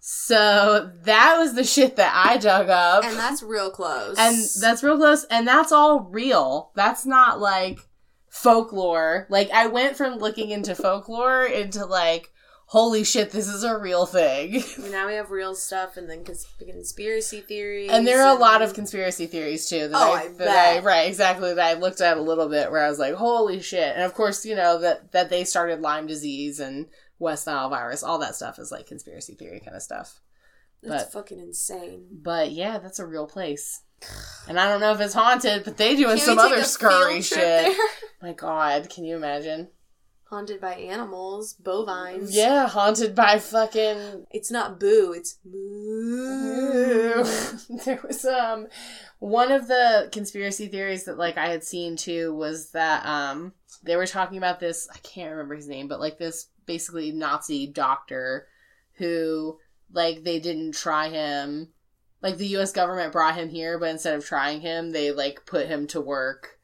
So 0.01 0.91
that 1.03 1.37
was 1.39 1.55
the 1.55 1.63
shit 1.65 1.97
that 1.97 2.13
I 2.15 2.39
dug 2.39 2.71
up. 2.71 3.05
And 3.05 3.17
that's 3.17 3.43
real 3.43 3.71
close. 3.71 4.17
And 4.19 4.35
that's 4.61 4.83
real 4.83 4.97
close. 4.97 5.25
And 5.25 5.47
that's 5.47 5.73
all 5.73 6.01
real. 6.01 6.73
That's 6.75 7.05
not 7.05 7.39
like 7.39 7.81
folklore. 8.31 9.27
Like 9.29 9.51
I 9.51 9.67
went 9.67 9.97
from 9.97 10.19
looking 10.19 10.51
into 10.51 10.75
folklore 10.75 11.45
into 11.45 11.85
like, 11.85 12.31
holy 12.65 13.05
shit, 13.05 13.31
this 13.31 13.47
is 13.47 13.63
a 13.63 13.77
real 13.77 14.07
thing. 14.07 14.63
now 14.91 15.07
we 15.07 15.15
have 15.15 15.31
real 15.31 15.55
stuff 15.55 15.99
and 15.99 16.09
then 16.09 16.25
cons- 16.25 16.47
conspiracy 16.59 17.41
theories. 17.41 17.91
And 17.91 18.07
there 18.07 18.23
are 18.25 18.35
a 18.35 18.39
lot 18.39 18.63
of 18.63 18.73
conspiracy 18.73 19.27
theories 19.27 19.69
too. 19.69 19.89
That 19.89 19.97
Oh, 19.97 20.13
I, 20.15 20.21
I 20.21 20.29
that 20.29 20.39
bet. 20.39 20.77
I 20.77 20.81
right 20.81 21.09
exactly 21.09 21.53
that 21.53 21.77
I 21.77 21.79
looked 21.79 22.01
at 22.01 22.17
a 22.17 22.23
little 22.23 22.49
bit 22.49 22.71
where 22.71 22.85
I 22.85 22.89
was 22.89 22.99
like, 22.99 23.15
holy 23.15 23.61
shit! 23.61 23.95
And 23.95 24.05
of 24.05 24.15
course, 24.15 24.47
you 24.47 24.55
know 24.55 24.81
that 24.81 25.13
that 25.13 25.29
they 25.29 25.45
started 25.45 25.83
Lyme 25.83 26.07
disease 26.07 26.59
and 26.59 26.87
West 27.21 27.47
Nile 27.47 27.69
virus. 27.69 28.03
All 28.03 28.19
that 28.19 28.35
stuff 28.35 28.59
is 28.59 28.73
like 28.73 28.87
conspiracy 28.87 29.35
theory 29.35 29.61
kind 29.61 29.77
of 29.77 29.83
stuff. 29.83 30.21
That's 30.83 31.05
but- 31.05 31.13
fucking 31.13 31.39
insane. 31.39 32.07
But 32.11 32.51
yeah, 32.51 32.79
that's 32.79 32.99
a 32.99 33.07
real 33.07 33.27
place. 33.29 33.83
And 34.49 34.59
I 34.59 34.67
don't 34.67 34.81
know 34.81 34.93
if 34.93 35.01
it's 35.01 35.13
haunted, 35.15 35.63
but 35.65 35.77
they 35.77 35.95
doing 35.95 36.17
Can 36.17 36.25
some 36.27 36.39
other 36.39 36.65
scurry 36.65 37.21
shit. 37.21 37.37
there? 37.37 37.71
My 38.23 38.33
God, 38.33 38.89
can 38.89 39.05
you 39.05 39.15
imagine? 39.15 39.69
Haunted 40.31 40.61
by 40.61 40.75
animals, 40.75 41.53
bovines. 41.55 42.35
Yeah, 42.35 42.67
haunted 42.69 43.15
by 43.15 43.39
fucking 43.39 44.27
It's 44.31 44.51
not 44.51 44.79
boo, 44.81 45.13
it's 45.15 45.37
moo. 45.45 47.25
there 47.85 48.01
was 48.07 48.25
um 48.25 48.69
one 49.19 49.51
of 49.53 49.69
the 49.69 50.09
conspiracy 50.13 50.69
theories 50.69 51.05
that 51.05 51.19
like 51.19 51.37
I 51.37 51.49
had 51.49 51.65
seen 51.65 51.97
too 51.97 52.33
was 52.35 52.71
that 52.71 53.05
um 53.05 53.53
they 53.83 53.97
were 53.97 54.07
talking 54.07 54.39
about 54.39 54.61
this 54.61 54.89
I 54.95 54.99
can't 54.99 55.31
remember 55.33 55.57
his 55.57 55.69
name 55.69 55.89
but 55.89 56.01
like 56.01 56.17
this 56.19 56.47
basically 56.71 57.11
Nazi 57.11 57.67
doctor 57.67 58.47
who 58.93 59.59
like 59.93 60.23
they 60.23 60.39
didn't 60.39 60.73
try 60.73 61.09
him 61.09 61.71
like 62.23 62.37
the 62.37 62.57
US 62.59 62.71
government 62.71 63.11
brought 63.11 63.35
him 63.35 63.49
here 63.49 63.77
but 63.77 63.89
instead 63.89 64.15
of 64.15 64.25
trying 64.25 64.61
him 64.61 64.93
they 64.93 65.11
like 65.11 65.47
put 65.47 65.67
him 65.67 65.89
to 65.89 66.01
work 66.01 66.61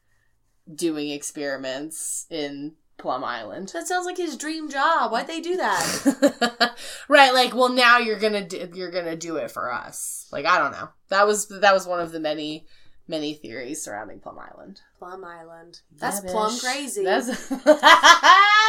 doing 0.72 1.10
experiments 1.10 2.26
in 2.30 2.74
Plum 2.98 3.24
Island. 3.24 3.70
That 3.74 3.88
sounds 3.88 4.06
like 4.06 4.16
his 4.16 4.36
dream 4.36 4.70
job. 4.70 5.10
Why'd 5.10 5.26
they 5.26 5.40
do 5.40 5.56
that? 5.56 6.76
right 7.08 7.34
like 7.34 7.52
well 7.52 7.68
now 7.68 7.98
you're 7.98 8.20
gonna 8.20 8.46
do, 8.46 8.68
you're 8.74 8.92
gonna 8.92 9.16
do 9.16 9.36
it 9.36 9.50
for 9.50 9.72
us 9.72 10.28
like 10.30 10.46
i 10.46 10.58
don't 10.58 10.72
know 10.72 10.88
that 11.08 11.26
was 11.26 11.48
that 11.48 11.74
was 11.74 11.86
one 11.86 12.00
of 12.00 12.12
the 12.12 12.20
many 12.20 12.66
many 13.08 13.34
theories 13.34 13.82
surrounding 13.82 14.20
plum 14.20 14.38
island 14.38 14.80
Plum 14.98 15.24
Island. 15.24 15.80
That's 15.98 16.20
plum 16.20 16.58
crazy. 16.58 17.04
That's- 17.04 17.50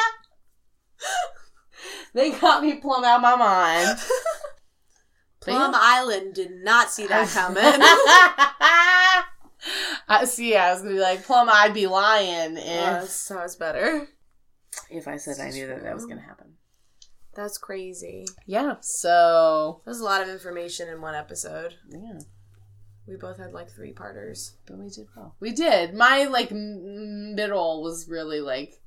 they 2.13 2.31
got 2.31 2.63
me 2.63 2.75
plumb 2.75 3.03
out 3.03 3.21
my 3.21 3.35
mind 3.35 3.97
Plum. 5.39 5.71
Island 5.75 6.33
did 6.33 6.51
not 6.63 6.89
see 6.91 7.07
that 7.07 7.29
coming. 7.29 7.63
I 10.09 10.25
see. 10.25 10.55
I 10.55 10.71
was 10.73 10.81
gonna 10.81 10.93
be 10.95 10.99
like 10.99 11.23
plum. 11.25 11.49
I'd 11.51 11.73
be 11.73 11.87
lying 11.87 12.57
if 12.57 12.87
Uh, 12.87 13.05
so 13.05 13.39
it's 13.41 13.55
better. 13.55 14.07
if 14.89 15.07
I 15.07 15.17
said 15.17 15.39
I 15.39 15.49
knew 15.51 15.67
that 15.67 15.83
that 15.83 15.93
was 15.95 16.05
gonna 16.05 16.21
happen. 16.21 16.53
That's 17.35 17.57
crazy. 17.57 18.25
Yeah. 18.45 18.75
So 18.81 19.81
That 19.85 19.91
was 19.91 19.99
a 20.01 20.05
lot 20.05 20.21
of 20.21 20.27
information 20.29 20.89
in 20.89 21.01
one 21.01 21.15
episode. 21.15 21.75
yeah, 21.89 22.19
We 23.07 23.15
both 23.15 23.37
had 23.37 23.53
like 23.53 23.69
three 23.69 23.93
parters. 23.93 24.55
but 24.65 24.77
we 24.77 24.89
did 24.89 25.07
well. 25.15 25.35
We 25.39 25.51
did. 25.53 25.93
My 25.93 26.25
like 26.25 26.51
m- 26.51 27.35
middle 27.35 27.81
was 27.83 28.07
really 28.09 28.41
like 28.41 28.81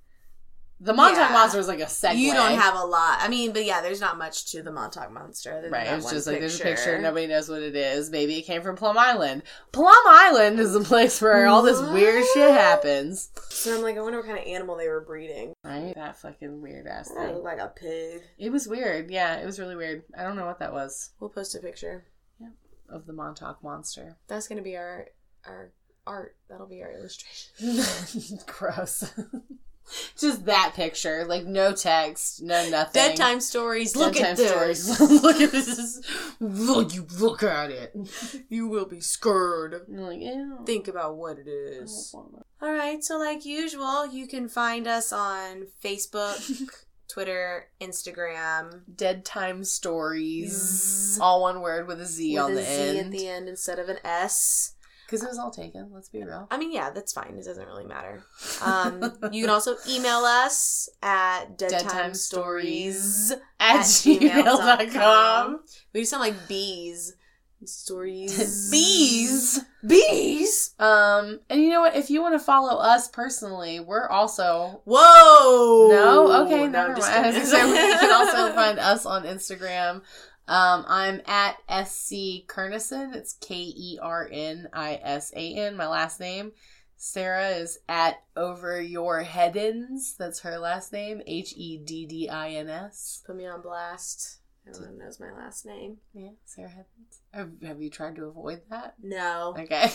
the 0.82 0.94
Montauk 0.94 1.28
Yeah. 1.28 1.32
Monster 1.34 1.58
was 1.58 1.68
like 1.68 1.80
a 1.80 1.84
segue. 1.84 2.16
You 2.16 2.32
don't 2.32 2.58
have 2.58 2.74
a 2.74 2.84
lot. 2.84 3.18
I 3.20 3.28
mean, 3.28 3.52
but 3.52 3.66
yeah, 3.66 3.82
there's 3.82 4.00
not 4.00 4.16
much 4.16 4.50
to 4.52 4.62
the 4.62 4.72
Montauk 4.72 5.12
Monster. 5.12 5.60
Right, 5.70 5.84
that 5.84 5.98
it 5.98 6.04
one 6.04 6.14
just 6.14 6.26
like 6.26 6.40
there's 6.40 6.58
a 6.58 6.62
picture, 6.62 6.98
nobody 6.98 7.26
knows 7.26 7.50
what 7.50 7.62
it 7.62 7.76
is. 7.76 8.10
Maybe 8.10 8.38
it 8.38 8.42
came 8.42 8.62
from 8.62 8.76
Plum 8.76 8.96
Island. 8.96 9.42
Plum 9.72 9.94
Island 10.06 10.58
is 10.58 10.72
the 10.72 10.80
place 10.80 11.20
where 11.20 11.46
all 11.46 11.62
this 11.62 11.80
weird 11.92 12.24
shit 12.32 12.50
happens. 12.50 13.28
So 13.50 13.76
I'm 13.76 13.82
like, 13.82 13.98
I 13.98 14.00
wonder 14.00 14.18
what 14.18 14.26
kind 14.26 14.38
of 14.38 14.46
animal 14.46 14.76
they 14.76 14.88
were 14.88 15.02
breeding. 15.02 15.52
Right? 15.62 15.92
That 15.94 16.16
fucking 16.18 16.62
weird 16.62 16.86
ass 16.86 17.08
thing. 17.10 17.18
looked 17.32 17.44
like 17.44 17.58
a 17.58 17.68
pig. 17.68 18.22
It 18.38 18.50
was 18.50 18.66
weird. 18.66 19.10
Yeah, 19.10 19.36
it 19.36 19.44
was 19.44 19.58
really 19.60 19.76
weird. 19.76 20.04
I 20.18 20.22
don't 20.22 20.36
know 20.36 20.46
what 20.46 20.60
that 20.60 20.72
was 20.72 21.10
We'll 21.20 21.28
post 21.30 21.54
a 21.54 21.58
picture. 21.58 22.04
Yeah. 22.40 22.48
of 22.88 23.06
the 23.06 23.12
Montauk 23.12 23.62
monster. 23.62 24.16
That's 24.28 24.48
gonna 24.48 24.62
be 24.62 24.76
our 24.76 25.08
our 25.44 25.72
art. 26.06 26.36
That'll 26.48 26.66
be 26.66 26.82
our 26.82 26.90
illustration. 26.92 28.38
Gross. 28.46 29.12
Just 30.18 30.44
that 30.46 30.72
picture, 30.74 31.24
like 31.24 31.44
no 31.44 31.72
text, 31.72 32.42
no 32.42 32.68
nothing. 32.68 32.92
Dead 32.92 33.16
time 33.16 33.40
stories. 33.40 33.96
Look 33.96 34.14
Dead 34.14 34.24
at 34.32 34.36
this. 34.36 34.50
stories. 34.50 35.00
look 35.22 35.40
at 35.40 35.52
this. 35.52 36.00
Look, 36.40 36.94
you 36.94 37.06
look 37.18 37.42
at 37.42 37.70
it. 37.70 37.96
You 38.48 38.68
will 38.68 38.86
be 38.86 39.00
scared. 39.00 39.82
Like, 39.88 40.20
ew. 40.20 40.58
Think 40.66 40.88
about 40.88 41.16
what 41.16 41.38
it 41.38 41.48
is. 41.48 42.14
All 42.14 42.72
right, 42.72 43.02
so 43.02 43.18
like 43.18 43.44
usual, 43.44 44.06
you 44.06 44.26
can 44.26 44.48
find 44.48 44.86
us 44.86 45.12
on 45.12 45.66
Facebook, 45.82 46.60
Twitter, 47.08 47.68
Instagram. 47.80 48.82
Dead 48.94 49.24
time 49.24 49.64
stories. 49.64 50.52
Zzz. 50.52 51.18
All 51.20 51.42
one 51.42 51.60
word 51.60 51.86
with 51.88 52.00
a 52.00 52.06
Z 52.06 52.34
with 52.34 52.42
on 52.42 52.54
the 52.54 52.62
Z 52.62 52.70
end. 52.70 52.98
at 52.98 53.10
the 53.10 53.28
end 53.28 53.48
instead 53.48 53.78
of 53.78 53.88
an 53.88 53.96
S. 54.04 54.74
Because 55.10 55.24
it 55.24 55.28
was 55.28 55.38
all 55.40 55.50
taken. 55.50 55.90
Let's 55.92 56.08
be 56.08 56.22
real. 56.22 56.46
I 56.52 56.56
mean, 56.56 56.70
yeah, 56.72 56.90
that's 56.90 57.12
fine. 57.12 57.34
It 57.36 57.44
doesn't 57.44 57.66
really 57.66 57.84
matter. 57.86 58.22
Um, 58.62 59.00
you 59.32 59.42
can 59.42 59.50
also 59.50 59.74
email 59.88 60.18
us 60.18 60.88
at 61.02 61.56
deadtimestories 61.58 63.32
At 63.58 63.76
at 63.76 63.86
gmail.com. 63.86 64.90
gmail.com. 64.92 65.60
We 65.94 66.04
sound 66.04 66.20
like 66.20 66.46
bees. 66.46 67.16
Stories. 67.64 68.70
Bees. 68.70 69.60
Bees. 69.86 70.74
Um, 70.78 71.40
and 71.50 71.60
you 71.60 71.70
know 71.70 71.80
what? 71.80 71.94
If 71.94 72.10
you 72.10 72.22
want 72.22 72.34
to 72.34 72.38
follow 72.38 72.78
us 72.78 73.08
personally, 73.08 73.80
we're 73.80 74.08
also 74.08 74.80
Whoa. 74.84 75.88
no 75.90 76.44
okay. 76.44 76.66
No, 76.66 76.88
never 76.88 77.00
mind. 77.00 77.02
I 77.02 77.26
was 77.26 77.36
gonna 77.36 77.44
say, 77.46 77.68
you 77.68 77.98
can 77.98 78.12
also 78.12 78.52
find 78.54 78.78
us 78.78 79.04
on 79.04 79.24
Instagram. 79.24 80.02
Um, 80.50 80.84
I'm 80.88 81.22
at 81.26 81.58
sc 81.86 82.10
Kernisan. 82.48 83.14
It's 83.14 83.34
K 83.34 83.54
E 83.54 83.98
R 84.02 84.28
N 84.32 84.68
I 84.72 84.98
S 85.00 85.32
A 85.36 85.54
N. 85.54 85.76
My 85.76 85.86
last 85.86 86.18
name. 86.18 86.50
Sarah 86.96 87.50
is 87.50 87.78
at 87.88 88.16
over 88.36 88.80
your 88.80 89.22
headins. 89.22 90.16
That's 90.18 90.40
her 90.40 90.58
last 90.58 90.92
name. 90.92 91.22
H 91.24 91.54
E 91.56 91.78
D 91.78 92.04
D 92.04 92.28
I 92.28 92.50
N 92.50 92.68
S. 92.68 93.22
Put 93.24 93.36
me 93.36 93.46
on 93.46 93.62
blast. 93.62 94.38
Everyone 94.68 94.98
knows 94.98 95.20
my 95.20 95.32
last 95.32 95.64
name. 95.66 95.98
Yeah, 96.12 96.30
Sarah 96.44 96.68
Heddins. 96.68 97.20
Have, 97.32 97.50
have 97.62 97.80
you 97.80 97.88
tried 97.88 98.16
to 98.16 98.24
avoid 98.24 98.62
that? 98.70 98.94
No. 99.00 99.54
Okay. 99.56 99.90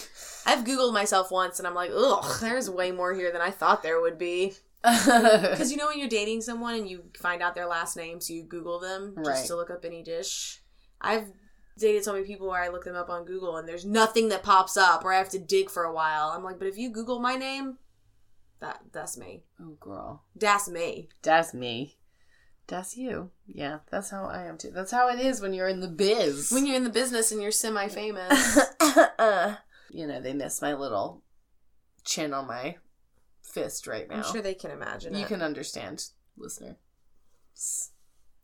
I've 0.45 0.63
Googled 0.63 0.93
myself 0.93 1.31
once 1.31 1.59
and 1.59 1.67
I'm 1.67 1.75
like, 1.75 1.91
ugh, 1.93 2.39
there's 2.39 2.69
way 2.69 2.91
more 2.91 3.13
here 3.13 3.31
than 3.31 3.41
I 3.41 3.51
thought 3.51 3.83
there 3.83 4.01
would 4.01 4.17
be. 4.17 4.53
Because 5.51 5.71
you 5.71 5.77
know 5.77 5.87
when 5.87 5.99
you're 5.99 6.07
dating 6.07 6.41
someone 6.41 6.75
and 6.75 6.87
you 6.89 7.03
find 7.19 7.41
out 7.41 7.55
their 7.55 7.67
last 7.67 7.97
name, 7.97 8.21
so 8.21 8.33
you 8.33 8.43
Google 8.43 8.79
them 8.79 9.13
just 9.17 9.27
Right. 9.29 9.45
to 9.47 9.55
look 9.55 9.69
up 9.69 9.83
any 9.85 10.03
dish. 10.03 10.61
I've 11.01 11.31
dated 11.77 12.03
so 12.03 12.13
many 12.13 12.25
people 12.25 12.47
where 12.47 12.61
I 12.61 12.69
look 12.69 12.85
them 12.85 12.95
up 12.95 13.09
on 13.09 13.25
Google 13.25 13.57
and 13.57 13.67
there's 13.67 13.85
nothing 13.85 14.29
that 14.29 14.43
pops 14.43 14.77
up 14.77 15.03
or 15.03 15.11
I 15.11 15.17
have 15.17 15.29
to 15.29 15.39
dig 15.39 15.69
for 15.69 15.83
a 15.83 15.93
while. 15.93 16.29
I'm 16.29 16.43
like, 16.43 16.57
but 16.59 16.67
if 16.67 16.77
you 16.77 16.89
Google 16.89 17.19
my 17.19 17.35
name, 17.35 17.77
that 18.61 18.79
that's 18.93 19.17
me. 19.17 19.43
oh, 19.61 19.75
girl. 19.79 20.23
That's 20.35 20.69
me. 20.69 21.09
That's 21.21 21.53
me. 21.53 21.97
That's 22.67 22.95
you. 22.97 23.29
Yeah, 23.45 23.79
that's 23.91 24.09
how 24.09 24.25
I 24.25 24.45
am 24.45 24.57
too. 24.57 24.71
That's 24.71 24.91
how 24.91 25.09
it 25.09 25.19
is 25.19 25.39
when 25.41 25.53
you're 25.53 25.67
in 25.67 25.81
the 25.81 25.87
biz. 25.87 26.51
When 26.51 26.65
you're 26.65 26.75
in 26.77 26.83
the 26.83 26.89
business 26.89 27.31
and 27.31 27.41
you're 27.41 27.51
semi 27.51 27.87
famous. 27.89 28.57
you 29.91 30.07
know, 30.07 30.19
they 30.21 30.33
miss 30.33 30.61
my 30.61 30.73
little 30.73 31.21
chin 32.03 32.33
on 32.33 32.47
my 32.47 32.77
fist 33.55 33.87
right 33.87 34.07
now. 34.09 34.17
I'm 34.17 34.23
sure 34.23 34.41
they 34.41 34.53
can 34.53 34.71
imagine 34.71 35.15
you 35.15 35.21
it. 35.23 35.27
can 35.29 35.41
understand, 35.41 36.03
listener. 36.37 36.75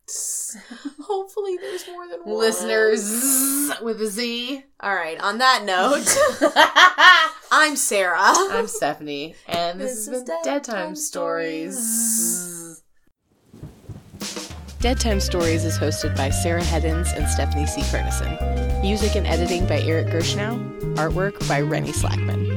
Hopefully 1.01 1.57
there's 1.57 1.85
more 1.87 2.07
than 2.07 2.21
one. 2.21 2.37
Listeners 2.37 3.01
with 3.81 4.01
a 4.01 4.07
Z. 4.07 4.63
All 4.79 4.95
right, 4.95 5.19
on 5.19 5.37
that 5.39 5.63
note, 5.65 6.07
I'm 7.51 7.75
Sarah. 7.75 8.17
I'm 8.19 8.67
Stephanie, 8.67 9.35
and 9.47 9.79
this, 9.79 10.05
This 10.05 10.07
has 10.07 10.15
is 10.17 10.23
been 10.23 10.25
Dead 10.27 10.43
Dead 10.43 10.63
Time 10.63 10.75
Time 10.87 10.95
Stories. 10.95 12.81
Dead 14.79 14.99
Time 14.99 15.19
Stories 15.19 15.63
is 15.63 15.77
hosted 15.77 16.15
by 16.17 16.29
Sarah 16.29 16.61
Heddins 16.63 17.15
and 17.15 17.27
Stephanie 17.29 17.67
C. 17.67 17.81
Kernisan. 17.81 18.81
Music 18.81 19.15
and 19.15 19.27
editing 19.27 19.67
by 19.67 19.79
Eric 19.81 20.07
Gershnow. 20.07 20.57
Artwork 20.95 21.47
by 21.47 21.61
Rennie 21.61 21.91
Slackman. 21.91 22.50